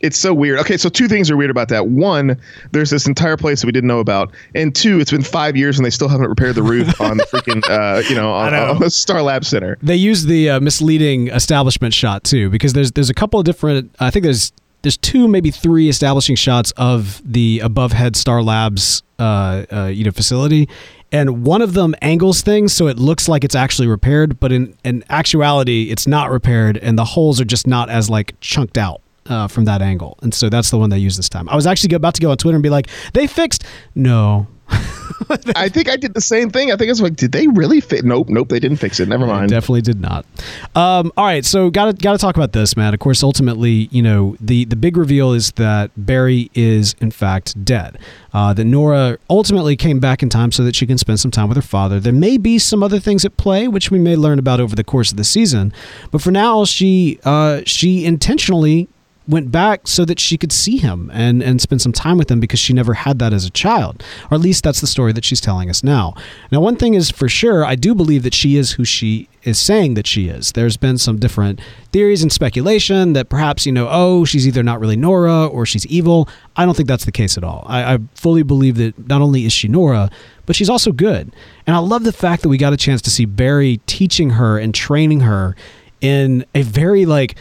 it's 0.02 0.18
so 0.18 0.34
weird. 0.34 0.60
Okay, 0.60 0.78
so 0.78 0.90
two 0.90 1.08
things 1.08 1.30
are 1.30 1.38
weird 1.38 1.50
about 1.50 1.70
that. 1.70 1.88
One, 1.88 2.40
there's 2.72 2.90
this 2.90 3.08
entire 3.08 3.38
place 3.38 3.62
that 3.62 3.68
we 3.68 3.72
didn't 3.72 3.88
know 3.88 4.00
about, 4.00 4.34
and 4.56 4.74
two, 4.74 5.00
it's 5.00 5.12
been 5.12 5.24
five 5.24 5.58
years 5.58 5.78
and 5.78 5.86
they 5.86 5.90
still 5.90 6.08
haven't 6.08 6.30
repaired 6.30 6.56
the 6.56 6.64
roof 6.64 7.00
on 7.02 7.18
the 7.18 7.24
freaking 7.26 7.64
uh, 7.70 8.02
you 8.08 8.16
know 8.16 8.32
on, 8.34 8.52
know. 8.52 8.72
on 8.72 8.80
the 8.80 8.90
Star 8.90 9.22
Lab 9.22 9.46
Center. 9.46 9.78
They 9.82 9.96
use 9.96 10.26
the 10.26 10.52
uh, 10.52 10.60
misleading 10.60 11.30
establishment 11.30 11.94
shot 11.94 12.24
too, 12.24 12.50
because 12.50 12.74
there's 12.74 12.92
there's 12.92 13.10
a 13.10 13.16
couple 13.16 13.40
of 13.40 13.46
different. 13.46 13.94
I 14.00 14.12
think 14.12 14.24
there's 14.24 14.52
there's 14.82 14.98
two, 14.98 15.28
maybe 15.28 15.52
three 15.52 15.90
establishing 15.90 16.36
shots 16.36 16.72
of 16.78 17.22
the 17.26 17.60
above 17.60 17.92
head 17.92 18.16
Star 18.16 18.42
Labs, 18.42 19.04
uh, 19.18 19.66
uh, 19.72 19.86
you 19.94 20.06
know, 20.06 20.12
facility, 20.12 20.70
and 21.12 21.44
one 21.46 21.62
of 21.62 21.74
them 21.74 21.96
angles 22.02 22.42
things 22.42 22.74
so 22.74 22.88
it 22.88 22.98
looks 22.98 23.28
like 23.28 23.44
it's 23.44 23.56
actually 23.56 23.88
repaired, 23.88 24.40
but 24.40 24.52
in 24.52 24.76
in 24.84 25.04
actuality, 25.10 25.90
it's 25.92 26.08
not 26.08 26.32
repaired, 26.32 26.78
and 26.78 26.98
the 26.98 27.06
holes 27.06 27.40
are 27.42 27.46
just 27.46 27.68
not 27.68 27.90
as 27.90 28.10
like 28.10 28.36
chunked 28.42 28.78
out. 28.78 29.02
Uh, 29.26 29.48
from 29.48 29.66
that 29.66 29.80
angle, 29.80 30.18
and 30.24 30.34
so 30.34 30.50
that's 30.50 30.72
the 30.72 30.78
one 30.78 30.90
they 30.90 30.98
used 30.98 31.20
this 31.20 31.30
time. 31.30 31.48
I 31.50 31.56
was 31.56 31.68
actually 31.68 31.94
about 31.94 32.16
to 32.16 32.22
go 32.22 32.32
on 32.32 32.38
Twitter 32.38 32.56
and 32.56 32.64
be 32.64 32.72
like, 32.72 32.88
"They 33.14 33.28
fixed." 33.28 33.64
No, 33.94 34.48
I 35.56 35.70
think 35.70 35.90
I 35.90 35.96
did 35.96 36.14
the 36.14 36.22
same 36.22 36.50
thing. 36.50 36.72
I 36.72 36.76
think 36.76 36.90
it's 36.90 37.02
like, 37.02 37.16
did 37.16 37.32
they 37.32 37.48
really 37.48 37.82
fit? 37.82 38.04
Nope, 38.06 38.30
nope, 38.30 38.50
they 38.50 38.60
didn't 38.60 38.78
fix 38.78 39.00
it. 39.00 39.08
Never 39.08 39.28
mind. 39.28 39.50
Definitely 39.50 39.82
did 39.82 40.02
not. 40.02 40.26
Um, 40.76 41.12
all 41.18 41.26
right, 41.26 41.46
so 41.46 41.70
got 41.70 41.86
to 41.86 41.94
got 41.94 42.14
to 42.14 42.18
talk 42.18 42.36
about 42.36 42.54
this, 42.54 42.76
man. 42.76 42.94
Of 42.94 43.00
course, 43.00 43.24
ultimately, 43.24 43.90
you 43.92 44.02
know, 44.02 44.36
the 44.40 44.66
the 44.66 44.76
big 44.76 44.98
reveal 44.98 45.34
is 45.34 45.52
that 45.54 45.92
Barry 45.98 46.50
is 46.54 46.96
in 47.00 47.12
fact 47.12 47.64
dead. 47.64 48.00
Uh, 48.34 48.54
that 48.54 48.66
Nora 48.66 49.18
ultimately 49.30 49.76
came 49.76 50.00
back 50.00 50.22
in 50.22 50.30
time 50.30 50.52
so 50.52 50.64
that 50.64 50.76
she 50.76 50.86
can 50.86 50.98
spend 50.98 51.20
some 51.20 51.32
time 51.32 51.48
with 51.48 51.58
her 51.58 51.64
father. 51.64 52.00
There 52.00 52.14
may 52.14 52.38
be 52.38 52.60
some 52.60 52.84
other 52.84 53.00
things 53.00 53.26
at 53.26 53.38
play, 53.38 53.68
which 53.68 53.90
we 53.90 53.98
may 53.98 54.16
learn 54.16 54.40
about 54.40 54.60
over 54.60 54.76
the 54.76 54.84
course 54.84 55.12
of 55.12 55.18
the 55.18 55.24
season. 55.24 55.74
But 56.12 56.22
for 56.22 56.32
now, 56.32 56.66
she 56.66 57.20
uh, 57.24 57.62
she 57.66 58.06
intentionally 58.06 58.88
went 59.30 59.52
back 59.52 59.88
so 59.88 60.04
that 60.06 60.20
she 60.20 60.38
could 60.38 60.52
see 60.52 60.78
him 60.78 61.12
and 61.14 61.44
and 61.44 61.62
spend 61.62 61.82
some 61.82 61.92
time 61.94 62.18
with 62.18 62.32
him 62.32 62.40
because 62.40 62.60
she 62.60 62.74
never 62.74 62.96
had 62.96 63.20
that 63.20 63.32
as 63.32 63.46
a 63.46 63.50
child. 63.52 64.04
Or 64.30 64.36
at 64.36 64.42
least 64.42 64.64
that's 64.64 64.82
the 64.82 64.88
story 64.88 65.14
that 65.14 65.24
she's 65.24 65.40
telling 65.40 65.70
us 65.70 65.84
now. 65.84 66.16
Now 66.52 66.62
one 66.62 66.76
thing 66.76 66.96
is 66.96 67.12
for 67.12 67.30
sure 67.30 67.64
i 67.64 67.76
do 67.76 67.94
believe 67.94 68.24
that 68.24 68.34
she 68.34 68.58
is 68.58 68.74
who 68.74 68.84
she 68.84 69.30
is 69.44 69.60
saying 69.60 69.94
that 69.94 70.08
she 70.08 70.28
is. 70.28 70.52
There's 70.52 70.76
been 70.76 70.98
some 70.98 71.18
different 71.18 71.62
theories 71.94 72.24
and 72.24 72.32
speculation 72.32 73.14
that 73.14 73.30
perhaps 73.30 73.66
you 73.66 73.72
know 73.72 73.88
oh 73.90 74.26
she's 74.26 74.48
either 74.48 74.64
not 74.64 74.80
really 74.80 74.98
nora 74.98 75.46
or 75.46 75.66
she's 75.66 75.86
evil. 75.86 76.28
I 76.56 76.66
don't 76.66 76.76
think 76.76 76.90
that's 76.90 77.06
the 77.06 77.12
case 77.12 77.38
at 77.38 77.44
all. 77.44 77.66
I, 77.68 77.94
I 77.94 78.00
fully 78.16 78.44
believe 78.44 78.78
that 78.78 79.08
not 79.08 79.22
only 79.22 79.46
is 79.46 79.54
she 79.54 79.68
nora 79.68 80.10
but 80.48 80.56
she's 80.56 80.70
also 80.70 80.92
good. 80.92 81.32
And 81.68 81.76
i 81.76 81.80
love 81.80 82.04
the 82.04 82.12
fact 82.12 82.42
that 82.42 82.50
we 82.50 82.58
got 82.58 82.74
a 82.74 82.78
chance 82.78 83.02
to 83.04 83.12
see 83.12 83.26
barry 83.26 83.80
teaching 83.86 84.32
her 84.32 84.58
and 84.58 84.74
training 84.74 85.20
her 85.22 85.56
in 86.02 86.46
a 86.56 86.62
very 86.62 87.06
like 87.06 87.36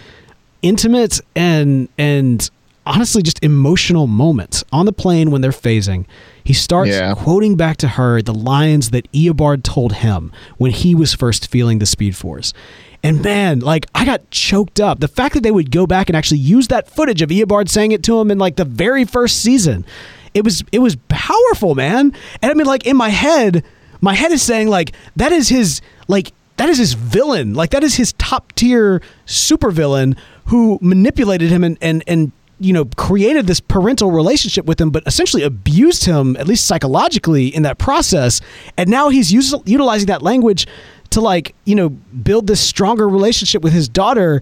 intimate 0.62 1.20
and 1.36 1.88
and 1.98 2.50
honestly 2.86 3.22
just 3.22 3.42
emotional 3.44 4.06
moment 4.06 4.64
on 4.72 4.86
the 4.86 4.92
plane 4.92 5.30
when 5.30 5.40
they're 5.42 5.50
phasing. 5.50 6.06
He 6.42 6.52
starts 6.54 6.90
Yeah. 6.90 7.14
quoting 7.14 7.56
back 7.56 7.76
to 7.78 7.88
her 7.88 8.22
the 8.22 8.32
lines 8.34 8.90
that 8.90 9.10
Eobard 9.12 9.62
told 9.62 9.94
him 9.94 10.32
when 10.56 10.70
he 10.70 10.94
was 10.94 11.12
first 11.14 11.50
feeling 11.50 11.78
the 11.78 11.86
Speed 11.86 12.16
Force. 12.16 12.54
And 13.02 13.22
man, 13.22 13.60
like 13.60 13.86
I 13.94 14.04
got 14.04 14.28
choked 14.30 14.80
up. 14.80 15.00
The 15.00 15.06
fact 15.08 15.34
that 15.34 15.42
they 15.42 15.50
would 15.50 15.70
go 15.70 15.86
back 15.86 16.08
and 16.08 16.16
actually 16.16 16.38
use 16.38 16.68
that 16.68 16.88
footage 16.90 17.22
of 17.22 17.28
Eobard 17.30 17.68
saying 17.68 17.92
it 17.92 18.02
to 18.04 18.18
him 18.18 18.30
in 18.30 18.38
like 18.38 18.56
the 18.56 18.64
very 18.64 19.04
first 19.04 19.40
season, 19.42 19.84
it 20.34 20.42
was 20.44 20.64
it 20.72 20.78
was 20.80 20.96
powerful, 21.08 21.74
man. 21.74 22.12
And 22.42 22.50
I 22.50 22.54
mean, 22.54 22.66
like 22.66 22.86
in 22.86 22.96
my 22.96 23.10
head, 23.10 23.62
my 24.00 24.14
head 24.14 24.32
is 24.32 24.42
saying 24.42 24.68
like 24.68 24.92
that 25.16 25.30
is 25.30 25.48
his 25.50 25.80
like 26.08 26.32
that 26.56 26.68
is 26.70 26.78
his 26.78 26.94
villain. 26.94 27.54
Like 27.54 27.70
that 27.70 27.84
is 27.84 27.94
his 27.96 28.14
top 28.14 28.52
tier 28.54 29.00
supervillain 29.26 30.16
who 30.48 30.78
manipulated 30.80 31.50
him 31.50 31.64
and 31.64 31.78
and 31.80 32.02
and 32.06 32.32
you 32.58 32.72
know 32.72 32.86
created 32.96 33.46
this 33.46 33.60
parental 33.60 34.10
relationship 34.10 34.66
with 34.66 34.80
him, 34.80 34.90
but 34.90 35.02
essentially 35.06 35.42
abused 35.42 36.04
him 36.04 36.36
at 36.36 36.48
least 36.48 36.66
psychologically 36.66 37.48
in 37.48 37.62
that 37.62 37.78
process. 37.78 38.40
And 38.76 38.90
now 38.90 39.08
he's 39.08 39.32
us- 39.32 39.62
utilizing 39.64 40.06
that 40.06 40.22
language 40.22 40.66
to 41.10 41.20
like 41.20 41.54
you 41.64 41.74
know 41.74 41.90
build 41.90 42.46
this 42.46 42.60
stronger 42.60 43.08
relationship 43.08 43.62
with 43.62 43.72
his 43.72 43.88
daughter. 43.88 44.40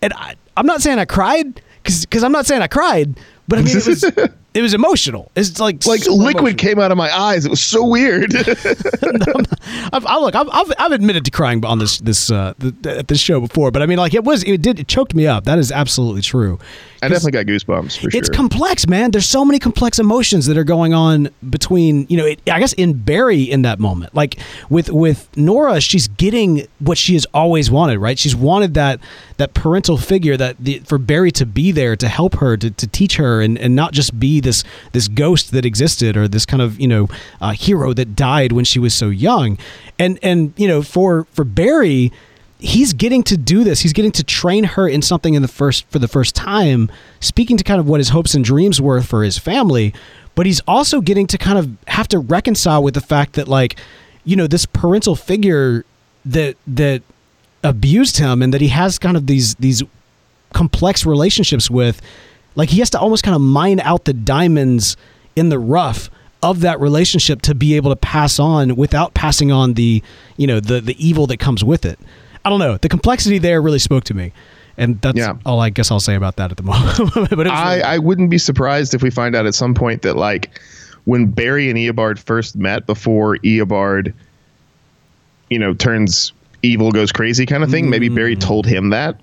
And 0.00 0.12
I, 0.14 0.34
I'm 0.56 0.66
not 0.66 0.82
saying 0.82 0.98
I 0.98 1.04
cried 1.04 1.62
because 1.82 2.24
I'm 2.24 2.32
not 2.32 2.46
saying 2.46 2.62
I 2.62 2.66
cried, 2.66 3.18
but 3.46 3.58
I 3.58 3.62
mean 3.62 3.76
it 3.76 3.86
was 3.86 4.04
it 4.54 4.62
was 4.62 4.74
emotional. 4.74 5.30
It's 5.34 5.58
like 5.58 5.86
like 5.86 6.00
liquid 6.06 6.36
emotional. 6.36 6.54
came 6.54 6.78
out 6.78 6.90
of 6.90 6.98
my 6.98 7.14
eyes. 7.14 7.46
It 7.46 7.50
was 7.50 7.62
so 7.62 7.86
weird. 7.86 8.34
I've, 9.92 10.06
I 10.06 10.18
look, 10.18 10.34
I've, 10.34 10.48
I've, 10.50 10.72
I've 10.78 10.92
admitted 10.92 11.24
to 11.24 11.30
crying 11.30 11.64
on 11.64 11.78
this 11.78 11.98
this 11.98 12.30
uh, 12.30 12.54
th- 12.60 12.86
at 12.86 13.08
this 13.08 13.20
show 13.20 13.40
before, 13.40 13.70
but 13.70 13.82
I 13.82 13.86
mean, 13.86 13.98
like 13.98 14.14
it 14.14 14.24
was, 14.24 14.42
it 14.44 14.60
did, 14.60 14.78
it 14.78 14.88
choked 14.88 15.14
me 15.14 15.26
up. 15.26 15.44
That 15.44 15.58
is 15.58 15.72
absolutely 15.72 16.22
true. 16.22 16.58
I 17.02 17.08
definitely 17.08 17.32
got 17.32 17.46
goosebumps 17.46 17.98
for 17.98 18.10
sure. 18.10 18.20
It's 18.20 18.28
complex, 18.28 18.86
man. 18.86 19.10
There's 19.10 19.26
so 19.26 19.44
many 19.44 19.58
complex 19.58 19.98
emotions 19.98 20.46
that 20.46 20.56
are 20.56 20.64
going 20.64 20.94
on 20.94 21.30
between, 21.50 22.06
you 22.08 22.16
know, 22.16 22.26
it, 22.26 22.40
I 22.48 22.60
guess 22.60 22.72
in 22.74 22.92
Barry 22.92 23.42
in 23.42 23.62
that 23.62 23.80
moment. 23.80 24.14
Like 24.14 24.38
with 24.70 24.88
with 24.88 25.28
Nora, 25.36 25.80
she's 25.80 26.06
getting 26.06 26.68
what 26.78 26.98
she 26.98 27.14
has 27.14 27.26
always 27.34 27.72
wanted, 27.72 27.98
right? 27.98 28.16
She's 28.16 28.36
wanted 28.36 28.74
that 28.74 29.00
that 29.38 29.52
parental 29.52 29.96
figure 29.96 30.36
that 30.36 30.56
the, 30.60 30.78
for 30.80 30.98
Barry 30.98 31.32
to 31.32 31.44
be 31.44 31.72
there 31.72 31.96
to 31.96 32.06
help 32.06 32.36
her, 32.36 32.56
to, 32.56 32.70
to 32.70 32.86
teach 32.86 33.16
her, 33.16 33.40
and, 33.40 33.58
and 33.58 33.74
not 33.74 33.92
just 33.92 34.18
be 34.20 34.38
this 34.42 34.64
this 34.92 35.08
ghost 35.08 35.52
that 35.52 35.64
existed 35.64 36.16
or 36.16 36.28
this 36.28 36.46
kind 36.46 36.62
of 36.62 36.80
you 36.80 36.88
know 36.88 37.08
uh, 37.40 37.52
hero 37.52 37.92
that 37.94 38.16
died 38.16 38.52
when 38.52 38.64
she 38.64 38.78
was 38.78 38.94
so 38.94 39.08
young. 39.08 39.58
And 39.98 40.18
and 40.22 40.52
you 40.56 40.68
know 40.68 40.82
for 40.82 41.24
for 41.32 41.44
Barry 41.44 42.12
he's 42.62 42.92
getting 42.92 43.24
to 43.24 43.36
do 43.36 43.64
this. 43.64 43.80
He's 43.80 43.92
getting 43.92 44.12
to 44.12 44.22
train 44.22 44.64
her 44.64 44.88
in 44.88 45.02
something 45.02 45.34
in 45.34 45.42
the 45.42 45.48
first 45.48 45.84
for 45.90 45.98
the 45.98 46.08
first 46.08 46.34
time, 46.34 46.90
speaking 47.20 47.56
to 47.56 47.64
kind 47.64 47.80
of 47.80 47.88
what 47.88 47.98
his 47.98 48.10
hopes 48.10 48.34
and 48.34 48.44
dreams 48.44 48.80
were 48.80 49.02
for 49.02 49.24
his 49.24 49.36
family, 49.36 49.92
but 50.34 50.46
he's 50.46 50.60
also 50.66 51.00
getting 51.00 51.26
to 51.26 51.38
kind 51.38 51.58
of 51.58 51.76
have 51.88 52.08
to 52.08 52.18
reconcile 52.18 52.82
with 52.82 52.94
the 52.94 53.00
fact 53.00 53.34
that 53.34 53.48
like, 53.48 53.76
you 54.24 54.36
know, 54.36 54.46
this 54.46 54.64
parental 54.64 55.16
figure 55.16 55.84
that 56.24 56.56
that 56.66 57.02
abused 57.64 58.18
him 58.18 58.42
and 58.42 58.54
that 58.54 58.60
he 58.60 58.68
has 58.68 58.98
kind 58.98 59.16
of 59.16 59.26
these 59.26 59.56
these 59.56 59.82
complex 60.52 61.04
relationships 61.04 61.70
with 61.70 62.00
like 62.54 62.68
he 62.70 62.78
has 62.80 62.90
to 62.90 62.98
almost 62.98 63.22
kind 63.24 63.34
of 63.34 63.40
mine 63.40 63.80
out 63.80 64.04
the 64.04 64.12
diamonds 64.12 64.96
in 65.36 65.48
the 65.48 65.58
rough 65.58 66.10
of 66.42 66.60
that 66.60 66.80
relationship 66.80 67.40
to 67.42 67.54
be 67.54 67.76
able 67.76 67.90
to 67.90 67.96
pass 67.96 68.38
on 68.38 68.74
without 68.76 69.14
passing 69.14 69.52
on 69.52 69.74
the 69.74 70.02
you 70.36 70.46
know 70.46 70.60
the 70.60 70.80
the 70.80 70.96
evil 71.04 71.26
that 71.26 71.38
comes 71.38 71.62
with 71.64 71.84
it 71.84 71.98
i 72.44 72.50
don't 72.50 72.58
know 72.58 72.76
the 72.78 72.88
complexity 72.88 73.38
there 73.38 73.62
really 73.62 73.78
spoke 73.78 74.04
to 74.04 74.14
me 74.14 74.32
And 74.76 75.00
that's 75.02 75.18
Yeah. 75.18 75.34
all 75.44 75.60
I 75.60 75.68
guess 75.70 75.90
I'll 75.90 76.00
say 76.00 76.14
about 76.14 76.36
that 76.36 76.50
at 76.50 76.56
the 76.56 76.62
moment. 76.72 77.28
but 77.30 77.46
I, 77.46 77.74
really- 77.74 77.82
I 77.84 77.98
wouldn't 77.98 78.30
be 78.30 78.38
surprised 78.38 78.94
if 78.94 79.02
we 79.02 79.10
find 79.10 79.36
out 79.36 79.44
at 79.46 79.54
some 79.54 79.74
point 79.74 80.00
that 80.02 80.16
like 80.16 80.58
when 81.04 81.26
Barry 81.26 81.68
and 81.68 81.78
Eobard 81.78 82.18
first 82.18 82.56
met 82.56 82.86
before 82.86 83.36
Eobard, 83.44 84.14
you 85.50 85.58
know, 85.58 85.74
turns 85.74 86.32
evil, 86.62 86.90
goes 86.90 87.12
crazy 87.12 87.44
kind 87.44 87.62
of 87.62 87.70
thing. 87.70 87.90
Maybe 87.90 88.08
Barry 88.08 88.34
mm. 88.34 88.40
told 88.40 88.66
him 88.66 88.88
that. 88.90 89.20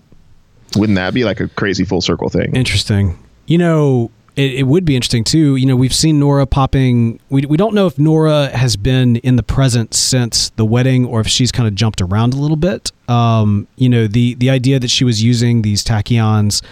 Wouldn't 0.76 0.96
that 0.96 1.14
be 1.14 1.24
like 1.24 1.40
a 1.40 1.48
crazy 1.50 1.86
full 1.86 2.02
circle 2.02 2.30
thing? 2.30 2.56
Interesting. 2.56 3.18
You 3.48 3.58
know, 3.58 4.12
it, 4.36 4.54
it 4.54 4.64
would 4.64 4.86
be 4.86 4.96
interesting 4.96 5.24
too. 5.24 5.56
You 5.56 5.66
know, 5.66 5.76
we've 5.76 5.94
seen 5.94 6.20
Nora 6.20 6.46
popping. 6.46 7.20
We, 7.30 7.42
we 7.42 7.58
don't 7.58 7.74
know 7.74 7.88
if 7.88 7.98
Nora 7.98 8.48
has 8.56 8.78
been 8.78 9.18
in 9.18 9.36
the 9.36 9.44
present 9.44 9.94
since 9.94 10.52
the 10.52 10.66
wedding 10.66 11.06
or 11.06 11.20
if 11.20 11.28
she's 11.28 11.52
kind 11.52 11.68
of 11.68 11.76
jumped 11.76 12.02
around 12.02 12.34
a 12.34 12.38
little 12.38 12.58
bit. 12.58 12.92
Um, 13.08 13.68
you 13.76 13.90
know, 13.90 14.08
the, 14.08 14.36
the 14.36 14.50
idea 14.50 14.80
that 14.80 14.90
she 14.90 15.04
was 15.04 15.24
using 15.24 15.62
these 15.62 15.84
tachyons 15.84 16.64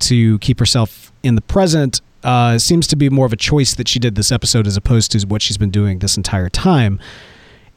to 0.00 0.38
keep 0.40 0.58
herself 0.58 1.12
in 1.22 1.36
the 1.36 1.40
present 1.42 2.00
uh, 2.24 2.58
seems 2.58 2.86
to 2.88 2.96
be 2.96 3.08
more 3.08 3.26
of 3.26 3.32
a 3.32 3.36
choice 3.36 3.74
that 3.74 3.88
she 3.88 3.98
did 3.98 4.14
this 4.14 4.32
episode 4.32 4.66
as 4.66 4.76
opposed 4.76 5.12
to 5.12 5.26
what 5.26 5.42
she's 5.42 5.58
been 5.58 5.70
doing 5.70 5.98
this 5.98 6.16
entire 6.16 6.48
time. 6.48 6.98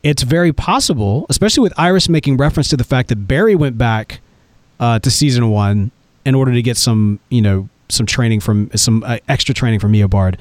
It's 0.03 0.23
very 0.23 0.53
possible, 0.53 1.25
especially 1.29 1.63
with 1.63 1.73
Iris 1.77 2.07
making 2.09 2.37
reference 2.37 2.69
to 2.69 2.77
the 2.77 2.83
fact 2.83 3.09
that 3.09 3.27
Barry 3.27 3.55
went 3.55 3.77
back 3.77 4.21
uh, 4.79 4.99
to 4.99 5.11
season 5.11 5.49
one 5.49 5.91
in 6.25 6.35
order 6.35 6.53
to 6.53 6.61
get 6.61 6.77
some, 6.77 7.19
you 7.29 7.41
know, 7.41 7.69
some 7.89 8.05
training 8.05 8.39
from 8.39 8.69
some 8.75 9.03
uh, 9.03 9.17
extra 9.27 9.53
training 9.53 9.79
from 9.79 9.93
Eobard. 9.93 10.37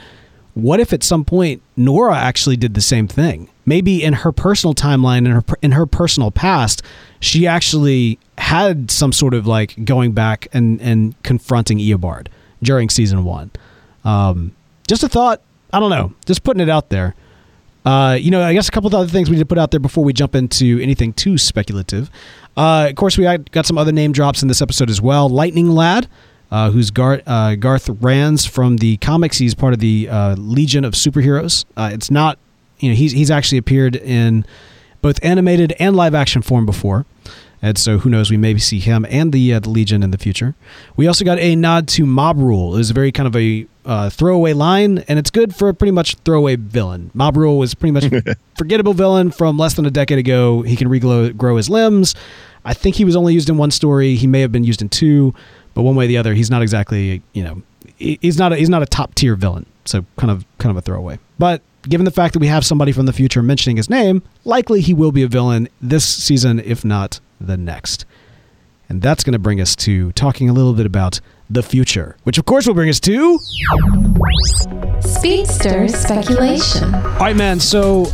What 0.54 0.80
if 0.80 0.92
at 0.92 1.02
some 1.02 1.24
point 1.24 1.62
Nora 1.76 2.16
actually 2.16 2.56
did 2.56 2.74
the 2.74 2.80
same 2.80 3.08
thing? 3.08 3.48
Maybe 3.66 4.02
in 4.02 4.12
her 4.12 4.30
personal 4.32 4.74
timeline 4.74 5.18
in 5.18 5.32
her 5.32 5.44
in 5.62 5.72
her 5.72 5.86
personal 5.86 6.30
past, 6.30 6.82
she 7.20 7.46
actually 7.46 8.18
had 8.38 8.90
some 8.90 9.12
sort 9.12 9.34
of 9.34 9.46
like 9.46 9.84
going 9.84 10.12
back 10.12 10.48
and 10.52 10.80
and 10.80 11.20
confronting 11.22 11.78
Eobard 11.78 12.28
during 12.62 12.88
season 12.88 13.24
one. 13.24 13.50
Um, 14.04 14.54
just 14.86 15.02
a 15.02 15.08
thought. 15.08 15.40
I 15.72 15.80
don't 15.80 15.90
know. 15.90 16.12
Just 16.24 16.44
putting 16.44 16.60
it 16.60 16.68
out 16.68 16.90
there. 16.90 17.14
Uh, 17.84 18.16
you 18.18 18.30
know, 18.30 18.42
I 18.42 18.54
guess 18.54 18.68
a 18.68 18.70
couple 18.70 18.88
of 18.88 18.94
other 18.94 19.08
things 19.08 19.28
we 19.28 19.36
need 19.36 19.42
to 19.42 19.46
put 19.46 19.58
out 19.58 19.70
there 19.70 19.80
before 19.80 20.04
we 20.04 20.12
jump 20.12 20.34
into 20.34 20.78
anything 20.80 21.12
too 21.12 21.36
speculative. 21.36 22.10
Uh, 22.56 22.86
of 22.90 22.96
course, 22.96 23.18
we 23.18 23.24
got 23.50 23.66
some 23.66 23.78
other 23.78 23.92
name 23.92 24.12
drops 24.12 24.42
in 24.42 24.48
this 24.48 24.62
episode 24.62 24.88
as 24.90 25.00
well. 25.00 25.28
Lightning 25.28 25.70
Lad, 25.70 26.08
uh, 26.50 26.70
who's 26.70 26.90
Gar- 26.90 27.22
uh, 27.26 27.56
Garth 27.56 27.86
Ranzz 27.86 28.48
from 28.48 28.76
the 28.76 28.96
comics. 28.98 29.38
He's 29.38 29.54
part 29.54 29.72
of 29.74 29.80
the 29.80 30.08
uh, 30.08 30.34
Legion 30.36 30.84
of 30.84 30.94
Superheroes. 30.94 31.64
Uh, 31.76 31.90
it's 31.92 32.10
not, 32.10 32.38
you 32.78 32.90
know, 32.90 32.94
he's 32.94 33.12
he's 33.12 33.30
actually 33.30 33.58
appeared 33.58 33.96
in 33.96 34.46
both 35.02 35.18
animated 35.22 35.74
and 35.78 35.96
live 35.96 36.14
action 36.14 36.42
form 36.42 36.64
before. 36.64 37.04
And 37.64 37.78
so, 37.78 37.96
who 37.96 38.10
knows? 38.10 38.30
We 38.30 38.36
maybe 38.36 38.60
see 38.60 38.78
him 38.78 39.06
and 39.08 39.32
the 39.32 39.54
uh, 39.54 39.60
the 39.60 39.70
Legion 39.70 40.02
in 40.02 40.10
the 40.10 40.18
future. 40.18 40.54
We 40.96 41.06
also 41.06 41.24
got 41.24 41.38
a 41.38 41.56
nod 41.56 41.88
to 41.88 42.04
Mob 42.04 42.36
Rule. 42.36 42.74
It 42.74 42.76
was 42.76 42.90
a 42.90 42.92
very 42.92 43.10
kind 43.10 43.26
of 43.26 43.34
a 43.34 43.66
uh, 43.86 44.10
throwaway 44.10 44.52
line, 44.52 44.98
and 45.08 45.18
it's 45.18 45.30
good 45.30 45.56
for 45.56 45.70
a 45.70 45.74
pretty 45.74 45.90
much 45.90 46.16
throwaway 46.26 46.56
villain. 46.56 47.10
Mob 47.14 47.38
Rule 47.38 47.56
was 47.56 47.74
pretty 47.74 47.92
much 47.92 48.04
forgettable 48.58 48.92
villain 48.92 49.30
from 49.30 49.56
less 49.56 49.72
than 49.72 49.86
a 49.86 49.90
decade 49.90 50.18
ago. 50.18 50.60
He 50.60 50.76
can 50.76 50.88
regrow 50.88 51.34
grow 51.34 51.56
his 51.56 51.70
limbs. 51.70 52.14
I 52.66 52.74
think 52.74 52.96
he 52.96 53.04
was 53.06 53.16
only 53.16 53.32
used 53.32 53.48
in 53.48 53.56
one 53.56 53.70
story. 53.70 54.14
He 54.14 54.26
may 54.26 54.42
have 54.42 54.52
been 54.52 54.64
used 54.64 54.82
in 54.82 54.90
two, 54.90 55.32
but 55.72 55.84
one 55.84 55.96
way 55.96 56.04
or 56.04 56.08
the 56.08 56.18
other, 56.18 56.34
he's 56.34 56.50
not 56.50 56.60
exactly 56.60 57.22
you 57.32 57.42
know 57.42 57.62
he's 57.96 58.36
not 58.36 58.52
a, 58.52 58.56
he's 58.56 58.68
not 58.68 58.82
a 58.82 58.86
top 58.86 59.14
tier 59.14 59.36
villain. 59.36 59.64
So 59.86 60.04
kind 60.18 60.30
of 60.30 60.44
kind 60.58 60.70
of 60.70 60.76
a 60.76 60.82
throwaway. 60.82 61.18
But 61.38 61.62
given 61.88 62.04
the 62.04 62.10
fact 62.10 62.34
that 62.34 62.40
we 62.40 62.46
have 62.48 62.66
somebody 62.66 62.92
from 62.92 63.06
the 63.06 63.12
future 63.14 63.42
mentioning 63.42 63.78
his 63.78 63.88
name, 63.88 64.22
likely 64.44 64.82
he 64.82 64.92
will 64.92 65.12
be 65.12 65.22
a 65.22 65.28
villain 65.28 65.66
this 65.80 66.04
season, 66.04 66.60
if 66.60 66.84
not 66.84 67.20
the 67.44 67.56
next. 67.56 68.04
And 68.88 69.00
that's 69.00 69.24
going 69.24 69.32
to 69.32 69.38
bring 69.38 69.60
us 69.60 69.74
to 69.76 70.12
talking 70.12 70.50
a 70.50 70.52
little 70.52 70.74
bit 70.74 70.86
about 70.86 71.20
the 71.48 71.62
future, 71.62 72.16
which 72.24 72.38
of 72.38 72.44
course 72.44 72.66
will 72.66 72.74
bring 72.74 72.88
us 72.88 73.00
to. 73.00 73.38
Speedster 75.00 75.88
speculation. 75.88 76.94
All 76.94 77.18
right, 77.20 77.36
man. 77.36 77.60
So 77.60 78.04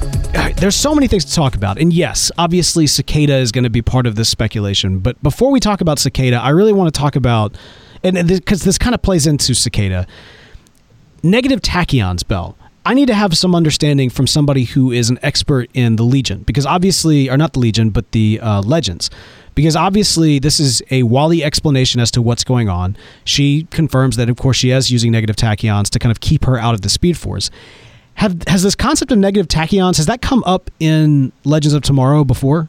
there's 0.58 0.76
so 0.76 0.94
many 0.94 1.06
things 1.08 1.24
to 1.24 1.34
talk 1.34 1.54
about. 1.54 1.78
And 1.78 1.92
yes, 1.92 2.30
obviously, 2.38 2.86
Cicada 2.86 3.36
is 3.36 3.52
going 3.52 3.64
to 3.64 3.70
be 3.70 3.82
part 3.82 4.06
of 4.06 4.14
this 4.14 4.28
speculation. 4.28 5.00
But 5.00 5.20
before 5.22 5.50
we 5.50 5.60
talk 5.60 5.80
about 5.80 5.98
Cicada, 5.98 6.36
I 6.36 6.50
really 6.50 6.72
want 6.72 6.92
to 6.92 6.98
talk 6.98 7.16
about, 7.16 7.56
and 8.04 8.28
because 8.28 8.62
this 8.62 8.78
kind 8.78 8.94
of 8.94 9.02
plays 9.02 9.26
into 9.26 9.54
Cicada, 9.54 10.06
negative 11.22 11.60
tachyons, 11.60 12.26
Bell. 12.26 12.56
I 12.86 12.94
need 12.94 13.06
to 13.06 13.14
have 13.14 13.36
some 13.36 13.54
understanding 13.54 14.08
from 14.08 14.26
somebody 14.26 14.64
who 14.64 14.90
is 14.90 15.10
an 15.10 15.18
expert 15.22 15.68
in 15.74 15.96
the 15.96 16.02
Legion, 16.02 16.42
because 16.42 16.64
obviously, 16.64 17.28
or 17.28 17.36
not 17.36 17.52
the 17.52 17.58
Legion, 17.58 17.90
but 17.90 18.10
the 18.12 18.40
uh, 18.40 18.62
Legends. 18.62 19.10
Because 19.54 19.76
obviously, 19.76 20.38
this 20.38 20.58
is 20.58 20.80
a 20.90 21.02
Wally 21.02 21.44
explanation 21.44 22.00
as 22.00 22.10
to 22.12 22.22
what's 22.22 22.44
going 22.44 22.68
on. 22.68 22.96
She 23.24 23.66
confirms 23.70 24.16
that, 24.16 24.30
of 24.30 24.36
course, 24.36 24.56
she 24.56 24.70
is 24.70 24.90
using 24.90 25.12
negative 25.12 25.36
tachyons 25.36 25.90
to 25.90 25.98
kind 25.98 26.10
of 26.10 26.20
keep 26.20 26.44
her 26.44 26.58
out 26.58 26.74
of 26.74 26.80
the 26.80 26.88
Speed 26.88 27.18
Force. 27.18 27.50
Have 28.14 28.42
has 28.46 28.62
this 28.62 28.74
concept 28.74 29.12
of 29.12 29.18
negative 29.18 29.48
tachyons 29.48 29.96
has 29.96 30.06
that 30.06 30.22
come 30.22 30.42
up 30.44 30.70
in 30.78 31.32
Legends 31.44 31.74
of 31.74 31.82
Tomorrow 31.82 32.24
before? 32.24 32.68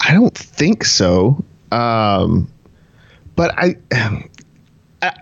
I 0.00 0.14
don't 0.14 0.36
think 0.36 0.84
so. 0.84 1.42
Um, 1.72 2.50
but 3.36 3.54
I, 3.58 3.76
I, 5.02 5.12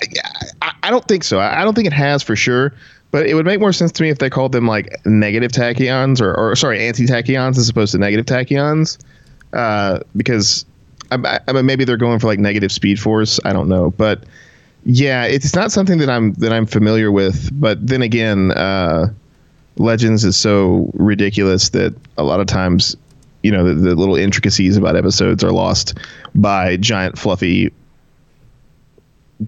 I, 0.63 0.73
I 0.85 0.91
don't 0.91 1.07
think 1.07 1.25
so. 1.25 1.39
I 1.39 1.61
I 1.61 1.65
don't 1.65 1.75
think 1.75 1.87
it 1.87 1.93
has 1.93 2.23
for 2.23 2.37
sure. 2.37 2.73
But 3.17 3.27
it 3.27 3.33
would 3.33 3.47
make 3.47 3.61
more 3.61 3.73
sense 3.73 3.93
to 3.93 4.03
me 4.03 4.11
if 4.11 4.19
they 4.19 4.29
called 4.29 4.53
them 4.53 4.67
like 4.67 4.95
negative 5.07 5.51
tachyons 5.51 6.21
or, 6.21 6.35
or 6.35 6.55
sorry, 6.55 6.87
anti 6.87 7.07
tachyons 7.07 7.57
as 7.57 7.67
opposed 7.67 7.93
to 7.93 7.99
negative 7.99 8.27
tachyons. 8.27 8.99
Uh, 9.55 10.01
because 10.15 10.67
I, 11.11 11.41
I 11.49 11.63
maybe 11.63 11.87
they're 11.87 11.97
going 11.97 12.19
for 12.19 12.27
like 12.27 12.39
negative 12.39 12.71
speed 12.71 13.01
force. 13.01 13.41
I 13.43 13.55
don't 13.55 13.71
know, 13.71 13.93
but 13.93 14.25
yeah, 14.85 15.25
it's 15.25 15.55
not 15.55 15.73
something 15.73 15.97
that 15.97 16.11
I'm 16.11 16.35
that 16.35 16.53
I'm 16.53 16.67
familiar 16.67 17.11
with. 17.11 17.49
But 17.59 17.87
then 17.87 18.03
again, 18.03 18.51
uh, 18.51 19.07
Legends 19.79 20.23
is 20.23 20.37
so 20.37 20.91
ridiculous 20.93 21.71
that 21.71 21.95
a 22.19 22.23
lot 22.23 22.41
of 22.41 22.47
times, 22.47 22.99
you 23.43 23.51
know, 23.51 23.65
the, 23.65 23.73
the 23.73 23.95
little 23.95 24.17
intricacies 24.17 24.77
about 24.77 24.95
episodes 24.95 25.43
are 25.43 25.53
lost 25.53 25.97
by 26.35 26.77
giant 26.77 27.17
fluffy, 27.19 27.73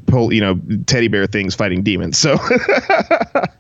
pol- 0.06 0.32
you 0.32 0.40
know, 0.40 0.58
teddy 0.86 1.08
bear 1.08 1.26
things 1.26 1.54
fighting 1.54 1.82
demons. 1.82 2.16
So 2.16 2.38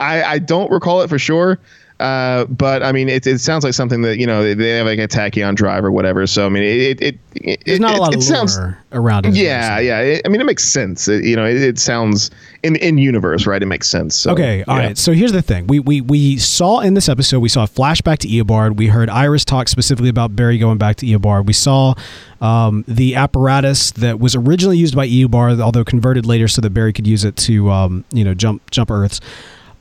I, 0.00 0.22
I 0.24 0.38
don't 0.38 0.70
recall 0.70 1.02
it 1.02 1.08
for 1.08 1.18
sure. 1.18 1.58
Uh, 1.98 2.44
but 2.46 2.82
I 2.82 2.92
mean, 2.92 3.08
it, 3.08 3.26
it 3.26 3.38
sounds 3.38 3.64
like 3.64 3.72
something 3.72 4.02
that 4.02 4.18
you 4.18 4.26
know 4.26 4.42
they, 4.42 4.52
they 4.52 4.68
have 4.76 4.86
like 4.86 4.98
a 4.98 5.08
tachyon 5.08 5.54
drive 5.54 5.82
or 5.82 5.90
whatever. 5.90 6.26
So 6.26 6.44
I 6.44 6.50
mean, 6.50 6.62
it 6.62 7.00
it 7.00 7.18
it, 7.34 7.62
There's 7.64 7.78
it, 7.78 7.80
not 7.80 7.96
a 7.96 8.00
lot 8.00 8.12
it 8.12 8.16
of 8.16 8.22
sounds 8.22 8.58
around 8.92 9.24
it. 9.24 9.34
yeah, 9.34 9.78
yeah. 9.78 10.00
It, 10.00 10.22
I 10.26 10.28
mean, 10.28 10.42
it 10.42 10.44
makes 10.44 10.64
sense. 10.64 11.08
It, 11.08 11.24
you 11.24 11.34
know, 11.36 11.46
it, 11.46 11.78
sounds 11.78 12.30
in 12.62 12.76
in 12.76 12.98
universe, 12.98 13.46
right? 13.46 13.62
It 13.62 13.66
makes 13.66 13.88
sense. 13.88 14.14
So, 14.14 14.32
Okay, 14.32 14.62
all 14.68 14.76
right. 14.76 14.88
yeah. 14.88 14.94
So 14.94 15.12
here's 15.12 15.32
the 15.32 15.40
thing: 15.40 15.68
we 15.68 15.80
we 15.80 16.02
we 16.02 16.36
saw 16.36 16.80
in 16.80 16.92
this 16.92 17.08
episode, 17.08 17.40
we 17.40 17.48
saw 17.48 17.64
a 17.64 17.68
flashback 17.68 18.18
to 18.18 18.28
Eobard. 18.28 18.76
We 18.76 18.88
heard 18.88 19.08
Iris 19.08 19.46
talk 19.46 19.66
specifically 19.68 20.10
about 20.10 20.36
Barry 20.36 20.58
going 20.58 20.76
back 20.76 20.96
to 20.96 21.06
Eobard. 21.06 21.46
We 21.46 21.54
saw 21.54 21.94
um, 22.42 22.84
the 22.86 23.14
apparatus 23.14 23.92
that 23.92 24.20
was 24.20 24.34
originally 24.34 24.76
used 24.76 24.94
by 24.94 25.08
Eobard, 25.08 25.62
although 25.62 25.84
converted 25.84 26.26
later 26.26 26.46
so 26.46 26.60
that 26.60 26.70
Barry 26.74 26.92
could 26.92 27.06
use 27.06 27.24
it 27.24 27.36
to 27.36 27.70
um, 27.70 28.04
you 28.12 28.22
know 28.22 28.34
jump 28.34 28.70
jump 28.70 28.90
Earths. 28.90 29.18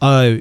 Uh, 0.02 0.38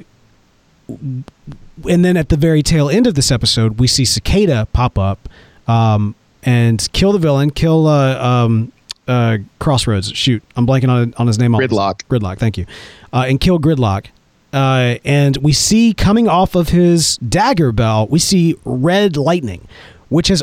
and 0.87 2.05
then 2.05 2.17
at 2.17 2.29
the 2.29 2.37
very 2.37 2.61
tail 2.61 2.89
end 2.89 3.07
of 3.07 3.15
this 3.15 3.31
episode, 3.31 3.79
we 3.79 3.87
see 3.87 4.05
Cicada 4.05 4.67
pop 4.73 4.97
up 4.97 5.27
um, 5.67 6.15
and 6.43 6.87
kill 6.93 7.11
the 7.11 7.19
villain, 7.19 7.49
kill 7.49 7.87
uh, 7.87 8.23
um, 8.23 8.71
uh, 9.07 9.37
Crossroads. 9.59 10.11
Shoot, 10.13 10.43
I'm 10.55 10.65
blanking 10.65 10.89
on 10.89 11.13
on 11.17 11.27
his 11.27 11.39
name. 11.39 11.51
Gridlock. 11.51 12.03
Gridlock. 12.09 12.37
Thank 12.37 12.57
you. 12.57 12.65
Uh, 13.11 13.25
and 13.27 13.39
kill 13.39 13.59
Gridlock. 13.59 14.07
Uh, 14.53 14.99
and 15.03 15.37
we 15.37 15.51
see 15.51 15.93
coming 15.93 16.29
off 16.29 16.55
of 16.55 16.69
his 16.69 17.17
dagger 17.17 17.73
bell, 17.73 18.07
we 18.07 18.19
see 18.19 18.55
red 18.63 19.17
lightning, 19.17 19.67
which 20.07 20.29
has 20.29 20.41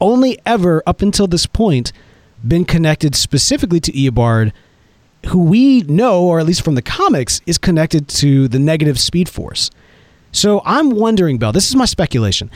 only 0.00 0.38
ever 0.44 0.82
up 0.86 1.00
until 1.00 1.26
this 1.26 1.46
point 1.46 1.92
been 2.46 2.66
connected 2.66 3.14
specifically 3.14 3.80
to 3.80 3.90
Eobard, 3.92 4.52
who 5.26 5.42
we 5.42 5.82
know, 5.82 6.22
or 6.22 6.40
at 6.40 6.46
least 6.46 6.62
from 6.62 6.74
the 6.74 6.82
comics, 6.82 7.40
is 7.46 7.58
connected 7.58 8.08
to 8.08 8.48
the 8.48 8.58
negative 8.58 8.98
speed 8.98 9.28
force. 9.28 9.70
So 10.32 10.62
I'm 10.64 10.90
wondering, 10.90 11.38
Bell, 11.38 11.52
this 11.52 11.68
is 11.68 11.76
my 11.76 11.84
speculation. 11.84 12.50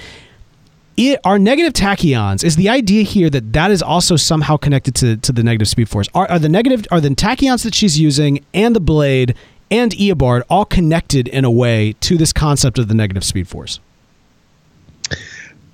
It, 0.97 1.21
are 1.25 1.39
negative 1.39 1.73
tachyons 1.75 2.43
is 2.43 2.57
the 2.57 2.69
idea 2.69 3.05
here 3.05 3.31
that 3.31 3.53
that 3.53 3.71
is 3.71 3.83
also 3.83 4.17
somehow 4.17 4.57
connected 4.57 4.97
to, 4.97 5.17
to 5.19 5.33
the 5.33 5.45
negative 5.45 5.69
speed 5.69 5.89
force 5.89 6.09
are, 6.13 6.29
are 6.29 6.41
the 6.41 6.49
negative 6.49 6.87
are 6.91 7.01
the 7.01 7.11
tachyons 7.11 7.63
that 7.63 7.73
she's 7.73 8.01
using 8.01 8.45
and 8.53 8.75
the 8.75 8.81
blade 8.81 9.37
and 9.71 9.93
eobard 9.93 10.43
all 10.51 10.65
connected 10.65 11.29
in 11.29 11.45
a 11.45 11.51
way 11.53 11.95
to 12.01 12.17
this 12.17 12.33
concept 12.33 12.81
of 12.81 12.89
the 12.89 12.95
negative 12.95 13.23
speed 13.23 13.47
force 13.47 13.79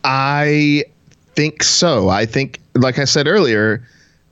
I 0.05 0.84
think 1.34 1.62
so. 1.62 2.09
I 2.09 2.26
think, 2.26 2.61
like 2.74 2.99
I 2.99 3.05
said 3.05 3.26
earlier, 3.26 3.82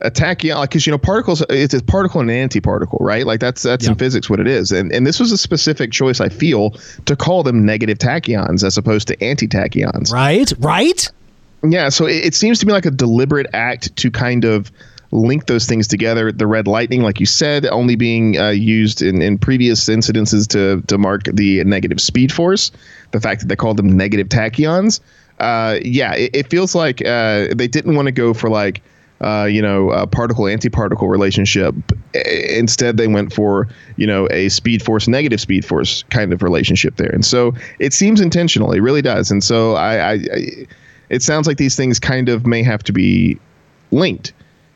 a 0.03 0.11
tachyon, 0.11 0.63
because 0.63 0.87
you 0.87 0.91
know, 0.91 0.99
particles, 0.99 1.45
it's 1.49 1.75
a 1.75 1.83
particle 1.83 2.21
and 2.21 2.31
an 2.31 2.49
antiparticle, 2.49 2.99
right? 3.01 3.27
Like 3.27 3.41
that's 3.41 3.63
that's 3.63 3.87
in 3.87 3.95
physics 3.95 4.29
what 4.29 4.41
it 4.41 4.47
is. 4.47 4.73
And 4.73 4.93
and 4.93 5.07
this 5.07 5.19
was 5.19 5.33
a 5.33 5.39
specific 5.39 5.93
choice 5.93 6.21
I 6.21 6.29
feel 6.29 6.71
to 7.07 7.17
call 7.17 7.43
them 7.43 7.65
negative 7.65 7.99
tachyons 7.99 8.65
as 8.65 8.77
opposed 8.77 9.09
to 9.09 9.25
anti-tachyons. 9.25 10.13
right 10.13 10.53
right 10.59 11.11
Yeah, 11.63 11.89
so 11.89 12.07
it, 12.07 12.27
it 12.27 12.35
seems 12.35 12.59
to 12.61 12.67
me 12.67 12.73
like 12.73 12.87
a 12.87 12.91
deliberate 12.91 13.47
act 13.53 13.95
to 13.97 14.11
kind 14.11 14.45
of 14.45 14.71
link 15.13 15.47
those 15.47 15.67
things 15.67 15.87
together. 15.87 16.33
The 16.33 16.47
red 16.47 16.67
lightning, 16.67 17.03
like 17.03 17.21
you 17.21 17.27
said, 17.27 17.67
only 17.67 17.97
being 17.97 18.39
uh, 18.39 18.49
used 18.49 19.03
in, 19.03 19.23
in 19.23 19.39
previous 19.39 19.89
incidences 19.89 20.49
to 20.49 20.83
to 20.89 20.99
mark 20.99 21.25
the 21.25 21.63
negative 21.65 22.01
speed 22.01 22.33
force. 22.33 22.73
The 23.13 23.21
fact 23.21 23.43
that 23.43 23.47
they 23.49 23.57
called 23.57 23.77
them 23.77 23.97
negative 23.97 24.29
tachyons. 24.29 25.01
Uh, 25.39 25.79
yeah, 25.83 26.15
it, 26.15 26.37
it, 26.37 26.51
feels 26.51 26.75
like 26.75 27.05
uh, 27.05 27.49
they 27.53 27.67
didn't 27.67 27.97
want 27.97 28.07
to 28.07 28.13
go 28.13 28.33
for 28.33 28.49
like 28.49 28.81
uh, 29.23 29.45
you 29.45 29.63
know, 29.63 29.91
a 29.91 30.07
particle 30.07 30.45
antiparticle 30.45 31.09
relationship. 31.09 31.75
Instead, 32.15 32.97
they 32.97 33.07
went 33.07 33.33
for, 33.33 33.69
you 33.97 34.07
know, 34.07 34.29
a 34.31 34.49
speed 34.49 34.83
force 34.83 35.09
negative 35.09 35.41
speed 35.41 35.65
force 35.65 36.03
kind 36.11 36.33
of 36.33 36.43
relationship 36.43 36.97
there. 36.97 37.11
And 37.11 37.25
so 37.25 37.55
it 37.79 37.93
seems 37.93 38.21
intentional. 38.21 38.73
It 38.73 38.81
really 38.81 39.03
does. 39.03 39.31
And 39.31 39.43
so 39.43 39.75
I, 39.75 39.97
I, 39.97 40.13
I 40.13 40.67
it 41.09 41.23
sounds 41.23 41.47
like 41.47 41.57
these 41.59 41.77
things 41.77 42.01
kind 42.01 42.29
of 42.29 42.47
may 42.47 42.63
have 42.63 42.83
to 42.85 42.93
be 42.93 43.39
linked 43.91 44.33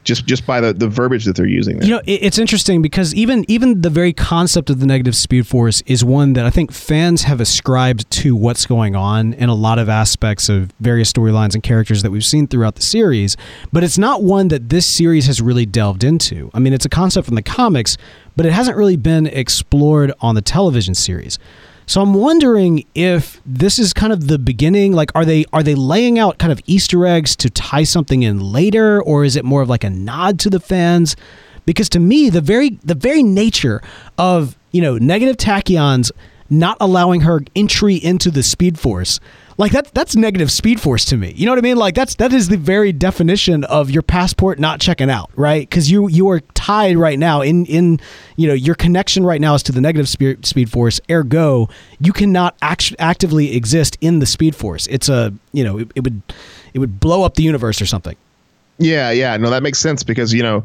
just 0.07 0.25
just 0.25 0.47
by 0.47 0.61
the, 0.61 0.73
the 0.73 0.89
verbiage 0.89 1.25
that 1.25 1.37
they're 1.37 1.47
using. 1.47 1.79
There. 1.79 1.89
You 1.89 1.95
know, 1.97 2.03
it's 2.07 2.39
interesting 2.39 2.81
because 2.81 3.15
even 3.15 3.45
even 3.49 3.83
the 3.83 3.91
very 3.91 4.13
concept 4.13 4.71
of 4.71 4.81
the 4.81 4.87
negative 4.87 5.15
speed 5.15 5.47
force 5.47 5.83
is 5.85 6.05
one 6.05 6.33
that 6.35 6.47
I 6.47 6.51
think 6.51 6.73
fans 6.73 7.23
have 7.23 7.41
ascribed 7.41 8.11
to 8.23 8.35
what's 8.35 8.65
going 8.65 8.97
on 8.97 9.35
in 9.35 9.49
a 9.49 9.55
lot 9.55 9.79
of 9.79 9.89
aspects 9.89 10.49
of 10.49 10.73
various 10.81 11.13
storylines 11.13 11.55
and 11.55 11.63
characters 11.63 12.03
that 12.03 12.11
we've 12.11 12.25
seen 12.25 12.47
throughout 12.47 12.77
the 12.77 12.83
series. 12.83 13.37
But 13.73 13.85
it's 13.85 13.99
not 13.99 14.23
one 14.23 14.49
that 14.49 14.71
this 14.71 14.87
series 14.87 15.27
has 15.27 15.43
really 15.43 15.67
delved 15.67 16.05
into. 16.05 16.51
I 16.55 16.61
mean, 16.61 16.73
it's 16.73 16.87
a 16.87 16.91
concept 16.91 17.27
from 17.27 17.35
the 17.35 17.43
comics, 17.43 17.99
but 18.37 18.47
it 18.47 18.53
hasn't 18.53 18.77
really 18.77 18.97
been 18.97 19.27
explored 19.27 20.13
on 20.21 20.37
the 20.37 20.43
television 20.43 20.95
series. 20.95 21.39
So 21.89 22.01
I'm 22.03 22.15
wondering 22.15 22.85
if 22.97 23.41
this 23.47 23.79
is 23.79 23.93
kind 23.93 24.13
of 24.13 24.27
the 24.27 24.39
beginning. 24.39 24.93
Like, 24.93 25.13
are 25.15 25.25
they 25.25 25.45
are 25.53 25.63
they 25.63 25.77
laying 25.77 26.19
out 26.19 26.39
kind 26.39 26.53
of 26.53 26.61
Easter 26.67 27.07
eggs 27.07 27.37
to 27.37 27.49
tie 27.49 27.85
something 27.85 28.25
in 28.25 28.41
later, 28.41 29.01
or 29.01 29.25
is 29.25 29.37
it 29.37 29.45
more 29.45 29.63
of 29.63 29.69
like 29.69 29.85
a 29.85 29.91
nod 29.91 30.41
to 30.41 30.51
the 30.51 30.59
fans? 30.59 31.15
Because 31.65 31.89
to 31.91 32.01
me, 32.01 32.29
the 32.29 32.41
very 32.41 32.71
the 32.83 32.97
very 32.97 33.23
nature 33.23 33.83
of 34.19 34.59
you 34.73 34.83
know 34.83 34.99
negative 34.99 35.37
tachyons 35.37 36.11
not 36.51 36.77
allowing 36.81 37.23
her 37.23 37.43
entry 37.55 37.97
into 37.97 38.31
the 38.31 38.43
Speed 38.43 38.79
Force 38.79 39.21
like 39.59 39.73
that 39.73 39.93
that's 39.95 40.15
negative 40.15 40.51
speed 40.53 40.81
force 40.81 41.05
to 41.07 41.17
me. 41.17 41.33
You 41.37 41.47
know 41.47 41.53
what 41.53 41.59
I 41.59 41.63
mean? 41.63 41.77
Like 41.77 41.95
that's 41.95 42.15
that 42.17 42.33
is 42.33 42.49
the 42.49 42.57
very 42.57 42.93
definition 42.93 43.65
of 43.65 43.91
your 43.91 44.03
passport 44.03 44.59
not 44.59 44.81
checking 44.81 45.11
out, 45.11 45.31
right? 45.35 45.71
Cuz 45.71 45.91
you 45.91 46.09
you 46.09 46.29
are 46.29 46.41
tied 46.55 46.97
right 46.97 47.19
now 47.19 47.41
in 47.41 47.67
in 47.67 48.01
you 48.37 48.47
know, 48.47 48.55
your 48.55 48.75
connection 48.75 49.25
right 49.25 49.41
now 49.41 49.55
is 49.55 49.63
to 49.65 49.73
the 49.73 49.81
negative 49.81 50.09
speed 50.09 50.45
speed 50.45 50.71
force. 50.71 51.01
Ergo, 51.11 51.69
you 52.01 52.13
cannot 52.13 52.55
act- 52.61 52.95
actively 52.99 53.57
exist 53.57 53.97
in 54.01 54.19
the 54.19 54.27
speed 54.27 54.55
force. 54.55 54.87
It's 54.89 55.09
a, 55.09 55.33
you 55.53 55.65
know, 55.65 55.79
it, 55.79 55.91
it 55.95 56.05
would 56.05 56.23
it 56.75 56.79
would 56.79 57.01
blow 57.01 57.25
up 57.25 57.35
the 57.35 57.43
universe 57.43 57.81
or 57.81 57.87
something. 57.87 58.17
Yeah, 58.79 59.11
yeah, 59.11 59.35
no, 59.39 59.49
that 59.49 59.63
makes 59.63 59.79
sense 59.79 60.03
because 60.03 60.35
you 60.35 60.43
know, 60.43 60.63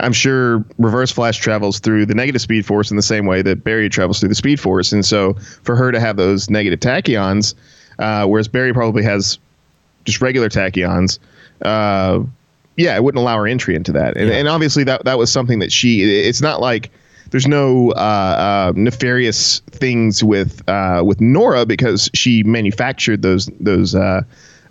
I'm 0.00 0.12
sure 0.12 0.64
Reverse 0.78 1.12
Flash 1.12 1.38
travels 1.38 1.78
through 1.78 2.06
the 2.06 2.14
negative 2.14 2.42
speed 2.42 2.66
force 2.66 2.90
in 2.90 2.96
the 2.96 3.04
same 3.04 3.24
way 3.26 3.40
that 3.42 3.62
Barry 3.62 3.88
travels 3.88 4.18
through 4.18 4.30
the 4.30 4.34
speed 4.34 4.58
force, 4.58 4.90
and 4.90 5.04
so 5.06 5.34
for 5.62 5.76
her 5.76 5.92
to 5.92 6.00
have 6.00 6.16
those 6.16 6.50
negative 6.50 6.80
tachyons, 6.80 7.54
uh, 8.02 8.26
whereas 8.26 8.48
Barry 8.48 8.74
probably 8.74 9.04
has 9.04 9.38
just 10.04 10.20
regular 10.20 10.48
tachyons. 10.48 11.18
Uh, 11.62 12.24
yeah, 12.76 12.96
it 12.96 13.04
wouldn't 13.04 13.20
allow 13.20 13.36
her 13.36 13.46
entry 13.46 13.76
into 13.76 13.92
that, 13.92 14.16
and, 14.16 14.28
yeah. 14.28 14.36
and 14.36 14.48
obviously 14.48 14.84
that 14.84 15.04
that 15.04 15.18
was 15.18 15.30
something 15.30 15.60
that 15.60 15.70
she. 15.70 16.02
It's 16.02 16.40
not 16.40 16.60
like 16.60 16.90
there's 17.30 17.46
no 17.46 17.92
uh, 17.92 17.94
uh, 17.94 18.72
nefarious 18.74 19.60
things 19.70 20.24
with 20.24 20.66
uh, 20.68 21.02
with 21.04 21.20
Nora 21.20 21.64
because 21.64 22.10
she 22.14 22.42
manufactured 22.42 23.22
those 23.22 23.48
those 23.60 23.94
uh, 23.94 24.22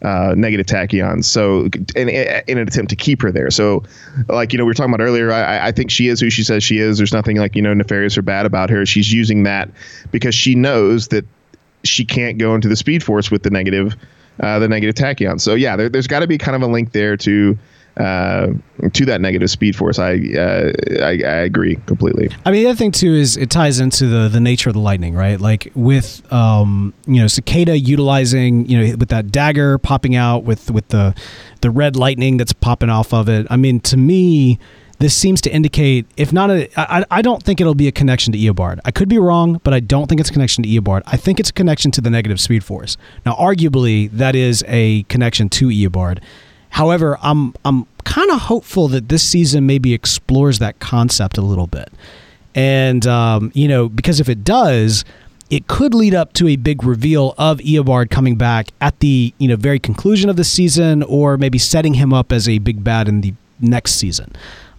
uh, 0.02 0.34
negative 0.36 0.66
tachyons. 0.66 1.26
So 1.26 1.70
in, 1.96 2.10
in 2.10 2.58
an 2.58 2.68
attempt 2.68 2.90
to 2.90 2.96
keep 2.96 3.22
her 3.22 3.32
there. 3.32 3.52
So 3.52 3.84
like 4.28 4.52
you 4.52 4.58
know 4.58 4.66
we 4.66 4.70
were 4.70 4.74
talking 4.74 4.94
about 4.94 5.04
earlier, 5.04 5.32
I, 5.32 5.68
I 5.68 5.72
think 5.72 5.92
she 5.92 6.08
is 6.08 6.20
who 6.20 6.30
she 6.30 6.44
says 6.44 6.64
she 6.64 6.80
is. 6.80 6.98
There's 6.98 7.14
nothing 7.14 7.38
like 7.38 7.56
you 7.56 7.62
know 7.62 7.74
nefarious 7.74 8.18
or 8.18 8.24
bad 8.24 8.46
about 8.46 8.70
her. 8.72 8.86
She's 8.86 9.14
using 9.14 9.44
that 9.44 9.70
because 10.12 10.36
she 10.36 10.56
knows 10.56 11.10
that 11.10 11.26
she 11.84 12.06
can't 12.06 12.38
go 12.38 12.56
into 12.56 12.68
the 12.68 12.76
Speed 12.76 13.04
Force 13.04 13.32
with 13.32 13.44
the 13.44 13.50
negative, 13.50 13.96
uh, 14.40 14.60
the 14.60 14.68
negative 14.68 14.96
tachyon. 14.96 15.40
So 15.40 15.56
yeah, 15.56 15.76
there, 15.76 15.90
has 15.94 16.08
got 16.08 16.20
to 16.20 16.28
be 16.28 16.38
kind 16.38 16.56
of 16.56 16.62
a 16.62 16.72
link 16.72 16.92
there 16.92 17.18
to 17.18 17.58
uh, 17.98 18.48
to 18.94 19.06
that 19.06 19.20
negative 19.20 19.50
speed 19.50 19.76
force. 19.76 20.00
I, 20.00 20.14
uh, 20.14 20.72
I, 21.02 21.10
I 21.10 21.42
agree 21.44 21.76
completely. 21.88 22.30
I 22.46 22.52
mean, 22.52 22.64
the 22.64 22.70
other 22.70 22.78
thing 22.78 22.92
too 22.92 23.14
is 23.14 23.36
it 23.36 23.50
ties 23.50 23.80
into 23.80 24.08
the 24.08 24.30
the 24.30 24.40
nature 24.40 24.70
of 24.70 24.76
the 24.76 24.80
lightning, 24.82 25.14
right? 25.14 25.40
Like 25.40 25.72
with 25.76 26.22
um, 26.32 26.94
you 27.06 27.22
know 27.22 27.28
cicada 27.28 27.78
utilizing 27.78 28.66
you 28.68 28.80
know 28.80 28.96
with 28.96 29.10
that 29.10 29.32
dagger 29.32 29.78
popping 29.78 30.16
out 30.16 30.44
with 30.44 30.72
with 30.72 30.88
the 30.88 31.14
the 31.62 31.70
red 31.70 31.96
lightning 31.96 32.38
that's 32.38 32.54
popping 32.54 32.90
off 32.90 33.14
of 33.14 33.28
it. 33.28 33.46
I 33.50 33.58
mean, 33.58 33.80
to 33.82 33.98
me 33.98 34.58
this 35.02 35.16
seems 35.16 35.42
to 35.42 35.52
indicate, 35.52 36.06
if 36.16 36.32
not 36.32 36.52
a, 36.52 36.70
I, 36.80 37.04
I 37.10 37.22
don't 37.24 37.42
think 37.42 37.60
it'll 37.60 37.76
be 37.76 37.88
a 37.88 37.92
connection 37.92 38.32
to 38.34 38.40
Eobard. 38.40 38.80
I 38.86 38.92
could 38.92 39.10
be 39.10 39.18
wrong, 39.18 39.60
but 39.64 39.74
I 39.74 39.80
don't 39.80 40.08
think 40.08 40.22
it's 40.22 40.30
a 40.30 40.34
connection 40.34 40.64
to 40.64 40.70
Eobard. 40.70 41.02
I 41.08 41.18
think 41.18 41.40
it's 41.40 41.50
a 41.50 41.54
connection 41.54 41.90
to 41.92 42.02
the 42.02 42.12
negative 42.12 42.40
speed 42.40 42.64
force. 42.64 42.98
Now, 43.26 43.34
arguably, 43.34 44.12
that 44.12 44.36
is 44.36 44.64
a 44.68 45.04
connection 45.04 45.50
to 45.50 45.70
Eobard. 45.70 46.20
However, 46.70 47.18
I'm 47.22 47.54
I'm 47.66 47.88
kind 48.06 48.30
of 48.30 48.42
hopeful 48.42 48.88
that 48.90 49.10
this 49.10 49.28
season 49.28 49.66
maybe 49.66 49.94
explores 49.94 50.60
that 50.60 50.80
concept 50.80 51.38
a 51.38 51.42
little 51.42 51.68
bit, 51.68 51.92
and 52.54 53.06
um, 53.08 53.52
you 53.56 53.68
know, 53.68 53.90
because 53.90 54.20
if 54.20 54.30
it 54.30 54.44
does, 54.44 55.04
it 55.50 55.68
could 55.68 55.94
lead 55.96 56.14
up 56.14 56.32
to 56.34 56.48
a 56.48 56.56
big 56.56 56.84
reveal 56.84 57.34
of 57.38 57.58
Eobard 57.58 58.10
coming 58.10 58.36
back 58.36 58.68
at 58.80 59.00
the 59.00 59.34
you 59.40 59.48
know 59.48 59.56
very 59.56 59.80
conclusion 59.80 60.30
of 60.30 60.36
the 60.36 60.44
season, 60.44 61.02
or 61.04 61.38
maybe 61.38 61.58
setting 61.58 61.96
him 61.96 62.14
up 62.14 62.32
as 62.32 62.48
a 62.48 62.60
big 62.60 62.84
bad 62.84 63.10
in 63.10 63.22
the 63.22 63.34
next 63.60 63.96
season. 63.96 64.32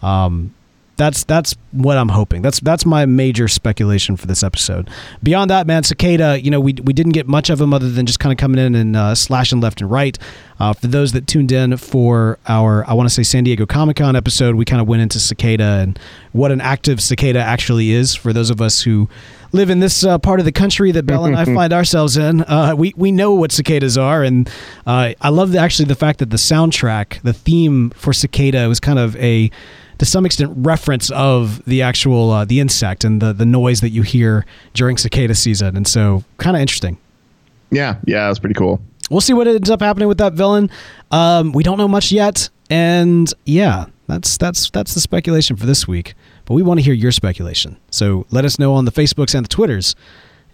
Um, 0.02 0.54
that's 0.96 1.24
that's 1.24 1.54
what 1.72 1.96
I'm 1.96 2.10
hoping. 2.10 2.42
That's 2.42 2.60
that's 2.60 2.84
my 2.84 3.06
major 3.06 3.48
speculation 3.48 4.16
for 4.16 4.26
this 4.26 4.42
episode. 4.42 4.90
Beyond 5.22 5.50
that, 5.50 5.66
man, 5.66 5.82
Cicada, 5.84 6.40
you 6.40 6.50
know, 6.50 6.60
we 6.60 6.74
we 6.74 6.92
didn't 6.92 7.12
get 7.12 7.26
much 7.26 7.48
of 7.50 7.60
him 7.60 7.72
other 7.72 7.90
than 7.90 8.04
just 8.04 8.20
kind 8.20 8.32
of 8.32 8.36
coming 8.36 8.64
in 8.64 8.74
and 8.74 8.94
uh, 8.94 9.14
slashing 9.14 9.60
left 9.60 9.80
and 9.80 9.90
right. 9.90 10.18
Uh, 10.60 10.72
for 10.72 10.86
those 10.86 11.12
that 11.12 11.26
tuned 11.26 11.50
in 11.50 11.76
for 11.76 12.38
our, 12.46 12.88
I 12.88 12.94
want 12.94 13.08
to 13.08 13.14
say 13.14 13.24
San 13.24 13.42
Diego 13.42 13.66
Comic 13.66 13.96
Con 13.96 14.14
episode, 14.14 14.54
we 14.54 14.64
kind 14.64 14.80
of 14.80 14.86
went 14.86 15.02
into 15.02 15.18
Cicada 15.18 15.80
and 15.80 15.98
what 16.30 16.52
an 16.52 16.60
active 16.60 17.00
cicada 17.02 17.40
actually 17.40 17.90
is. 17.90 18.14
For 18.14 18.32
those 18.32 18.48
of 18.48 18.60
us 18.60 18.82
who 18.82 19.08
live 19.50 19.70
in 19.70 19.80
this 19.80 20.04
uh, 20.04 20.18
part 20.18 20.38
of 20.38 20.46
the 20.46 20.52
country 20.52 20.92
that 20.92 21.04
Bell 21.04 21.24
and 21.24 21.36
I 21.36 21.44
find 21.54 21.72
ourselves 21.72 22.16
in, 22.16 22.42
uh, 22.42 22.74
we 22.76 22.92
we 22.96 23.10
know 23.10 23.32
what 23.32 23.50
cicadas 23.50 23.96
are, 23.98 24.22
and 24.22 24.48
uh, 24.86 25.14
I 25.20 25.28
love 25.30 25.52
the, 25.52 25.58
actually 25.58 25.86
the 25.86 25.96
fact 25.96 26.18
that 26.20 26.30
the 26.30 26.36
soundtrack, 26.36 27.22
the 27.22 27.32
theme 27.32 27.90
for 27.90 28.12
Cicada, 28.12 28.68
was 28.68 28.78
kind 28.78 28.98
of 28.98 29.16
a 29.16 29.50
to 30.02 30.06
some 30.06 30.26
extent 30.26 30.52
reference 30.56 31.12
of 31.12 31.64
the 31.64 31.80
actual 31.80 32.32
uh, 32.32 32.44
the 32.44 32.58
insect 32.58 33.04
and 33.04 33.22
the 33.22 33.32
the 33.32 33.46
noise 33.46 33.80
that 33.82 33.90
you 33.90 34.02
hear 34.02 34.44
during 34.74 34.96
cicada 34.96 35.32
season, 35.32 35.76
and 35.76 35.86
so 35.86 36.24
kind 36.38 36.56
of 36.56 36.60
interesting. 36.60 36.98
Yeah, 37.70 37.98
yeah, 38.04 38.26
that's 38.26 38.40
pretty 38.40 38.56
cool. 38.56 38.82
We'll 39.12 39.20
see 39.20 39.32
what 39.32 39.46
ends 39.46 39.70
up 39.70 39.80
happening 39.80 40.08
with 40.08 40.18
that 40.18 40.32
villain. 40.32 40.70
Um, 41.12 41.52
we 41.52 41.62
don't 41.62 41.78
know 41.78 41.86
much 41.86 42.10
yet, 42.10 42.50
and 42.68 43.32
yeah, 43.46 43.86
that's 44.08 44.36
that's 44.38 44.70
that's 44.70 44.92
the 44.94 45.00
speculation 45.00 45.54
for 45.54 45.66
this 45.66 45.86
week. 45.86 46.14
But 46.46 46.54
we 46.54 46.64
want 46.64 46.80
to 46.80 46.84
hear 46.84 46.94
your 46.94 47.12
speculation, 47.12 47.76
so 47.90 48.26
let 48.32 48.44
us 48.44 48.58
know 48.58 48.74
on 48.74 48.86
the 48.86 48.92
Facebooks 48.92 49.36
and 49.36 49.44
the 49.44 49.48
Twitters. 49.48 49.94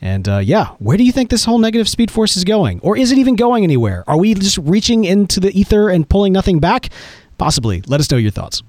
And 0.03 0.29
uh, 0.29 0.39
yeah, 0.45 0.75
where 0.79 0.99
do 0.99 1.05
you 1.05 1.11
think 1.11 1.31
this 1.31 1.47
whole 1.47 1.59
negative 1.59 1.89
speed 1.89 2.11
force 2.11 2.37
is 2.37 2.45
going? 2.45 2.81
Or 2.81 2.99
is 2.99 3.13
it 3.13 3.19
even 3.19 3.35
going 3.35 3.65
anywhere? 3.65 4.05
Are 4.07 4.19
we 4.19 4.35
just 4.35 4.59
reaching 4.59 5.05
into 5.07 5.41
the 5.41 5.59
ether 5.59 5.89
and 5.89 6.07
pulling 6.07 6.35
nothing 6.35 6.61
back? 6.61 6.91
Possibly. 7.39 7.83
Let 7.87 7.99
us 7.99 8.11
know 8.11 8.19
your 8.19 8.31
thoughts. 8.31 8.63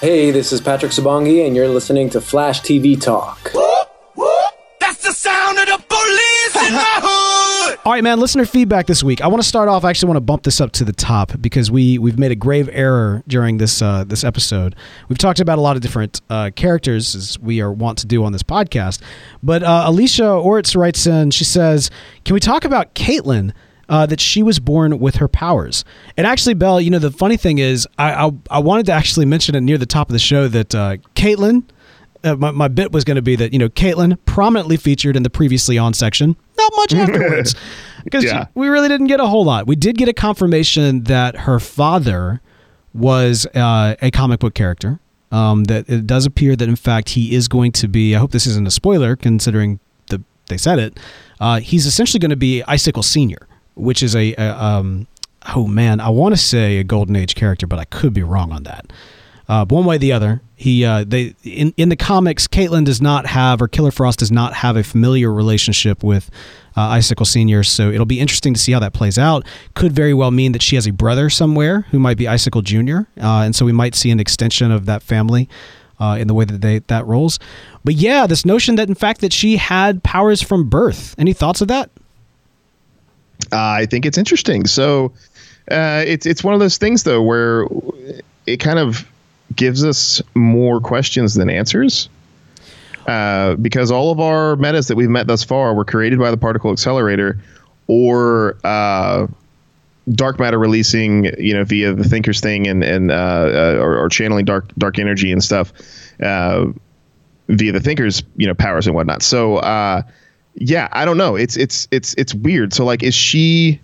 Hey, 0.00 0.30
this 0.30 0.52
is 0.52 0.60
Patrick 0.60 0.92
Sabongui, 0.92 1.46
and 1.46 1.56
you're 1.56 1.68
listening 1.68 2.10
to 2.10 2.20
Flash 2.20 2.60
TV 2.60 3.00
Talk. 3.00 3.52
That's 4.80 5.02
the 5.02 5.12
sound 5.12 5.58
of 5.58 5.66
the 5.66 5.82
police 5.88 6.68
in 6.68 6.74
my 6.74 7.00
hood! 7.02 7.78
All 7.86 7.92
right, 7.92 8.04
man. 8.04 8.20
Listener 8.20 8.44
feedback 8.44 8.86
this 8.86 9.02
week. 9.02 9.22
I 9.22 9.26
want 9.28 9.42
to 9.42 9.48
start 9.48 9.68
off. 9.68 9.84
I 9.84 9.90
actually 9.90 10.08
want 10.08 10.16
to 10.18 10.22
bump 10.22 10.42
this 10.42 10.60
up 10.60 10.72
to 10.72 10.84
the 10.84 10.92
top 10.92 11.32
because 11.40 11.70
we 11.70 11.98
we've 11.98 12.18
made 12.18 12.32
a 12.32 12.36
grave 12.36 12.68
error 12.72 13.22
during 13.26 13.56
this 13.58 13.80
uh, 13.80 14.04
this 14.04 14.24
episode. 14.24 14.76
We've 15.08 15.18
talked 15.18 15.40
about 15.40 15.58
a 15.58 15.62
lot 15.62 15.76
of 15.76 15.82
different 15.82 16.20
uh, 16.28 16.50
characters 16.54 17.14
as 17.14 17.38
we 17.38 17.60
are 17.62 17.72
want 17.72 17.98
to 17.98 18.06
do 18.06 18.24
on 18.24 18.32
this 18.32 18.42
podcast. 18.42 19.00
But 19.42 19.62
uh, 19.62 19.84
Alicia 19.86 20.22
Oritz 20.22 20.76
writes 20.76 21.06
in. 21.06 21.30
She 21.30 21.44
says, 21.44 21.90
"Can 22.24 22.34
we 22.34 22.40
talk 22.40 22.64
about 22.66 22.94
Caitlin?" 22.94 23.52
Uh, 23.88 24.06
that 24.06 24.20
she 24.20 24.42
was 24.42 24.58
born 24.58 24.98
with 24.98 25.16
her 25.16 25.28
powers. 25.28 25.84
And 26.16 26.26
actually, 26.26 26.54
Bell, 26.54 26.80
you 26.80 26.90
know, 26.90 26.98
the 26.98 27.10
funny 27.10 27.36
thing 27.36 27.58
is, 27.58 27.86
I 27.98 28.26
I, 28.26 28.30
I 28.50 28.58
wanted 28.58 28.86
to 28.86 28.92
actually 28.92 29.26
mention 29.26 29.54
it 29.54 29.60
near 29.60 29.78
the 29.78 29.86
top 29.86 30.08
of 30.08 30.12
the 30.12 30.18
show 30.18 30.48
that 30.48 30.74
uh, 30.74 30.96
Caitlin. 31.14 31.64
Uh, 32.22 32.34
my, 32.36 32.50
my 32.50 32.68
bit 32.68 32.90
was 32.90 33.04
going 33.04 33.16
to 33.16 33.22
be 33.22 33.36
that 33.36 33.52
you 33.52 33.58
know 33.58 33.68
Caitlin 33.68 34.16
prominently 34.24 34.78
featured 34.78 35.14
in 35.14 35.24
the 35.24 35.30
previously 35.30 35.76
on 35.76 35.92
section, 35.92 36.36
not 36.56 36.72
much 36.76 36.94
afterwards, 36.94 37.54
because 38.02 38.24
yeah. 38.24 38.46
we 38.54 38.68
really 38.68 38.88
didn't 38.88 39.08
get 39.08 39.20
a 39.20 39.26
whole 39.26 39.44
lot. 39.44 39.66
We 39.66 39.76
did 39.76 39.98
get 39.98 40.08
a 40.08 40.14
confirmation 40.14 41.04
that 41.04 41.36
her 41.40 41.60
father 41.60 42.40
was 42.94 43.44
uh, 43.54 43.96
a 44.00 44.10
comic 44.10 44.40
book 44.40 44.54
character. 44.54 45.00
Um, 45.32 45.64
that 45.64 45.90
it 45.90 46.06
does 46.06 46.26
appear 46.26 46.54
that 46.54 46.68
in 46.68 46.76
fact 46.76 47.10
he 47.10 47.34
is 47.34 47.48
going 47.48 47.72
to 47.72 47.88
be. 47.88 48.14
I 48.14 48.20
hope 48.20 48.30
this 48.30 48.46
isn't 48.46 48.66
a 48.66 48.70
spoiler, 48.70 49.16
considering 49.16 49.80
the 50.08 50.22
they 50.48 50.56
said 50.56 50.78
it. 50.78 50.98
Uh, 51.40 51.60
he's 51.60 51.86
essentially 51.86 52.20
going 52.20 52.30
to 52.30 52.36
be 52.36 52.62
Icicle 52.62 53.02
Senior 53.02 53.48
which 53.74 54.02
is 54.02 54.14
a, 54.14 54.34
a 54.34 54.50
um, 54.50 55.06
oh 55.54 55.66
man, 55.66 56.00
I 56.00 56.08
want 56.08 56.34
to 56.34 56.40
say 56.40 56.78
a 56.78 56.84
Golden 56.84 57.16
Age 57.16 57.34
character, 57.34 57.66
but 57.66 57.78
I 57.78 57.84
could 57.84 58.12
be 58.12 58.22
wrong 58.22 58.52
on 58.52 58.64
that. 58.64 58.92
Uh, 59.46 59.64
one 59.66 59.84
way 59.84 59.96
or 59.96 59.98
the 59.98 60.12
other, 60.12 60.40
he 60.56 60.84
uh, 60.84 61.04
they 61.06 61.34
in 61.42 61.74
in 61.76 61.90
the 61.90 61.96
comics, 61.96 62.48
Caitlin 62.48 62.84
does 62.84 63.02
not 63.02 63.26
have 63.26 63.60
or 63.60 63.68
Killer 63.68 63.90
Frost 63.90 64.20
does 64.20 64.32
not 64.32 64.54
have 64.54 64.76
a 64.76 64.82
familiar 64.82 65.30
relationship 65.30 66.02
with 66.02 66.30
uh, 66.76 66.80
Icicle 66.80 67.26
Senior. 67.26 67.62
So 67.62 67.90
it'll 67.90 68.06
be 68.06 68.20
interesting 68.20 68.54
to 68.54 68.60
see 68.60 68.72
how 68.72 68.80
that 68.80 68.94
plays 68.94 69.18
out. 69.18 69.44
Could 69.74 69.92
very 69.92 70.14
well 70.14 70.30
mean 70.30 70.52
that 70.52 70.62
she 70.62 70.76
has 70.76 70.86
a 70.86 70.92
brother 70.92 71.28
somewhere 71.28 71.82
who 71.90 71.98
might 71.98 72.16
be 72.16 72.26
Icicle 72.26 72.62
Junior, 72.62 73.06
uh, 73.20 73.42
and 73.44 73.54
so 73.54 73.66
we 73.66 73.72
might 73.72 73.94
see 73.94 74.10
an 74.10 74.20
extension 74.20 74.70
of 74.70 74.86
that 74.86 75.02
family. 75.02 75.48
Uh, 76.00 76.16
in 76.16 76.26
the 76.26 76.34
way 76.34 76.44
that 76.44 76.60
they 76.60 76.80
that 76.80 77.06
rolls, 77.06 77.38
but 77.84 77.94
yeah, 77.94 78.26
this 78.26 78.44
notion 78.44 78.74
that 78.74 78.88
in 78.88 78.96
fact 78.96 79.20
that 79.20 79.32
she 79.32 79.56
had 79.58 80.02
powers 80.02 80.42
from 80.42 80.68
birth. 80.68 81.14
Any 81.16 81.32
thoughts 81.32 81.60
of 81.60 81.68
that? 81.68 81.88
I 83.52 83.86
think 83.86 84.06
it's 84.06 84.18
interesting. 84.18 84.66
So 84.66 85.12
uh, 85.70 86.04
it's 86.06 86.26
it's 86.26 86.44
one 86.44 86.54
of 86.54 86.60
those 86.60 86.78
things 86.78 87.04
though 87.04 87.22
where 87.22 87.66
it 88.46 88.58
kind 88.58 88.78
of 88.78 89.06
gives 89.54 89.84
us 89.84 90.20
more 90.34 90.80
questions 90.80 91.34
than 91.34 91.48
answers. 91.50 92.08
Uh, 93.06 93.54
because 93.56 93.90
all 93.90 94.10
of 94.10 94.18
our 94.18 94.56
metas 94.56 94.88
that 94.88 94.96
we've 94.96 95.10
met 95.10 95.26
thus 95.26 95.44
far 95.44 95.74
were 95.74 95.84
created 95.84 96.18
by 96.18 96.30
the 96.30 96.38
particle 96.38 96.72
accelerator 96.72 97.38
or 97.86 98.56
uh, 98.64 99.26
dark 100.12 100.38
matter 100.38 100.58
releasing, 100.58 101.24
you 101.38 101.52
know, 101.52 101.64
via 101.64 101.92
the 101.92 102.04
Thinker's 102.04 102.40
thing 102.40 102.66
and 102.66 102.82
and 102.82 103.10
uh, 103.10 103.14
uh, 103.14 103.76
or, 103.78 103.98
or, 103.98 104.08
channeling 104.08 104.46
dark 104.46 104.66
dark 104.78 104.98
energy 104.98 105.32
and 105.32 105.44
stuff 105.44 105.72
uh, 106.22 106.66
via 107.48 107.72
the 107.72 107.80
Thinker's, 107.80 108.22
you 108.36 108.46
know, 108.46 108.54
powers 108.54 108.86
and 108.86 108.96
whatnot. 108.96 109.22
So 109.22 109.56
uh, 109.56 110.02
yeah, 110.54 110.88
I 110.92 111.04
don't 111.04 111.18
know. 111.18 111.36
It's 111.36 111.56
it's 111.56 111.88
it's 111.90 112.14
it's 112.14 112.34
weird. 112.34 112.72
So 112.72 112.84
like, 112.84 113.02
is 113.02 113.14
she? 113.14 113.80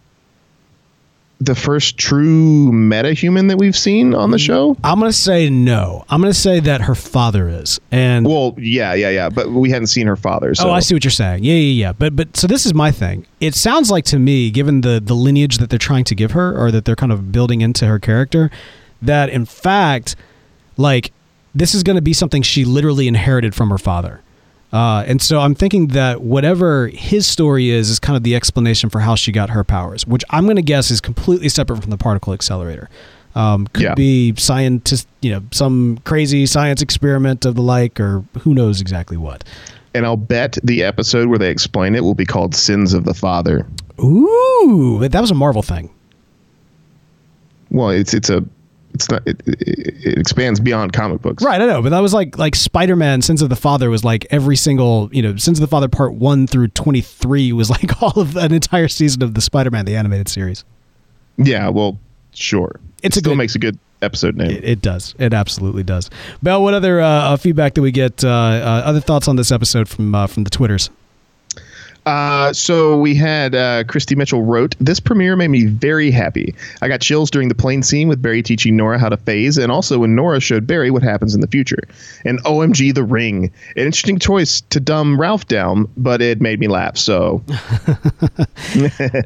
the 1.42 1.54
first 1.54 1.96
true 1.96 2.70
meta 2.70 3.14
human 3.14 3.46
that 3.46 3.56
we've 3.56 3.76
seen 3.76 4.14
on 4.14 4.30
the 4.30 4.38
show? 4.38 4.76
I'm 4.84 4.98
gonna 4.98 5.12
say 5.12 5.48
no. 5.48 6.04
I'm 6.10 6.20
gonna 6.20 6.34
say 6.34 6.60
that 6.60 6.82
her 6.82 6.94
father 6.94 7.48
is. 7.48 7.80
And 7.90 8.26
well, 8.26 8.54
yeah, 8.58 8.92
yeah, 8.92 9.08
yeah. 9.08 9.30
But 9.30 9.50
we 9.50 9.70
hadn't 9.70 9.86
seen 9.86 10.06
her 10.06 10.16
father. 10.16 10.54
So. 10.54 10.68
Oh, 10.68 10.72
I 10.72 10.80
see 10.80 10.94
what 10.94 11.02
you're 11.02 11.10
saying. 11.10 11.42
Yeah, 11.42 11.54
yeah, 11.54 11.86
yeah. 11.86 11.92
But 11.92 12.14
but 12.14 12.36
so 12.36 12.46
this 12.46 12.66
is 12.66 12.74
my 12.74 12.90
thing. 12.90 13.26
It 13.40 13.54
sounds 13.54 13.90
like 13.90 14.04
to 14.06 14.18
me, 14.18 14.50
given 14.50 14.82
the 14.82 15.00
the 15.00 15.14
lineage 15.14 15.58
that 15.58 15.70
they're 15.70 15.78
trying 15.78 16.04
to 16.04 16.14
give 16.14 16.32
her, 16.32 16.56
or 16.56 16.70
that 16.70 16.84
they're 16.84 16.96
kind 16.96 17.12
of 17.12 17.32
building 17.32 17.62
into 17.62 17.86
her 17.86 17.98
character, 17.98 18.50
that 19.00 19.30
in 19.30 19.46
fact, 19.46 20.16
like 20.76 21.10
this 21.54 21.74
is 21.74 21.82
going 21.82 21.96
to 21.96 22.02
be 22.02 22.12
something 22.12 22.42
she 22.42 22.64
literally 22.66 23.08
inherited 23.08 23.54
from 23.54 23.70
her 23.70 23.78
father. 23.78 24.20
Uh, 24.72 25.04
and 25.06 25.20
so 25.20 25.40
I'm 25.40 25.54
thinking 25.54 25.88
that 25.88 26.22
whatever 26.22 26.88
his 26.88 27.26
story 27.26 27.70
is, 27.70 27.90
is 27.90 27.98
kind 27.98 28.16
of 28.16 28.22
the 28.22 28.36
explanation 28.36 28.88
for 28.88 29.00
how 29.00 29.14
she 29.16 29.32
got 29.32 29.50
her 29.50 29.64
powers, 29.64 30.06
which 30.06 30.24
I'm 30.30 30.44
going 30.44 30.56
to 30.56 30.62
guess 30.62 30.90
is 30.90 31.00
completely 31.00 31.48
separate 31.48 31.80
from 31.80 31.90
the 31.90 31.96
particle 31.96 32.32
accelerator. 32.32 32.88
Um, 33.34 33.66
could 33.68 33.82
yeah. 33.82 33.94
be 33.94 34.34
scientist, 34.36 35.06
you 35.20 35.30
know, 35.32 35.42
some 35.52 35.98
crazy 36.04 36.46
science 36.46 36.82
experiment 36.82 37.44
of 37.44 37.54
the 37.54 37.62
like, 37.62 38.00
or 38.00 38.24
who 38.40 38.54
knows 38.54 38.80
exactly 38.80 39.16
what. 39.16 39.44
And 39.94 40.04
I'll 40.04 40.16
bet 40.16 40.58
the 40.62 40.82
episode 40.82 41.28
where 41.28 41.38
they 41.38 41.50
explain 41.50 41.94
it 41.94 42.02
will 42.02 42.14
be 42.14 42.26
called 42.26 42.54
"Sins 42.54 42.92
of 42.92 43.04
the 43.04 43.14
Father." 43.14 43.66
Ooh, 44.00 45.06
that 45.08 45.20
was 45.20 45.30
a 45.30 45.34
Marvel 45.34 45.62
thing. 45.62 45.90
Well, 47.70 47.90
it's 47.90 48.14
it's 48.14 48.30
a 48.30 48.44
it's 48.94 49.10
not 49.10 49.22
it, 49.26 49.40
it, 49.46 49.60
it, 50.06 50.18
expands 50.18 50.60
beyond 50.60 50.92
comic 50.92 51.20
books. 51.22 51.42
Right 51.42 51.60
i 51.60 51.66
know 51.66 51.82
but 51.82 51.90
that 51.90 52.00
was 52.00 52.14
like 52.14 52.38
like 52.38 52.54
spider-man 52.54 53.22
sins 53.22 53.42
of 53.42 53.48
the 53.48 53.56
father 53.56 53.90
was 53.90 54.04
like 54.04 54.26
every 54.30 54.56
single 54.56 55.08
you 55.12 55.22
know 55.22 55.36
sins 55.36 55.58
of 55.58 55.62
the 55.62 55.70
father 55.70 55.88
part 55.88 56.14
1 56.14 56.46
through 56.46 56.68
23 56.68 57.52
was 57.52 57.70
like 57.70 58.02
all 58.02 58.18
of 58.20 58.36
an 58.36 58.52
entire 58.52 58.88
season 58.88 59.22
of 59.22 59.34
the 59.34 59.40
spider-man 59.40 59.84
the 59.84 59.96
animated 59.96 60.28
series. 60.28 60.64
Yeah 61.36 61.68
well 61.68 61.98
sure. 62.32 62.80
It's 63.02 63.16
it 63.16 63.20
still 63.20 63.32
good, 63.32 63.38
makes 63.38 63.54
a 63.54 63.58
good 63.58 63.78
episode 64.02 64.36
name. 64.36 64.50
It, 64.50 64.64
it, 64.64 64.82
does. 64.82 65.14
It 65.18 65.32
absolutely 65.32 65.82
does. 65.82 66.10
Bell 66.42 66.62
what 66.62 66.74
other 66.74 67.00
uh, 67.00 67.36
feedback 67.36 67.74
do 67.74 67.82
we 67.82 67.90
get 67.90 68.24
uh, 68.24 68.28
uh, 68.28 68.82
other 68.84 69.00
thoughts 69.00 69.28
on 69.28 69.36
this 69.36 69.50
episode 69.50 69.88
from 69.88 70.14
uh, 70.14 70.26
from 70.26 70.44
the 70.44 70.50
twitters 70.50 70.90
uh, 72.06 72.52
so 72.52 72.98
we 72.98 73.14
had 73.14 73.54
uh, 73.54 73.84
Christy 73.84 74.14
Mitchell 74.14 74.42
wrote, 74.42 74.74
This 74.80 75.00
premiere 75.00 75.36
made 75.36 75.48
me 75.48 75.66
very 75.66 76.10
happy. 76.10 76.54
I 76.82 76.88
got 76.88 77.00
chills 77.00 77.30
during 77.30 77.48
the 77.48 77.54
plane 77.54 77.82
scene 77.82 78.08
with 78.08 78.22
Barry 78.22 78.42
teaching 78.42 78.76
Nora 78.76 78.98
how 78.98 79.08
to 79.08 79.16
phase, 79.16 79.58
and 79.58 79.70
also 79.70 79.98
when 79.98 80.14
Nora 80.14 80.40
showed 80.40 80.66
Barry 80.66 80.90
what 80.90 81.02
happens 81.02 81.34
in 81.34 81.40
the 81.40 81.46
future. 81.46 81.82
And 82.24 82.42
OMG, 82.44 82.94
The 82.94 83.04
Ring. 83.04 83.52
An 83.76 83.84
interesting 83.86 84.18
choice 84.18 84.60
to 84.70 84.80
dumb 84.80 85.20
Ralph 85.20 85.46
down, 85.46 85.88
but 85.96 86.22
it 86.22 86.40
made 86.40 86.60
me 86.60 86.68
laugh. 86.68 86.96
So, 86.96 87.42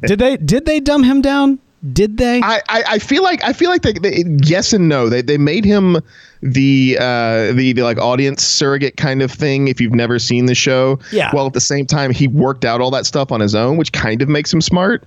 did 0.06 0.18
they 0.18 0.36
did 0.36 0.66
they 0.66 0.80
dumb 0.80 1.02
him 1.02 1.22
down? 1.22 1.58
Did 1.92 2.16
they? 2.16 2.40
I, 2.40 2.62
I, 2.68 2.84
I 2.88 2.98
feel 2.98 3.22
like 3.22 3.44
I 3.44 3.52
feel 3.52 3.68
like 3.68 3.82
they, 3.82 3.92
they 3.92 4.24
yes 4.42 4.72
and 4.72 4.88
no. 4.88 5.10
They 5.10 5.20
they 5.20 5.36
made 5.36 5.64
him 5.66 5.98
the 6.40 6.96
uh 6.98 7.52
the, 7.52 7.72
the 7.74 7.82
like 7.82 7.98
audience 7.98 8.42
surrogate 8.42 8.96
kind 8.96 9.20
of 9.20 9.30
thing 9.30 9.68
if 9.68 9.80
you've 9.80 9.94
never 9.94 10.18
seen 10.18 10.46
the 10.46 10.54
show. 10.54 10.98
Yeah. 11.12 11.30
While 11.32 11.46
at 11.46 11.52
the 11.52 11.60
same 11.60 11.84
time 11.84 12.10
he 12.10 12.26
worked 12.26 12.64
out 12.64 12.80
all 12.80 12.90
that 12.92 13.04
stuff 13.04 13.30
on 13.30 13.40
his 13.40 13.54
own, 13.54 13.76
which 13.76 13.92
kind 13.92 14.22
of 14.22 14.28
makes 14.28 14.52
him 14.52 14.62
smart. 14.62 15.04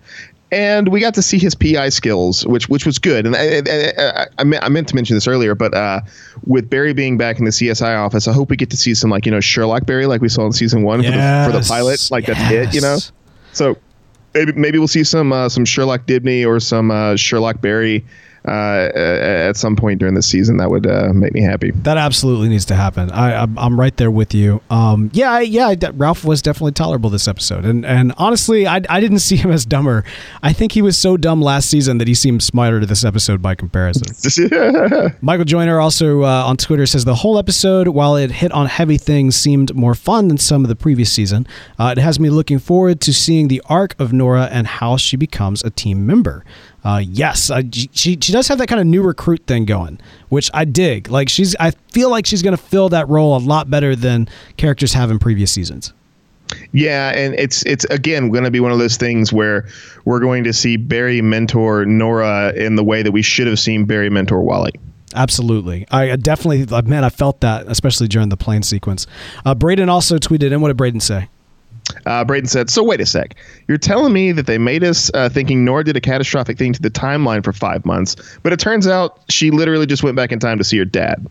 And 0.50 0.90
we 0.90 1.02
got 1.02 1.14
to 1.16 1.22
see 1.22 1.40
his 1.40 1.56
PI 1.56 1.90
skills, 1.90 2.46
which 2.46 2.70
which 2.70 2.86
was 2.86 3.00
good. 3.00 3.26
And 3.26 3.36
I, 3.36 3.62
I, 3.68 4.28
I, 4.38 4.44
meant, 4.46 4.64
I 4.64 4.70
meant 4.70 4.88
to 4.90 4.96
mention 4.96 5.18
this 5.18 5.28
earlier, 5.28 5.56
but 5.56 5.74
uh, 5.74 6.02
with 6.46 6.70
Barry 6.70 6.94
being 6.94 7.18
back 7.18 7.40
in 7.40 7.46
the 7.46 7.52
CSI 7.52 7.98
office, 7.98 8.30
I 8.30 8.34
hope 8.34 8.50
we 8.50 8.56
get 8.56 8.70
to 8.70 8.78
see 8.78 8.94
some 8.94 9.10
like 9.10 9.26
you 9.26 9.32
know 9.32 9.42
Sherlock 9.42 9.86
Barry, 9.86 10.06
like 10.06 10.22
we 10.22 10.30
saw 10.30 10.46
in 10.46 10.54
season 10.54 10.84
one 10.84 11.02
yes. 11.04 11.46
for, 11.46 11.52
the, 11.52 11.58
for 11.58 11.64
the 11.64 11.68
pilot. 11.68 12.08
Like 12.12 12.28
yes. 12.28 12.38
that's 12.38 12.52
it, 12.54 12.76
you 12.76 12.82
know. 12.82 13.00
So 13.52 13.78
maybe 14.38 14.54
maybe 14.54 14.78
we'll 14.78 14.88
see 14.88 15.04
some 15.04 15.34
uh, 15.34 15.50
some 15.50 15.66
Sherlock 15.66 16.06
Dibny 16.06 16.46
or 16.46 16.60
some 16.60 16.92
uh, 16.92 17.16
Sherlock 17.16 17.62
Barry 17.62 18.06
uh, 18.48 18.92
at 18.96 19.58
some 19.58 19.76
point 19.76 20.00
during 20.00 20.16
the 20.16 20.22
season. 20.22 20.58
That 20.58 20.70
would 20.70 20.88
uh, 20.88 21.12
make 21.14 21.34
me 21.34 21.42
happy. 21.42 21.72
That 21.72 21.98
absolutely 21.98 22.50
needs 22.50 22.66
to 22.66 22.76
happen. 22.76 23.12
I, 23.12 23.44
I'm, 23.44 23.58
I'm 23.58 23.80
right 23.80 23.96
there 23.98 24.12
with 24.12 24.34
you. 24.34 24.62
Um, 24.70 25.10
yeah, 25.14 25.40
yeah. 25.40 25.76
Ralph 25.94 26.24
was 26.24 26.42
definitely 26.42 26.72
tolerable 26.72 27.10
this 27.10 27.28
episode, 27.28 27.66
and 27.66 27.86
and 27.86 28.14
honestly, 28.18 28.68
I, 28.68 28.82
I 28.90 29.00
didn't 29.00 29.20
see 29.28 29.36
him 29.36 29.52
as 29.52 29.66
dumber. 29.66 30.04
I 30.42 30.54
think 30.54 30.72
he 30.72 30.82
was 30.82 30.98
so 30.98 31.18
dumb 31.18 31.42
last 31.42 31.70
season 31.70 31.98
that 31.98 32.08
he 32.08 32.14
seemed 32.14 32.44
smarter 32.44 32.80
to 32.80 32.86
this 32.86 33.04
episode 33.04 33.42
by 33.42 33.56
comparison. 33.56 34.08
Michael 35.22 35.46
Joyner 35.46 35.80
also 35.80 36.24
uh, 36.24 36.44
on 36.46 36.58
Twitter 36.58 36.86
says 36.86 37.06
the 37.06 37.16
whole 37.16 37.38
episode, 37.38 37.90
while 37.90 38.16
it 38.16 38.32
hit 38.32 38.52
on 38.52 38.68
heavy 38.68 38.98
things, 38.98 39.36
seemed 39.36 39.76
more 39.76 39.96
fun 39.96 40.28
than 40.28 40.38
some 40.38 40.64
of 40.64 40.70
the 40.70 40.76
previous 40.76 41.12
season. 41.12 41.48
Uh, 41.78 41.94
it 41.98 42.02
has 42.02 42.20
me 42.20 42.30
looking 42.30 42.60
forward 42.60 43.02
to 43.02 43.14
seeing 43.14 43.48
the 43.48 43.62
arc 43.66 44.00
of 44.00 44.14
Nora 44.14 44.46
and 44.52 44.68
how 44.68 44.98
she 44.98 45.18
becomes 45.18 45.64
a 45.64 45.70
team 45.70 46.06
member 46.06 46.44
uh, 46.84 47.02
yes, 47.06 47.50
uh, 47.50 47.62
she 47.72 47.90
she 47.94 48.32
does 48.32 48.48
have 48.48 48.58
that 48.60 48.68
kind 48.68 48.80
of 48.80 48.88
new 48.88 49.02
recruit 49.02 49.46
thing 49.46 49.66
going, 49.66 50.00
which 50.30 50.50
I 50.54 50.66
dig. 50.66 51.10
Like 51.10 51.30
she's, 51.30 51.56
I 51.60 51.72
feel 51.92 52.10
like 52.10 52.26
she's 52.26 52.42
going 52.42 52.56
to 52.56 52.62
fill 52.62 52.90
that 52.90 53.10
role 53.10 53.36
a 53.36 53.40
lot 53.40 53.70
better 53.70 53.96
than 53.96 54.30
characters 54.58 54.94
have 54.94 55.12
in 55.12 55.20
previous 55.20 55.52
seasons. 55.52 55.94
Yeah, 56.72 57.10
and 57.10 57.34
it's 57.36 57.66
it's 57.66 57.84
again 57.86 58.30
going 58.30 58.46
to 58.46 58.52
be 58.52 58.60
one 58.60 58.72
of 58.72 58.80
those 58.80 58.96
things 58.96 59.34
where 59.34 59.68
we're 60.06 60.20
going 60.20 60.44
to 60.46 60.54
see 60.54 60.78
Barry 60.78 61.22
mentor 61.22 61.86
Nora 61.86 62.54
in 62.56 62.76
the 62.76 62.84
way 62.84 63.04
that 63.04 63.12
we 63.12 63.22
should 63.22 63.48
have 63.48 63.60
seen 63.60 63.86
Barry 63.86 64.10
mentor 64.10 64.42
Wally. 64.42 64.72
Absolutely. 65.16 65.88
I 65.90 66.16
definitely, 66.16 66.66
man, 66.84 67.04
I 67.04 67.10
felt 67.10 67.42
that, 67.42 67.66
especially 67.68 68.08
during 68.08 68.30
the 68.30 68.38
plane 68.38 68.62
sequence. 68.62 69.08
Uh, 69.46 69.56
Braden 69.56 69.90
also 69.90 70.18
tweeted 70.18 70.52
and 70.52 70.62
What 70.62 70.68
did 70.68 70.78
Braden 70.78 71.00
say? 71.00 71.30
Uh, 72.08 72.24
Braden 72.24 72.48
said, 72.48 72.70
"So 72.70 72.84
wait 72.84 73.02
a 73.02 73.06
sec. 73.06 73.36
You're 73.68 73.78
telling 73.78 74.14
me 74.14 74.32
that 74.32 74.48
they 74.48 74.58
made 74.58 74.84
us 74.84 75.12
uh, 75.14 75.30
thinking 75.30 75.66
Nora 75.66 75.84
did 75.84 75.98
a 75.98 76.02
catastrophic 76.02 76.58
thing 76.58 76.74
to 76.74 76.82
the 76.82 76.90
timeline 76.90 77.44
for 77.44 77.54
five 77.54 77.86
months, 77.86 78.16
but 78.44 78.54
it 78.54 78.60
turns 78.60 78.88
out 78.88 79.20
she 79.30 79.52
literally 79.52 79.86
just 79.86 80.04
went 80.04 80.16
back 80.16 80.32
in 80.32 80.40
time 80.40 80.58
to 80.58 80.64
see 80.64 80.78
her 80.78 80.86
dad. 80.86 81.28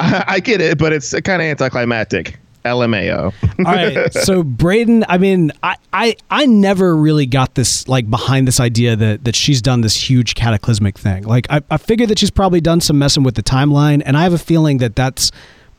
I, 0.00 0.24
I 0.28 0.40
get 0.40 0.60
it, 0.60 0.78
but 0.78 0.92
it's 0.92 1.12
kind 1.20 1.40
of 1.40 1.46
anticlimactic." 1.46 2.38
LMAO. 2.64 3.32
All 3.58 3.64
right. 3.64 4.12
So 4.22 4.44
Braden, 4.44 5.04
I 5.08 5.18
mean, 5.18 5.50
I, 5.64 5.76
I 5.92 6.16
I 6.30 6.46
never 6.46 6.96
really 6.96 7.26
got 7.26 7.56
this 7.56 7.88
like 7.88 8.08
behind 8.08 8.46
this 8.46 8.60
idea 8.60 8.94
that 8.94 9.24
that 9.24 9.34
she's 9.34 9.60
done 9.60 9.80
this 9.80 9.96
huge 9.96 10.34
cataclysmic 10.36 10.96
thing. 10.96 11.24
Like 11.24 11.46
I, 11.50 11.62
I 11.70 11.76
figured 11.76 12.08
that 12.10 12.20
she's 12.20 12.30
probably 12.30 12.60
done 12.60 12.80
some 12.80 12.98
messing 12.98 13.24
with 13.24 13.34
the 13.34 13.42
timeline, 13.42 14.00
and 14.04 14.16
I 14.16 14.22
have 14.22 14.32
a 14.32 14.38
feeling 14.38 14.78
that 14.78 14.94
that's 14.94 15.32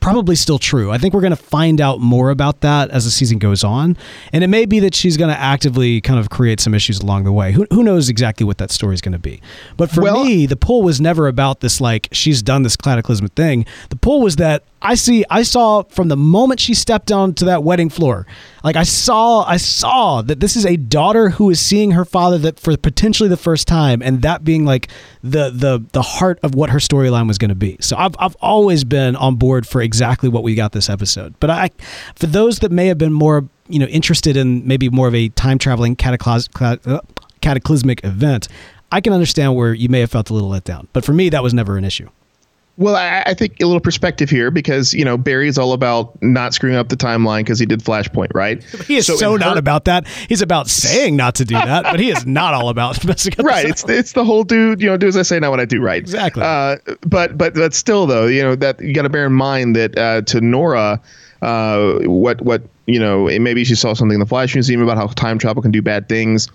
probably 0.03 0.35
still 0.35 0.59
true. 0.59 0.91
I 0.91 0.97
think 0.97 1.13
we're 1.13 1.21
going 1.21 1.35
to 1.35 1.41
find 1.41 1.79
out 1.79 2.01
more 2.01 2.29
about 2.29 2.59
that 2.59 2.91
as 2.91 3.05
the 3.05 3.11
season 3.11 3.39
goes 3.39 3.63
on. 3.63 3.95
And 4.33 4.43
it 4.43 4.47
may 4.47 4.65
be 4.65 4.81
that 4.81 4.93
she's 4.93 5.15
going 5.15 5.33
to 5.33 5.39
actively 5.39 6.01
kind 6.01 6.19
of 6.19 6.29
create 6.29 6.59
some 6.59 6.73
issues 6.73 6.99
along 6.99 7.23
the 7.23 7.31
way. 7.31 7.53
Who, 7.53 7.65
who 7.71 7.83
knows 7.83 8.09
exactly 8.09 8.45
what 8.45 8.57
that 8.57 8.69
story 8.69 8.95
is 8.95 9.01
going 9.01 9.13
to 9.13 9.19
be? 9.19 9.41
But 9.77 9.89
for 9.89 10.01
well, 10.01 10.25
me, 10.25 10.45
the 10.45 10.57
pull 10.57 10.83
was 10.83 10.99
never 10.99 11.29
about 11.29 11.61
this, 11.61 11.79
like, 11.79 12.09
she's 12.11 12.41
done 12.41 12.63
this 12.63 12.75
cataclysmic 12.75 13.31
thing. 13.31 13.65
The 13.91 13.95
pull 13.95 14.21
was 14.21 14.35
that 14.35 14.65
I 14.83 14.95
see 14.95 15.23
I 15.29 15.43
saw 15.43 15.83
from 15.83 16.09
the 16.09 16.17
moment 16.17 16.59
she 16.59 16.73
stepped 16.73 17.11
onto 17.11 17.45
that 17.45 17.63
wedding 17.63 17.89
floor, 17.89 18.27
like 18.65 18.75
I 18.75 18.83
saw 18.83 19.43
I 19.43 19.55
saw 19.55 20.21
that 20.21 20.41
this 20.41 20.57
is 20.57 20.65
a 20.65 20.75
daughter 20.75 21.29
who 21.29 21.49
is 21.49 21.61
seeing 21.61 21.91
her 21.91 22.03
father 22.03 22.37
that 22.39 22.59
for 22.59 22.75
potentially 22.75 23.29
the 23.29 23.37
first 23.37 23.65
time, 23.65 24.01
and 24.01 24.21
that 24.23 24.43
being 24.43 24.65
like 24.65 24.89
the 25.23 25.49
the 25.49 25.83
the 25.93 26.01
heart 26.01 26.37
of 26.43 26.53
what 26.53 26.69
her 26.69 26.79
storyline 26.79 27.29
was 27.29 27.37
going 27.37 27.49
to 27.49 27.55
be. 27.55 27.77
So 27.79 27.95
I've 27.95 28.15
I've 28.19 28.35
always 28.41 28.83
been 28.83 29.15
on 29.15 29.37
board 29.37 29.65
for 29.65 29.81
exactly 29.93 30.27
what 30.27 30.41
we 30.41 30.55
got 30.55 30.71
this 30.71 30.89
episode. 30.89 31.35
But 31.39 31.49
I, 31.51 31.69
for 32.15 32.25
those 32.25 32.59
that 32.59 32.71
may 32.71 32.87
have 32.87 32.97
been 32.97 33.13
more 33.13 33.47
you 33.69 33.79
know 33.79 33.85
interested 33.85 34.35
in 34.35 34.67
maybe 34.67 34.89
more 34.89 35.07
of 35.07 35.15
a 35.15 35.29
time 35.29 35.57
traveling 35.59 35.95
uh, 35.95 36.99
cataclysmic 37.41 38.03
event, 38.03 38.47
I 38.91 39.01
can 39.01 39.13
understand 39.13 39.55
where 39.55 39.73
you 39.73 39.89
may 39.89 39.99
have 39.99 40.11
felt 40.11 40.29
a 40.29 40.33
little 40.33 40.49
let 40.49 40.63
down. 40.63 40.87
But 40.93 41.05
for 41.05 41.13
me, 41.13 41.29
that 41.29 41.43
was 41.43 41.53
never 41.53 41.77
an 41.77 41.85
issue. 41.85 42.09
Well, 42.75 42.95
I, 42.95 43.21
I 43.27 43.33
think 43.35 43.61
a 43.61 43.65
little 43.65 43.79
perspective 43.79 44.31
here 44.31 44.49
because 44.49 44.95
you 44.95 45.05
know 45.05 45.15
Barry's 45.15 45.59
all 45.59 45.73
about 45.73 46.19
not 46.23 46.55
screwing 46.55 46.75
up 46.75 46.89
the 46.89 46.97
timeline 46.97 47.41
because 47.41 47.59
he 47.59 47.67
did 47.67 47.81
Flashpoint, 47.81 48.33
right? 48.33 48.63
He 48.87 48.95
is 48.95 49.05
so, 49.05 49.35
in 49.35 49.39
not 49.39 49.53
her- 49.53 49.59
about 49.59 49.85
that. 49.85 50.07
He's 50.07 50.41
about 50.41 50.67
saying 50.67 51.15
not 51.15 51.35
to 51.35 51.45
do 51.45 51.53
that, 51.53 51.83
but 51.83 51.99
he 51.99 52.09
is 52.09 52.25
not 52.27 52.53
all 52.55 52.69
about 52.69 53.03
messing 53.05 53.33
up. 53.33 53.37
the 53.37 53.43
right. 53.43 53.65
It's 53.67 53.87
it's 53.87 54.13
the 54.13 54.25
whole 54.25 54.43
dude. 54.43 54.81
You 54.81 54.89
know, 54.89 54.97
do 54.97 55.07
as 55.07 55.15
I 55.15 55.21
say, 55.21 55.39
not 55.39 55.51
what 55.51 55.59
I 55.59 55.65
do. 55.65 55.81
Right. 55.81 56.01
Exactly. 56.01 56.41
Uh, 56.43 56.77
but 57.01 57.37
but 57.37 57.53
but 57.53 57.73
still, 57.75 58.07
though, 58.07 58.25
you 58.25 58.41
know 58.41 58.55
that 58.55 58.81
you 58.81 58.93
got 58.93 59.03
to 59.03 59.09
bear 59.09 59.27
in 59.27 59.33
mind 59.33 59.75
that 59.75 59.97
uh, 59.97 60.21
to 60.23 60.41
Nora, 60.41 60.99
uh, 61.43 61.93
what 62.05 62.41
what 62.41 62.63
you 62.87 62.99
know, 62.99 63.25
maybe 63.39 63.63
she 63.63 63.75
saw 63.75 63.93
something 63.93 64.15
in 64.15 64.19
the 64.19 64.25
Flash 64.25 64.55
Museum 64.55 64.81
about 64.81 64.97
how 64.97 65.07
time 65.07 65.37
travel 65.37 65.61
can 65.61 65.71
do 65.71 65.81
bad 65.81 66.09
things. 66.09 66.49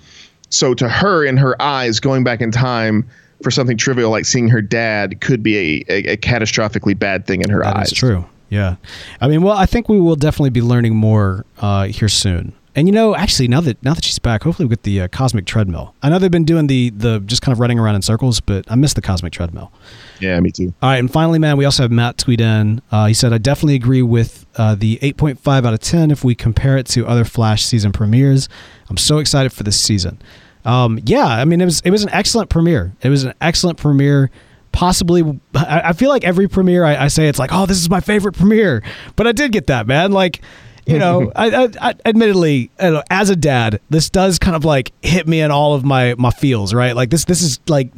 So 0.51 0.75
to 0.75 0.89
her, 0.89 1.25
in 1.25 1.37
her 1.37 1.61
eyes, 1.61 2.01
going 2.01 2.25
back 2.25 2.41
in 2.41 2.51
time 2.51 3.09
for 3.43 3.51
something 3.51 3.77
trivial 3.77 4.11
like 4.11 4.25
seeing 4.25 4.49
her 4.49 4.61
dad 4.63 5.21
could 5.21 5.43
be 5.43 5.57
a, 5.57 5.85
a, 5.93 6.13
a 6.13 6.17
catastrophically 6.17 6.99
bad 6.99 7.27
thing 7.27 7.43
in 7.43 7.51
her 7.51 7.63
That 7.63 7.77
eyes. 7.77 7.93
is 7.93 7.99
true. 7.99 8.27
Yeah. 8.51 8.77
I 9.21 9.29
mean, 9.29 9.43
well, 9.43 9.57
I 9.57 9.67
think 9.67 9.89
we 9.89 10.01
will 10.01 10.17
definitely 10.17 10.51
be 10.51 10.63
learning 10.63 10.97
more 10.97 11.45
uh, 11.59 11.85
here 11.87 12.09
soon. 12.09 12.55
And 12.75 12.87
you 12.87 12.93
know, 12.93 13.17
actually, 13.17 13.49
now 13.49 13.61
that 13.63 13.83
now 13.83 13.93
that 13.95 14.05
she's 14.05 14.21
back, 14.21 14.45
hopefully 14.45 14.67
we 14.67 14.71
get 14.71 14.85
the 14.85 15.01
uh, 15.01 15.09
cosmic 15.09 15.47
treadmill. 15.47 15.95
I 16.01 16.09
know 16.11 16.21
they've 16.21 16.31
been 16.31 16.45
doing 16.45 16.69
the 16.69 16.91
the 16.91 17.19
just 17.21 17.43
kind 17.43 17.53
of 17.53 17.59
running 17.59 17.77
around 17.79 17.97
in 17.97 18.03
circles, 18.03 18.39
but 18.41 18.71
I 18.71 18.77
miss 18.77 18.93
the 18.95 19.03
cosmic 19.03 19.33
treadmill. 19.33 19.73
Yeah, 20.21 20.39
me 20.39 20.53
too. 20.53 20.73
All 20.81 20.91
right, 20.91 20.99
and 20.99 21.13
finally, 21.13 21.41
man, 21.41 21.57
we 21.57 21.65
also 21.65 21.83
have 21.83 21.91
Matt 21.91 22.19
tweet 22.19 22.41
in. 22.41 22.81
Uh, 22.93 23.07
he 23.07 23.15
said, 23.15 23.33
"I 23.33 23.39
definitely 23.39 23.75
agree 23.75 24.03
with 24.03 24.47
uh, 24.57 24.77
the 24.77 24.99
8.5 25.03 25.67
out 25.67 25.75
of 25.75 25.81
10 25.81 26.13
if 26.13 26.23
we 26.23 26.37
compare 26.37 26.77
it 26.77 26.87
to 26.89 27.05
other 27.05 27.25
Flash 27.25 27.65
season 27.65 27.91
premieres. 27.91 28.49
I'm 28.89 28.97
so 28.97 29.19
excited 29.19 29.53
for 29.53 29.65
this 29.65 29.81
season. 29.81 30.23
Um, 30.69 31.01
yeah, 31.07 31.25
I 31.25 31.47
mean, 31.47 31.63
it 31.63 31.65
was 31.65 31.81
it 31.81 31.91
was 31.91 32.03
an 32.03 32.11
excellent 32.11 32.51
premiere. 32.51 32.93
It 33.01 33.09
was 33.09 33.25
an 33.25 33.33
excellent 33.41 33.79
premiere. 33.79 34.31
Possibly, 34.71 35.41
I, 35.55 35.81
I 35.87 35.93
feel 35.95 36.11
like 36.11 36.25
every 36.25 36.47
premiere 36.47 36.85
I, 36.85 37.05
I 37.05 37.09
say 37.09 37.27
it's 37.27 37.39
like, 37.39 37.51
oh, 37.55 37.65
this 37.65 37.79
is 37.79 37.89
my 37.89 38.01
favorite 38.01 38.37
premiere. 38.37 38.83
But 39.17 39.27
I 39.27 39.33
did 39.33 39.51
get 39.51 39.69
that, 39.69 39.87
man. 39.87 40.13
Like, 40.13 40.43
you 40.85 40.99
know, 40.99 41.33
I, 41.37 41.65
I, 41.65 41.69
I 41.81 41.95
admittedly, 42.05 42.71
know, 42.79 43.03
as 43.11 43.31
a 43.31 43.37
dad, 43.37 43.81
this 43.89 44.11
does 44.11 44.39
kind 44.39 44.55
of 44.55 44.67
like 44.67 44.93
hit 45.03 45.27
me 45.27 45.41
in 45.41 45.51
all 45.51 45.73
of 45.73 45.87
my 45.87 46.15
my 46.19 46.31
feels, 46.31 46.75
right? 46.75 46.95
Like 46.95 47.09
this, 47.09 47.25
this 47.25 47.41
is 47.41 47.61
like 47.67 47.91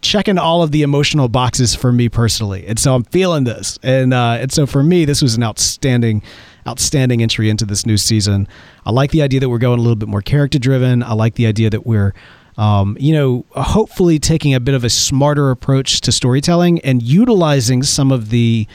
checking 0.00 0.38
all 0.38 0.62
of 0.62 0.70
the 0.70 0.82
emotional 0.82 1.28
boxes 1.28 1.74
for 1.74 1.92
me 1.92 2.08
personally, 2.08 2.66
and 2.66 2.78
so 2.78 2.94
I'm 2.94 3.04
feeling 3.04 3.44
this, 3.44 3.78
and 3.82 4.14
uh, 4.14 4.38
and 4.40 4.50
so 4.50 4.64
for 4.64 4.82
me, 4.82 5.04
this 5.04 5.20
was 5.20 5.34
an 5.34 5.42
outstanding, 5.42 6.22
outstanding 6.66 7.22
entry 7.22 7.50
into 7.50 7.64
this 7.64 7.86
new 7.86 7.96
season. 7.96 8.48
I 8.84 8.90
like 8.90 9.10
the 9.10 9.22
idea 9.22 9.40
that 9.40 9.48
we're 9.48 9.58
going 9.58 9.78
a 9.78 9.82
little 9.82 9.96
bit 9.96 10.08
more 10.08 10.22
character 10.22 10.58
driven. 10.58 11.02
I 11.02 11.12
like 11.12 11.34
the 11.34 11.46
idea 11.46 11.70
that 11.70 11.86
we're 11.86 12.14
um, 12.58 12.96
you 12.98 13.12
know, 13.12 13.44
hopefully 13.50 14.18
taking 14.18 14.54
a 14.54 14.60
bit 14.60 14.74
of 14.74 14.84
a 14.84 14.88
smarter 14.90 15.50
approach 15.50 16.00
to 16.02 16.12
storytelling 16.12 16.80
and 16.80 17.02
utilizing 17.02 17.82
some 17.82 18.10
of 18.10 18.30
the 18.30 18.66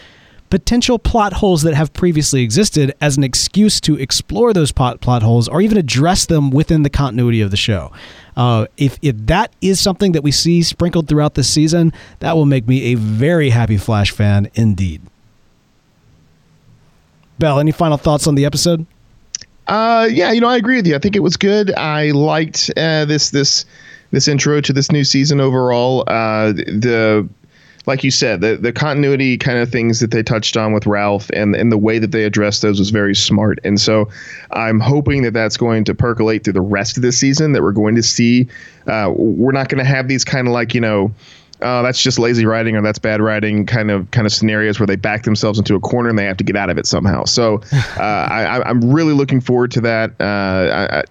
potential 0.52 1.00
plot 1.00 1.34
holes 1.34 1.64
that 1.64 1.74
have 1.74 1.94
previously 1.94 2.44
existed 2.44 2.94
as 3.00 3.18
an 3.18 3.24
excuse 3.24 3.80
to 3.82 3.98
explore 3.98 4.54
those 4.54 4.72
plot, 4.72 5.00
plot 5.00 5.24
holes 5.24 5.48
or 5.48 5.62
even 5.62 5.78
address 5.78 6.26
them 6.26 6.52
within 6.52 6.84
the 6.84 6.90
continuity 6.90 7.42
of 7.42 7.50
the 7.52 7.58
show. 7.58 7.92
Uh, 8.36 8.68
if, 8.78 9.00
if 9.02 9.16
that 9.18 9.54
is 9.62 9.80
something 9.80 10.12
that 10.12 10.24
we 10.24 10.32
see 10.32 10.62
sprinkled 10.62 11.08
throughout 11.08 11.36
the 11.36 11.44
season, 11.44 11.92
that 12.20 12.36
will 12.36 12.46
make 12.46 12.68
me 12.68 12.92
a 12.92 12.96
very 12.96 13.50
happy 13.50 13.78
Flash 13.78 14.12
fan 14.12 14.52
indeed. 14.54 15.02
Bell, 17.42 17.60
any 17.60 17.72
final 17.72 17.98
thoughts 17.98 18.28
on 18.28 18.36
the 18.36 18.46
episode? 18.46 18.86
Uh, 19.68 20.08
yeah, 20.10 20.32
you 20.32 20.40
know, 20.40 20.48
I 20.48 20.56
agree 20.56 20.76
with 20.78 20.88
you. 20.88 20.96
I 20.96 21.00
think 21.00 21.16
it 21.16 21.22
was 21.22 21.36
good. 21.36 21.74
I 21.74 22.12
liked 22.12 22.72
uh, 22.78 23.04
this 23.06 23.32
this 23.32 23.66
this 24.12 24.28
intro 24.28 24.62
to 24.62 24.72
this 24.72 24.92
new 24.92 25.04
season 25.04 25.42
overall. 25.42 26.04
Uh, 26.08 26.54
the 26.54 27.28
like 27.88 28.04
you 28.04 28.12
said, 28.12 28.42
the 28.42 28.58
the 28.58 28.72
continuity 28.72 29.38
kind 29.38 29.58
of 29.58 29.72
things 29.72 30.00
that 30.02 30.12
they 30.12 30.22
touched 30.22 30.56
on 30.56 30.72
with 30.72 30.86
Ralph 30.86 31.30
and 31.34 31.56
and 31.56 31.72
the 31.72 31.78
way 31.78 31.98
that 31.98 32.12
they 32.12 32.26
addressed 32.26 32.62
those 32.62 32.78
was 32.80 32.92
very 32.92 33.16
smart. 33.16 33.60
And 33.64 33.82
so, 33.82 34.08
I'm 34.52 34.80
hoping 34.80 35.24
that 35.24 35.34
that's 35.34 35.58
going 35.58 35.84
to 35.86 35.96
percolate 35.96 36.44
through 36.44 36.54
the 36.54 36.62
rest 36.62 36.96
of 36.96 37.02
the 37.02 37.12
season. 37.12 37.54
That 37.54 37.64
we're 37.64 37.72
going 37.72 37.96
to 37.96 38.04
see. 38.04 38.48
Uh, 38.86 39.12
we're 39.16 39.52
not 39.52 39.70
going 39.70 39.84
to 39.84 39.90
have 39.90 40.08
these 40.08 40.24
kind 40.24 40.48
of 40.48 40.54
like 40.54 40.74
you 40.76 40.82
know. 40.82 41.12
Uh, 41.62 41.82
that's 41.82 42.02
just 42.02 42.20
lazy 42.20 42.46
writing 42.46 42.76
or 42.76 42.82
that's 42.82 43.00
bad 43.00 43.22
writing 43.22 43.66
kind 43.66 43.92
of 43.92 44.10
kind 44.12 44.26
of 44.26 44.34
scenarios 44.34 44.80
where 44.80 44.88
they 44.88 44.96
back 44.96 45.24
themselves 45.24 45.60
into 45.60 45.76
a 45.76 45.80
corner 45.80 46.10
and 46.10 46.18
they 46.18 46.26
have 46.26 46.38
to 46.38 46.44
get 46.44 46.56
out 46.56 46.70
of 46.70 46.78
it 46.78 46.86
somehow. 46.86 47.26
So 47.26 47.62
uh, 47.98 48.00
I, 48.02 48.62
I'm 48.68 48.92
really 48.92 49.14
looking 49.14 49.42
forward 49.42 49.72
to 49.72 49.82
that. 49.82 50.12
Uh, 50.20 50.24
I, 50.24 51.00
I, 51.00 51.04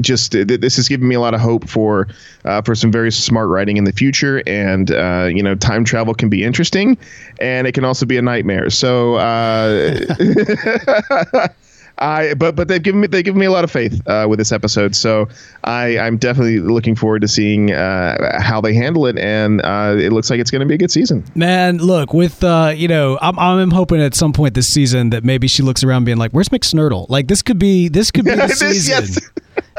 just 0.00 0.32
th- 0.32 0.46
this 0.46 0.76
has 0.76 0.88
given 0.88 1.08
me 1.08 1.14
a 1.14 1.20
lot 1.20 1.34
of 1.34 1.40
hope 1.40 1.68
for 1.68 2.08
uh, 2.44 2.62
for 2.62 2.74
some 2.74 2.92
very 2.92 3.12
smart 3.12 3.48
writing 3.48 3.76
in 3.76 3.84
the 3.84 3.92
future. 3.92 4.42
And 4.46 4.90
uh, 4.90 5.28
you 5.32 5.42
know, 5.42 5.54
time 5.54 5.84
travel 5.84 6.14
can 6.14 6.28
be 6.28 6.44
interesting, 6.44 6.98
and 7.40 7.66
it 7.66 7.72
can 7.72 7.84
also 7.84 8.06
be 8.06 8.16
a 8.16 8.22
nightmare. 8.22 8.70
So. 8.70 9.16
I 11.98 12.34
but 12.34 12.56
but 12.56 12.68
they've 12.68 12.82
given 12.82 13.00
me 13.00 13.06
they 13.06 13.22
give 13.22 13.36
me 13.36 13.46
a 13.46 13.50
lot 13.50 13.64
of 13.64 13.70
faith 13.70 14.06
uh, 14.06 14.26
with 14.28 14.38
this 14.38 14.52
episode, 14.52 14.94
so 14.94 15.28
I 15.64 15.98
I'm 15.98 16.18
definitely 16.18 16.58
looking 16.58 16.94
forward 16.94 17.22
to 17.22 17.28
seeing 17.28 17.72
uh, 17.72 18.38
how 18.40 18.60
they 18.60 18.74
handle 18.74 19.06
it, 19.06 19.18
and 19.18 19.62
uh, 19.62 19.96
it 19.98 20.12
looks 20.12 20.28
like 20.28 20.38
it's 20.38 20.50
going 20.50 20.60
to 20.60 20.66
be 20.66 20.74
a 20.74 20.78
good 20.78 20.90
season. 20.90 21.24
Man, 21.34 21.78
look, 21.78 22.12
with 22.12 22.44
uh, 22.44 22.74
you 22.76 22.86
know, 22.86 23.18
I'm 23.22 23.38
I'm 23.38 23.70
hoping 23.70 24.02
at 24.02 24.14
some 24.14 24.34
point 24.34 24.52
this 24.54 24.68
season 24.68 25.10
that 25.10 25.24
maybe 25.24 25.48
she 25.48 25.62
looks 25.62 25.82
around 25.82 26.04
being 26.04 26.18
like, 26.18 26.32
"Where's 26.32 26.50
McSnurdle?" 26.50 27.08
Like 27.08 27.28
this 27.28 27.40
could 27.40 27.58
be 27.58 27.88
this 27.88 28.10
could 28.10 28.26
be 28.26 28.34
the 28.34 28.48
season 28.48 29.04
yes. 29.06 29.30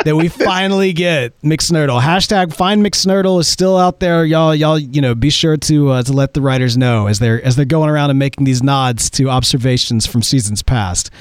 that 0.03 0.15
we 0.15 0.27
finally 0.27 0.93
get 0.93 1.39
McSnurdle. 1.41 2.01
Hashtag 2.01 2.51
Find 2.51 2.83
McSnurdle 2.83 3.39
is 3.39 3.47
still 3.47 3.77
out 3.77 3.99
there, 3.99 4.25
y'all. 4.25 4.55
Y'all, 4.55 4.79
you 4.79 5.01
know, 5.01 5.13
be 5.13 5.29
sure 5.29 5.55
to 5.55 5.91
uh, 5.91 6.01
to 6.01 6.13
let 6.13 6.33
the 6.33 6.41
writers 6.41 6.77
know 6.77 7.05
as 7.05 7.19
they're 7.19 7.43
as 7.45 7.55
they're 7.55 7.65
going 7.65 7.91
around 7.91 8.09
and 8.09 8.17
making 8.17 8.45
these 8.45 8.63
nods 8.63 9.11
to 9.11 9.29
observations 9.29 10.07
from 10.07 10.23
seasons 10.23 10.63
past. 10.63 11.11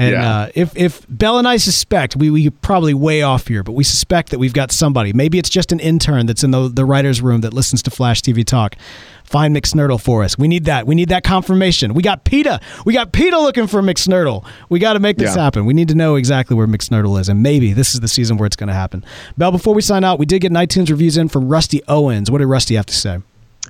And 0.00 0.12
Yeah. 0.12 0.34
uh, 0.34 0.48
if 0.54 0.74
if 0.76 1.04
Bell 1.10 1.36
and 1.38 1.46
I 1.46 1.58
suspect 1.58 2.16
we 2.16 2.30
we 2.30 2.48
probably 2.48 2.94
way 2.94 3.20
off 3.20 3.46
here, 3.48 3.62
but 3.62 3.72
we 3.72 3.84
suspect 3.84 4.30
that 4.30 4.38
we've 4.38 4.54
got 4.54 4.72
somebody. 4.72 5.12
Maybe 5.12 5.38
it's 5.38 5.50
just 5.50 5.72
an 5.72 5.78
intern 5.80 6.24
that's 6.24 6.42
in 6.42 6.52
the 6.52 6.68
the 6.70 6.86
writers' 6.86 7.20
room 7.20 7.42
that 7.42 7.52
listens 7.52 7.82
to 7.82 7.90
Flash 7.90 8.22
TV 8.22 8.42
Talk. 8.42 8.76
Find 9.24 9.54
McSnurdle 9.54 10.00
for 10.00 10.24
us. 10.24 10.38
We 10.38 10.48
need 10.48 10.64
that. 10.64 10.86
We 10.86 10.94
need 10.94 11.10
that 11.10 11.22
confirmation. 11.22 11.92
We 11.92 12.02
got 12.02 12.24
PETA. 12.24 12.60
We 12.86 12.94
got 12.94 13.12
PETA 13.12 13.38
looking 13.38 13.66
for 13.68 13.82
McSnurdle. 13.82 14.42
We 14.70 14.78
got 14.80 14.94
to 14.94 15.00
make 15.00 15.18
this 15.18 15.36
Yeah. 15.36 15.42
happen. 15.44 15.66
We 15.66 15.74
need 15.74 15.88
to 15.88 15.94
know 15.94 16.16
exactly 16.16 16.56
where 16.56 16.66
McSnurdle 16.66 17.20
is, 17.20 17.28
and 17.28 17.42
maybe 17.42 17.72
this 17.74 17.92
is 17.94 18.00
the 18.00 18.08
season 18.08 18.38
where 18.38 18.46
it's 18.46 18.56
going 18.56 18.68
to 18.68 18.74
happen. 18.74 19.04
Bell, 19.38 19.52
before 19.52 19.74
we 19.74 19.82
sign 19.82 20.02
out, 20.02 20.18
we 20.18 20.26
did 20.26 20.40
get 20.40 20.50
an 20.50 20.56
iTunes 20.56 20.88
reviews 20.90 21.16
in 21.18 21.28
from 21.28 21.46
Rusty 21.48 21.80
Owens. 21.86 22.28
What 22.30 22.38
did 22.38 22.46
Rusty 22.46 22.74
have 22.74 22.86
to 22.86 22.94
say? 22.94 23.18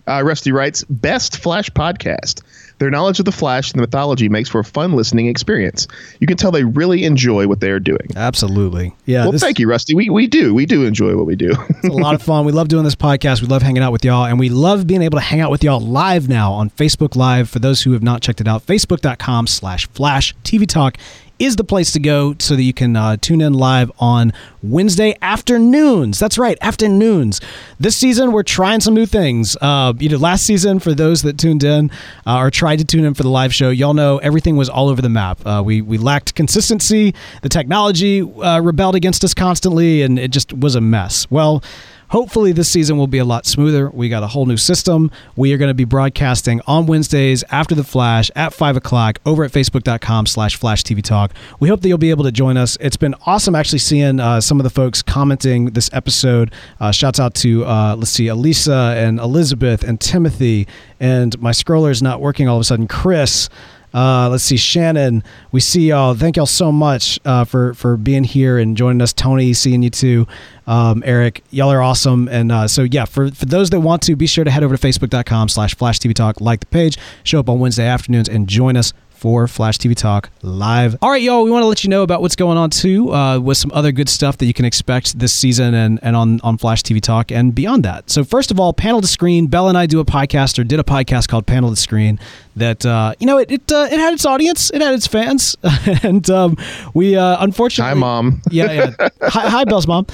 Uh, 0.09 0.22
Rusty 0.24 0.53
writes, 0.53 0.84
"Best 0.88 1.38
Flash 1.38 1.68
podcast. 1.70 2.43
Their 2.78 2.91
knowledge 2.91 3.18
of 3.18 3.26
the 3.26 3.32
Flash 3.32 3.70
and 3.72 3.78
the 3.78 3.82
mythology 3.82 4.28
makes 4.30 4.49
for 4.49 4.61
a 4.61 4.64
fun 4.64 4.95
listening 4.95 5.26
experience. 5.26 5.86
You 6.20 6.26
can 6.26 6.36
tell 6.38 6.51
they 6.51 6.64
really 6.64 7.05
enjoy 7.05 7.47
what 7.47 7.61
they 7.61 7.70
are 7.70 7.80
doing." 7.80 8.07
Absolutely. 8.16 8.95
Yeah. 9.05 9.24
well, 9.24 9.32
this- 9.32 9.43
thank 9.43 9.59
you, 9.59 9.68
Rusty. 9.68 9.95
We 9.95 10.09
we 10.09 10.26
do 10.26 10.55
we 10.55 10.64
do 10.64 10.84
enjoy 10.86 11.16
what 11.16 11.26
we 11.26 11.36
do. 11.36 11.53
It's 11.82 11.88
a 11.95 11.99
lot 11.99 12.14
of 12.14 12.22
fun. 12.22 12.45
We 12.45 12.53
love 12.53 12.68
doing 12.68 12.84
this 12.84 12.95
podcast. 12.95 13.43
We 13.43 13.49
love 13.49 13.62
hanging 13.62 13.82
out 13.82 13.93
with 13.93 14.05
y'all, 14.05 14.24
and 14.26 14.38
we 14.38 14.49
love 14.49 14.86
being 14.86 15.03
able 15.03 15.18
to 15.18 15.24
hang 15.24 15.41
out 15.41 15.51
with 15.51 15.62
y'all 15.64 15.80
live 15.80 16.28
now 16.28 16.53
on 16.53 16.70
Facebook 16.70 17.16
Live. 17.16 17.49
For 17.51 17.59
those 17.59 17.82
who 17.82 17.93
have 17.93 18.03
not 18.03 18.22
checked 18.22 18.41
it 18.41 18.49
out, 18.49 18.64
facebook.com 18.66 19.47
slash 19.49 19.86
flash 19.88 20.34
TV 20.45 20.66
Talk 20.66 20.97
is 21.41 21.57
the 21.57 21.64
place 21.64 21.91
to 21.93 21.99
go 21.99 22.36
so 22.38 22.55
that 22.55 22.62
you 22.62 22.74
can 22.74 22.95
uh, 22.95 23.16
tune 23.16 23.41
in 23.41 23.55
live 23.55 23.91
on 23.99 24.32
Wednesday 24.62 25.16
afternoons. 25.22 26.18
That's 26.18 26.38
right, 26.38 26.59
afternoons. 26.61 27.41
This 27.80 27.97
season, 27.97 28.30
we're 28.30 28.43
trying 28.43 28.80
some 28.80 28.95
new 28.95 29.07
things. 29.07 29.57
Uh, 29.61 29.95
you 29.99 30.11
know, 30.11 30.18
last 30.18 30.45
season, 30.45 30.78
for 30.78 30.95
those 30.95 31.22
that 31.22 31.38
tuned 31.38 31.64
in 31.64 31.91
uh, 32.26 32.38
or 32.38 32.51
tried 32.51 32.78
to 32.80 32.84
tune 32.84 33.05
in 33.05 33.14
for 33.14 33.22
the 33.22 33.30
live 33.30 33.55
show, 33.55 33.70
y'all 33.70 33.95
know 33.95 34.18
everything 34.18 34.57
was 34.57 34.68
all 34.68 34.88
over 34.88 35.01
the 35.01 35.09
map. 35.09 35.45
Uh, 35.45 35.62
we 35.64 35.80
we 35.80 35.97
lacked 35.99 36.34
consistency. 36.34 37.14
The 37.43 37.49
technology 37.49 38.20
uh, 38.20 38.61
rebelled 38.61 38.95
against 38.95 39.24
us 39.24 39.32
constantly, 39.32 40.03
and 40.03 40.18
it 40.18 40.30
just 40.30 40.53
was 40.53 40.74
a 40.74 40.80
mess. 40.80 41.28
Well. 41.30 41.64
Hopefully, 42.11 42.51
this 42.51 42.69
season 42.69 42.97
will 42.97 43.07
be 43.07 43.19
a 43.19 43.25
lot 43.25 43.47
smoother. 43.47 43.89
We 43.89 44.09
got 44.09 44.25
a 44.25 44.27
whole 44.27 44.45
new 44.45 44.57
system. 44.57 45.13
We 45.37 45.53
are 45.53 45.59
going 45.59 45.69
to 45.71 45.75
be 45.75 45.85
broadcasting 45.85 46.61
on 46.67 46.87
Wednesdays 46.87 47.45
after 47.53 47.77
the 47.77 47.85
Flash 47.85 48.33
at 48.35 48.53
5 48.53 48.77
o'clock 48.77 49.21
over 49.25 49.45
at 49.45 49.53
facebook.com 49.53 50.27
slash 50.27 50.57
Flash 50.57 50.83
TV 50.83 51.03
Talk. 51.03 51.33
We 51.61 51.69
hope 51.69 51.83
that 51.83 51.89
you'll 51.89 51.99
be 51.99 52.11
able 52.11 52.25
to 52.25 52.33
join 52.33 52.57
us. 52.57 52.77
It's 52.81 52.97
been 52.97 53.15
awesome 53.27 53.55
actually 53.55 53.79
seeing 53.79 54.19
uh, 54.19 54.41
some 54.41 54.59
of 54.59 54.65
the 54.65 54.71
folks 54.71 55.03
commenting 55.03 55.67
this 55.67 55.89
episode. 55.93 56.53
Uh, 56.81 56.91
shouts 56.91 57.21
out 57.21 57.35
to, 57.37 57.65
uh, 57.65 57.95
let's 57.97 58.11
see, 58.11 58.27
Elisa 58.27 58.95
and 58.97 59.21
Elizabeth 59.21 59.85
and 59.85 60.01
Timothy. 60.01 60.67
And 60.99 61.41
my 61.41 61.53
scroller 61.53 61.93
is 61.93 62.03
not 62.03 62.21
working 62.21 62.49
all 62.49 62.57
of 62.57 62.61
a 62.61 62.65
sudden. 62.65 62.89
Chris. 62.89 63.49
Uh, 63.93 64.28
let's 64.28 64.45
see, 64.45 64.57
Shannon. 64.57 65.24
We 65.53 65.61
see 65.61 65.88
y'all. 65.88 66.14
Thank 66.14 66.36
y'all 66.36 66.47
so 66.47 66.70
much 66.70 67.18
uh, 67.24 67.45
for 67.45 67.74
for 67.74 67.97
being 67.97 68.24
here 68.24 68.59
and 68.59 68.76
joining 68.76 69.03
us. 69.03 69.12
Tony, 69.12 69.53
seeing 69.53 69.82
you 69.82 69.91
too. 69.91 70.26
Um, 70.66 71.03
Eric, 71.05 71.43
y'all 71.51 71.72
are 71.72 71.82
awesome. 71.82 72.28
And 72.28 72.53
uh, 72.53 72.68
so 72.68 72.82
yeah, 72.82 73.05
for 73.05 73.30
for 73.30 73.47
those 73.47 73.70
that 73.70 73.80
want 73.80 74.03
to, 74.03 74.16
be 74.16 74.26
sure 74.26 74.45
to 74.45 74.51
head 74.51 74.62
over 74.62 74.76
to 74.76 74.86
facebook.com/slash 74.86 75.74
Flash 75.74 75.99
TV 75.99 76.14
Talk, 76.14 76.41
like 76.41 76.61
the 76.61 76.66
page, 76.66 76.99
show 77.24 77.41
up 77.41 77.49
on 77.49 77.59
Wednesday 77.59 77.86
afternoons, 77.86 78.28
and 78.28 78.49
join 78.49 78.76
us 78.76 78.93
for 79.20 79.47
Flash 79.47 79.76
TV 79.76 79.95
Talk 79.95 80.30
live. 80.41 80.97
All 81.03 81.11
right, 81.11 81.20
y'all, 81.20 81.45
we 81.45 81.51
want 81.51 81.62
to 81.62 81.66
let 81.66 81.84
you 81.84 81.91
know 81.91 82.03
about 82.03 82.22
what's 82.22 82.36
going 82.36 82.57
on 82.57 82.70
too 82.70 83.12
uh, 83.12 83.38
with 83.38 83.59
some 83.59 83.70
other 83.74 83.93
good 83.93 84.09
stuff 84.09 84.38
that 84.38 84.47
you 84.47 84.55
can 84.55 84.64
expect 84.64 85.18
this 85.18 85.34
season 85.34 85.74
and, 85.74 86.01
and 86.03 86.16
on, 86.16 86.41
on 86.41 86.57
Flash 86.57 86.82
TV 86.82 87.03
Talk 87.03 87.30
and 87.30 87.55
beyond 87.55 87.84
that. 87.84 88.09
So, 88.09 88.24
first 88.24 88.51
of 88.51 88.59
all, 88.59 88.72
Panel 88.72 89.03
to 89.03 89.07
Screen. 89.07 89.47
Bell 89.49 89.68
and 89.68 89.76
I 89.76 89.84
do 89.84 90.01
a 90.01 90.07
podcast 90.07 90.59
or 90.59 90.64
did 90.64 90.80
a 90.80 90.84
podcast 90.84 91.28
called 91.28 91.47
Panel 91.47 91.68
to 91.68 91.76
Screen 91.76 92.18
that, 92.61 92.87
uh, 92.87 93.15
you 93.19 93.27
know, 93.27 93.39
it 93.39 93.51
it, 93.51 93.73
uh, 93.73 93.89
it 93.91 93.99
had 93.99 94.15
its 94.15 94.25
audience, 94.25 94.71
it 94.71 94.81
had 94.81 94.95
its 94.95 95.07
fans. 95.07 95.57
and 96.03 96.29
um, 96.31 96.57
we 96.95 97.17
uh, 97.17 97.43
unfortunately. 97.43 97.89
Hi, 97.89 97.95
Mom. 97.95 98.43
yeah, 98.51 98.73
yeah. 98.73 99.09
Hi, 99.23 99.49
hi, 99.49 99.65
Bell's 99.65 99.87
mom. 99.87 100.07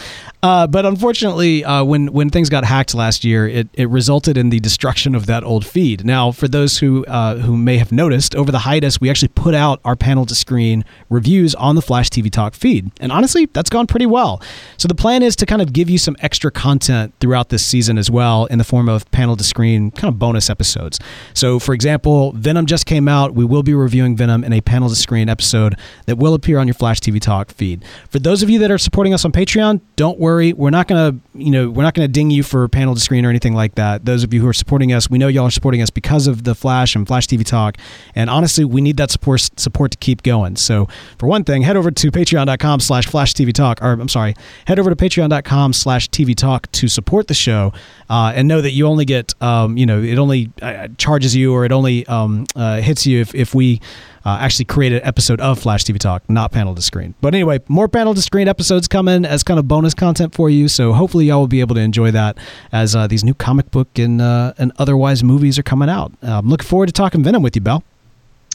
Uh, 0.43 0.67
but 0.67 0.87
unfortunately, 0.87 1.65
uh, 1.65 1.83
when 1.83 2.13
when 2.13 2.31
things 2.31 2.49
got 2.49 2.65
hacked 2.65 2.95
last 2.95 3.25
year, 3.25 3.49
it, 3.49 3.69
it 3.73 3.89
resulted 3.89 4.37
in 4.37 4.51
the 4.51 4.61
destruction 4.61 5.15
of 5.15 5.27
that 5.27 5.43
old 5.43 5.67
feed. 5.67 6.05
Now, 6.05 6.31
for 6.31 6.47
those 6.47 6.79
who 6.79 7.05
uh, 7.07 7.37
who 7.37 7.57
may 7.57 7.79
have 7.79 7.91
noticed, 7.91 8.37
over 8.37 8.53
the 8.53 8.61
hiatus, 8.61 9.01
we 9.01 9.11
actually 9.11 9.29
put 9.29 9.55
out 9.55 9.81
our 9.85 9.97
panel 9.97 10.25
to 10.27 10.35
screen 10.35 10.85
reviews 11.11 11.55
on 11.57 11.75
the 11.75 11.83
Flash 11.83 12.11
TV 12.11 12.31
Talk 12.31 12.55
feed, 12.55 12.93
and 13.01 13.11
honestly, 13.11 13.47
that's 13.47 13.71
gone 13.71 13.87
pretty 13.87 14.07
well. 14.07 14.41
So 14.77 14.87
the 14.87 14.95
plan 14.95 15.23
is 15.23 15.35
to 15.37 15.47
kind 15.47 15.63
of 15.63 15.73
give 15.73 15.91
you 15.91 15.99
some 15.99 16.17
extra 16.21 16.51
content 16.51 17.15
throughout 17.21 17.49
this 17.49 17.67
season 17.67 17.99
as 17.99 18.11
well, 18.11 18.45
in 18.47 18.59
the 18.59 18.65
form 18.65 18.89
of 18.89 19.11
panel 19.11 19.37
to 19.37 19.45
screen 19.45 19.91
kind 19.91 20.13
of 20.13 20.19
bonus 20.19 20.49
episodes. 20.49 21.01
So, 21.35 21.59
for 21.59 21.75
example, 21.75 22.33
Venom 22.37 22.67
just 22.67 22.87
came 22.87 23.09
out. 23.09 23.35
We 23.35 23.45
will 23.45 23.63
be 23.63 23.75
reviewing 23.75 24.17
Venom 24.17 24.45
in 24.45 24.53
a 24.53 24.61
panel 24.61 24.89
to 24.89 24.95
screen 24.95 25.29
episode 25.29 25.77
that 26.07 26.17
will 26.17 26.35
appear 26.35 26.59
on 26.59 26.67
your 26.67 26.75
Flash 26.75 27.01
TV 27.01 27.21
Talk 27.21 27.51
feed. 27.51 27.85
For 28.09 28.19
those 28.19 28.43
of 28.43 28.51
you 28.51 28.59
that 28.61 28.71
are 28.71 28.79
supporting 28.79 29.15
us 29.15 29.25
on 29.25 29.33
Patreon, 29.33 29.81
don't 29.97 30.19
worry, 30.19 30.53
we're 30.53 30.71
not 30.71 30.89
gonna, 30.89 31.17
you 31.35 31.51
know, 31.51 31.71
we're 31.71 31.83
not 31.83 31.95
gonna 31.95 32.09
ding 32.09 32.31
you 32.31 32.43
for 32.43 32.69
panel 32.69 32.95
to 32.95 33.01
screen 33.01 33.25
or 33.25 33.31
anything 33.31 33.55
like 33.55 33.75
that. 33.77 34.05
Those 34.05 34.23
of 34.23 34.33
you 34.35 34.41
who 34.41 34.49
are 34.49 34.53
supporting 34.53 34.93
us, 34.93 35.09
we 35.11 35.19
know 35.19 35.29
y'all 35.29 35.47
are 35.47 35.51
supporting 35.51 35.83
us 35.83 35.91
because 35.91 36.27
of 36.27 36.45
the 36.45 36.55
Flash 36.55 36.95
and 36.95 37.07
Flash 37.07 37.27
TV 37.27 37.45
Talk, 37.45 37.77
and 38.15 38.29
honestly, 38.31 38.65
we 38.65 38.81
need 38.81 38.97
that 38.99 39.11
support 39.11 39.49
support 39.57 39.91
to 39.93 39.99
keep 39.99 40.23
going. 40.23 40.57
So, 40.57 40.89
for 41.19 41.27
one 41.27 41.45
thing, 41.45 41.63
head 41.63 41.77
over 41.77 41.91
to 41.91 42.11
Patreon.com/slash 42.11 43.07
Flash 43.07 43.35
TV 43.35 43.53
Talk, 43.53 43.83
or 43.83 43.93
I'm 43.93 44.09
sorry, 44.09 44.35
head 44.67 44.79
over 44.79 44.91
to 44.91 44.97
Patreon.com/slash 44.97 46.11
TV 46.11 46.35
Talk 46.35 46.71
to 46.73 46.89
support 46.89 47.29
the 47.29 47.35
show, 47.35 47.73
uh, 48.11 48.33
and 48.35 48.49
know 48.49 48.61
that 48.61 48.73
you 48.73 48.87
only 48.87 49.05
get, 49.05 49.35
um, 49.43 49.77
you 49.77 49.87
know, 49.87 50.03
it 50.03 50.19
only 50.19 50.51
uh, 50.63 50.89
charges 50.99 51.35
you 51.35 51.53
or 51.53 51.65
it 51.65 51.73
only 51.73 52.07
um, 52.25 52.47
uh, 52.55 52.81
hits 52.81 53.07
you 53.07 53.21
if 53.21 53.35
if 53.35 53.55
we 53.55 53.81
uh, 54.25 54.39
actually 54.41 54.65
create 54.65 54.93
an 54.93 55.01
episode 55.05 55.41
of 55.41 55.59
Flash 55.59 55.85
TV 55.85 55.99
Talk, 55.99 56.29
not 56.29 56.53
panel 56.53 56.75
to 56.75 56.83
screen. 56.83 57.15
But 57.21 57.35
anyway, 57.35 57.61
more 57.69 57.89
panel 57.89 58.15
to 58.15 58.23
screen 58.23 58.49
episodes 58.49 58.89
coming 58.89 59.25
as 59.25 59.43
kind 59.43 59.59
of 59.59 59.69
bonus 59.69 59.95
content 59.95 60.35
for 60.35 60.51
you. 60.51 60.69
So 60.69 60.93
hopefully 60.93 61.27
y'all 61.27 61.41
will 61.41 61.47
be 61.47 61.61
able 61.61 61.75
to 61.77 61.81
enjoy 61.81 62.11
that 62.11 62.37
as 62.73 62.97
uh, 62.97 63.07
these 63.07 63.23
new 63.23 63.35
comic 63.35 63.71
book 63.71 63.99
and 63.99 64.21
uh, 64.21 64.55
and 64.59 64.73
otherwise 64.79 65.23
movies 65.23 65.59
are 65.59 65.63
coming 65.63 65.89
out. 65.89 66.13
I'm 66.23 66.49
looking 66.49 66.67
forward 66.67 66.87
to 66.87 66.93
talking 66.93 67.23
Venom 67.23 67.43
with 67.43 67.55
you, 67.57 67.63
Bell. 67.63 67.85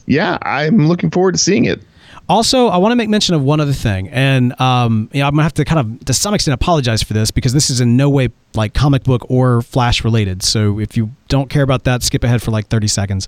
Yeah, 0.05 0.37
I'm 0.41 0.87
looking 0.87 1.11
forward 1.11 1.33
to 1.33 1.37
seeing 1.37 1.65
it. 1.65 1.81
Also, 2.29 2.67
I 2.67 2.77
want 2.77 2.91
to 2.93 2.95
make 2.95 3.09
mention 3.09 3.35
of 3.35 3.43
one 3.43 3.59
other 3.59 3.73
thing, 3.73 4.07
and 4.09 4.59
um, 4.61 5.09
you 5.11 5.19
know, 5.19 5.27
I'm 5.27 5.33
gonna 5.33 5.43
have 5.43 5.53
to 5.55 5.65
kind 5.65 5.79
of, 5.79 6.05
to 6.05 6.13
some 6.13 6.33
extent, 6.33 6.53
apologize 6.53 7.03
for 7.03 7.13
this 7.13 7.29
because 7.31 7.51
this 7.51 7.69
is 7.69 7.81
in 7.81 7.97
no 7.97 8.09
way 8.09 8.29
like 8.53 8.73
comic 8.73 9.03
book 9.03 9.25
or 9.29 9.61
Flash 9.61 10.03
related. 10.03 10.43
So 10.43 10.79
if 10.79 10.95
you 10.95 11.11
don't 11.31 11.49
care 11.49 11.63
about 11.63 11.85
that, 11.85 12.03
skip 12.03 12.25
ahead 12.25 12.41
for 12.43 12.51
like 12.51 12.67
30 12.67 12.87
seconds. 12.87 13.27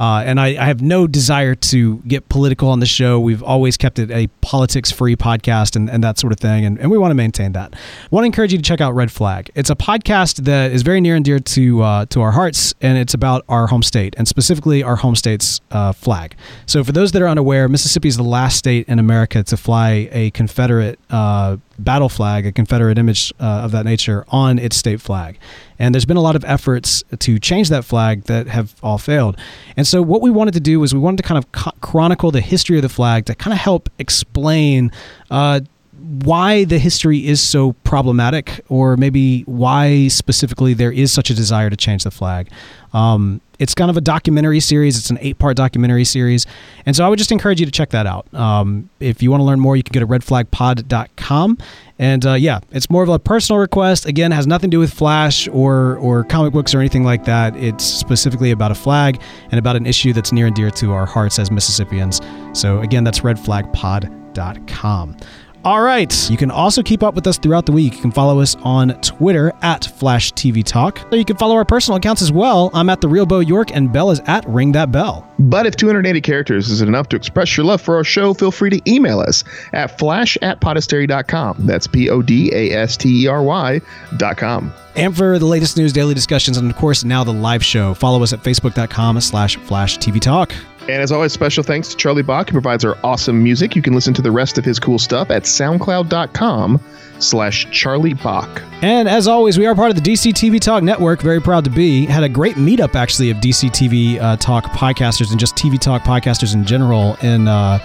Uh, 0.00 0.24
and 0.26 0.40
I, 0.40 0.48
I, 0.60 0.66
have 0.66 0.82
no 0.82 1.06
desire 1.06 1.54
to 1.54 1.98
get 1.98 2.28
political 2.28 2.68
on 2.68 2.80
the 2.80 2.86
show. 2.86 3.20
We've 3.20 3.44
always 3.44 3.76
kept 3.76 4.00
it 4.00 4.10
a 4.10 4.26
politics 4.40 4.90
free 4.90 5.14
podcast 5.14 5.76
and, 5.76 5.88
and 5.88 6.02
that 6.02 6.18
sort 6.18 6.32
of 6.32 6.40
thing. 6.40 6.64
And, 6.64 6.80
and 6.80 6.90
we 6.90 6.98
want 6.98 7.12
to 7.12 7.14
maintain 7.14 7.52
that. 7.52 7.72
I 7.72 8.08
want 8.10 8.24
to 8.24 8.26
encourage 8.26 8.50
you 8.50 8.58
to 8.58 8.64
check 8.64 8.80
out 8.80 8.92
Red 8.96 9.12
Flag. 9.12 9.52
It's 9.54 9.70
a 9.70 9.76
podcast 9.76 10.44
that 10.46 10.72
is 10.72 10.82
very 10.82 11.00
near 11.00 11.14
and 11.14 11.24
dear 11.24 11.38
to, 11.38 11.82
uh, 11.82 12.06
to 12.06 12.20
our 12.22 12.32
hearts, 12.32 12.74
and 12.80 12.98
it's 12.98 13.14
about 13.14 13.44
our 13.48 13.68
home 13.68 13.84
state 13.84 14.16
and 14.18 14.26
specifically 14.26 14.82
our 14.82 14.96
home 14.96 15.14
state's 15.14 15.60
uh, 15.70 15.92
flag. 15.92 16.34
So 16.66 16.82
for 16.82 16.90
those 16.90 17.12
that 17.12 17.22
are 17.22 17.28
unaware, 17.28 17.68
Mississippi 17.68 18.08
is 18.08 18.16
the 18.16 18.24
last 18.24 18.56
state 18.56 18.88
in 18.88 18.98
America 18.98 19.44
to 19.44 19.56
fly 19.56 20.08
a 20.10 20.32
Confederate 20.32 20.98
uh, 21.08 21.58
battle 21.78 22.08
flag, 22.08 22.46
a 22.46 22.52
Confederate 22.52 22.98
image 22.98 23.32
uh, 23.40 23.62
of 23.64 23.72
that 23.72 23.84
nature, 23.84 24.24
on 24.28 24.58
its 24.58 24.76
state 24.76 25.00
flag. 25.00 25.38
And 25.78 25.94
there's 25.94 26.04
been 26.04 26.16
a 26.16 26.22
lot 26.22 26.36
of 26.36 26.44
efforts 26.44 27.02
to 27.18 27.38
change 27.38 27.68
that 27.68 27.84
flag 27.84 28.24
that 28.24 28.46
have 28.46 28.74
all 28.82 28.98
failed. 28.98 29.36
And 29.76 29.86
so, 29.86 30.02
what 30.02 30.22
we 30.22 30.30
wanted 30.30 30.54
to 30.54 30.60
do 30.60 30.80
was 30.80 30.94
we 30.94 31.00
wanted 31.00 31.18
to 31.18 31.22
kind 31.24 31.38
of 31.38 31.50
co- 31.52 31.72
chronicle 31.80 32.30
the 32.30 32.40
history 32.40 32.76
of 32.76 32.82
the 32.82 32.88
flag 32.88 33.26
to 33.26 33.34
kind 33.34 33.52
of 33.52 33.58
help 33.58 33.90
explain. 33.98 34.92
Uh, 35.30 35.60
why 36.04 36.64
the 36.64 36.78
history 36.78 37.26
is 37.26 37.40
so 37.40 37.72
problematic, 37.84 38.60
or 38.68 38.96
maybe 38.96 39.42
why 39.42 40.08
specifically 40.08 40.74
there 40.74 40.92
is 40.92 41.12
such 41.12 41.30
a 41.30 41.34
desire 41.34 41.70
to 41.70 41.76
change 41.76 42.04
the 42.04 42.10
flag. 42.10 42.50
Um, 42.92 43.40
it's 43.58 43.74
kind 43.74 43.90
of 43.90 43.96
a 43.96 44.00
documentary 44.00 44.60
series. 44.60 44.98
It's 44.98 45.10
an 45.10 45.18
eight 45.20 45.38
part 45.38 45.56
documentary 45.56 46.04
series. 46.04 46.46
And 46.86 46.94
so 46.94 47.04
I 47.04 47.08
would 47.08 47.18
just 47.18 47.32
encourage 47.32 47.60
you 47.60 47.66
to 47.66 47.72
check 47.72 47.90
that 47.90 48.06
out. 48.06 48.32
Um, 48.34 48.90
if 49.00 49.22
you 49.22 49.30
want 49.30 49.40
to 49.40 49.44
learn 49.44 49.60
more, 49.60 49.76
you 49.76 49.82
can 49.82 49.92
go 49.92 50.00
to 50.00 50.06
redflagpod.com. 50.06 51.58
And 51.98 52.26
uh, 52.26 52.34
yeah, 52.34 52.60
it's 52.72 52.90
more 52.90 53.02
of 53.02 53.08
a 53.08 53.18
personal 53.18 53.60
request. 53.60 54.06
Again, 54.06 54.32
has 54.32 54.46
nothing 54.46 54.70
to 54.70 54.74
do 54.74 54.80
with 54.80 54.92
Flash 54.92 55.48
or, 55.48 55.96
or 55.96 56.24
comic 56.24 56.52
books 56.52 56.74
or 56.74 56.80
anything 56.80 57.04
like 57.04 57.24
that. 57.24 57.56
It's 57.56 57.84
specifically 57.84 58.50
about 58.50 58.72
a 58.72 58.74
flag 58.74 59.20
and 59.50 59.58
about 59.58 59.76
an 59.76 59.86
issue 59.86 60.12
that's 60.12 60.32
near 60.32 60.46
and 60.46 60.56
dear 60.56 60.70
to 60.72 60.92
our 60.92 61.06
hearts 61.06 61.38
as 61.38 61.50
Mississippians. 61.50 62.20
So 62.52 62.80
again, 62.80 63.04
that's 63.04 63.20
redflagpod.com. 63.20 65.16
All 65.64 65.80
right. 65.80 66.30
You 66.30 66.36
can 66.36 66.50
also 66.50 66.82
keep 66.82 67.02
up 67.02 67.14
with 67.14 67.26
us 67.26 67.38
throughout 67.38 67.64
the 67.64 67.72
week. 67.72 67.94
You 67.94 68.02
can 68.02 68.12
follow 68.12 68.40
us 68.40 68.54
on 68.56 69.00
Twitter 69.00 69.50
at 69.62 69.86
Flash 69.86 70.30
TV 70.32 70.62
Talk. 70.62 71.10
Or 71.10 71.16
you 71.16 71.24
can 71.24 71.38
follow 71.38 71.54
our 71.54 71.64
personal 71.64 71.96
accounts 71.96 72.20
as 72.20 72.30
well. 72.30 72.70
I'm 72.74 72.90
at 72.90 73.00
the 73.00 73.08
Real 73.08 73.24
Bo 73.24 73.40
York, 73.40 73.74
and 73.74 73.90
Bell 73.90 74.10
is 74.10 74.20
at 74.26 74.46
Ring 74.46 74.72
That 74.72 74.92
Bell. 74.92 75.26
But 75.38 75.64
if 75.64 75.74
280 75.76 76.20
characters 76.20 76.70
isn't 76.70 76.86
enough 76.86 77.08
to 77.08 77.16
express 77.16 77.56
your 77.56 77.64
love 77.64 77.80
for 77.80 77.96
our 77.96 78.04
show, 78.04 78.34
feel 78.34 78.50
free 78.50 78.70
to 78.70 78.90
email 78.90 79.20
us 79.20 79.42
at 79.72 79.98
flash 79.98 80.36
at 80.42 80.60
podastery.com. 80.60 81.66
That's 81.66 81.86
P 81.86 82.10
O 82.10 82.20
D 82.20 82.50
A 82.52 82.72
S 82.72 82.98
T 82.98 83.24
E 83.24 83.26
R 83.26 83.42
Y.com. 83.42 84.72
And 84.96 85.16
for 85.16 85.38
the 85.38 85.46
latest 85.46 85.76
news, 85.76 85.92
daily 85.92 86.14
discussions, 86.14 86.56
and 86.56 86.70
of 86.70 86.76
course 86.76 87.04
now 87.04 87.24
the 87.24 87.32
live 87.32 87.64
show, 87.64 87.94
follow 87.94 88.22
us 88.22 88.32
at 88.32 88.40
facebook.com 88.40 89.20
slash 89.22 89.56
flash 89.56 89.98
TV 89.98 90.20
Talk. 90.20 90.52
And 90.86 91.02
as 91.02 91.10
always, 91.10 91.32
special 91.32 91.64
thanks 91.64 91.88
to 91.88 91.96
Charlie 91.96 92.22
Bach, 92.22 92.48
who 92.48 92.52
provides 92.52 92.84
our 92.84 92.98
awesome 93.02 93.42
music. 93.42 93.74
You 93.74 93.80
can 93.80 93.94
listen 93.94 94.12
to 94.14 94.22
the 94.22 94.30
rest 94.30 94.58
of 94.58 94.64
his 94.64 94.78
cool 94.78 94.98
stuff 94.98 95.30
at 95.30 95.44
soundcloud.com 95.44 96.78
slash 97.20 97.66
Charlie 97.70 98.12
Bach. 98.12 98.62
And 98.82 99.08
as 99.08 99.26
always, 99.26 99.58
we 99.58 99.64
are 99.64 99.74
part 99.74 99.90
of 99.90 99.96
the 99.96 100.02
DC 100.02 100.32
TV 100.32 100.60
Talk 100.60 100.82
Network. 100.82 101.22
Very 101.22 101.40
proud 101.40 101.64
to 101.64 101.70
be. 101.70 102.04
Had 102.04 102.22
a 102.22 102.28
great 102.28 102.56
meetup, 102.56 102.94
actually, 102.94 103.30
of 103.30 103.38
DC 103.38 103.70
TV 103.70 104.20
uh, 104.20 104.36
Talk 104.36 104.64
podcasters 104.66 105.30
and 105.30 105.40
just 105.40 105.56
TV 105.56 105.80
Talk 105.80 106.02
podcasters 106.02 106.54
in 106.54 106.64
general. 106.64 107.16
in... 107.22 107.48
uh, 107.48 107.78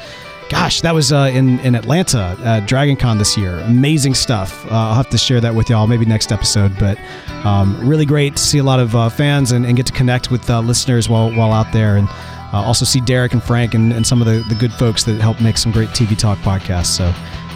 gosh, 0.50 0.82
that 0.82 0.93
was 0.93 1.14
uh, 1.14 1.30
in, 1.32 1.60
in 1.60 1.76
Atlanta 1.76 2.36
at 2.43 2.68
Dragon 2.68 2.95
Con 2.95 3.18
this 3.18 3.38
year. 3.38 3.60
Amazing 3.60 4.16
stuff. 4.16 4.66
Uh, 4.66 4.76
I'll 4.76 4.95
have 4.95 5.10
to 5.12 5.18
share 5.18 5.39
that 5.39 5.54
with 5.56 5.70
y'all 5.70 5.88
maybe 5.88 6.06
next 6.06 6.32
episode. 6.32 6.78
But 6.78 6.97
um, 7.45 7.80
really 7.88 8.06
great 8.06 8.36
to 8.36 8.41
see 8.41 8.58
a 8.58 8.64
lot 8.64 8.80
of 8.80 8.95
uh, 8.95 9.10
fans 9.10 9.52
and, 9.52 9.66
and, 9.66 9.78
get 9.78 9.86
to 9.86 9.93
connect 9.93 10.32
with 10.32 10.50
uh, 10.50 10.60
listeners 10.62 11.08
while, 11.08 11.32
while 11.34 11.54
out 11.54 11.72
there. 11.72 11.97
And 11.97 12.10
uh, 12.54 12.62
also 12.64 12.86
see 12.86 13.02
Derek 13.02 13.34
and 13.34 13.43
Frank 13.43 13.74
and, 13.74 13.93
and 13.93 14.06
some 14.06 14.22
of 14.22 14.28
the, 14.28 14.43
the 14.50 14.56
good 14.56 14.74
folks 14.74 15.04
that 15.04 15.20
help 15.22 15.41
make 15.41 15.58
some 15.58 15.72
great 15.72 15.89
TV 15.89 16.18
Talk 16.18 16.38
podcasts. 16.39 16.88
So 16.88 17.14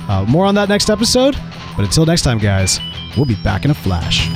uh, 0.10 0.26
more 0.28 0.46
on 0.46 0.56
that 0.56 0.70
next 0.70 0.90
episode. 0.90 1.36
But 1.76 1.86
until 1.86 2.06
next 2.06 2.22
time, 2.22 2.38
guys, 2.38 2.80
we'll 3.16 3.26
be 3.26 3.36
back 3.36 3.66
in 3.66 3.72
a 3.72 3.76
flash. 3.76 4.30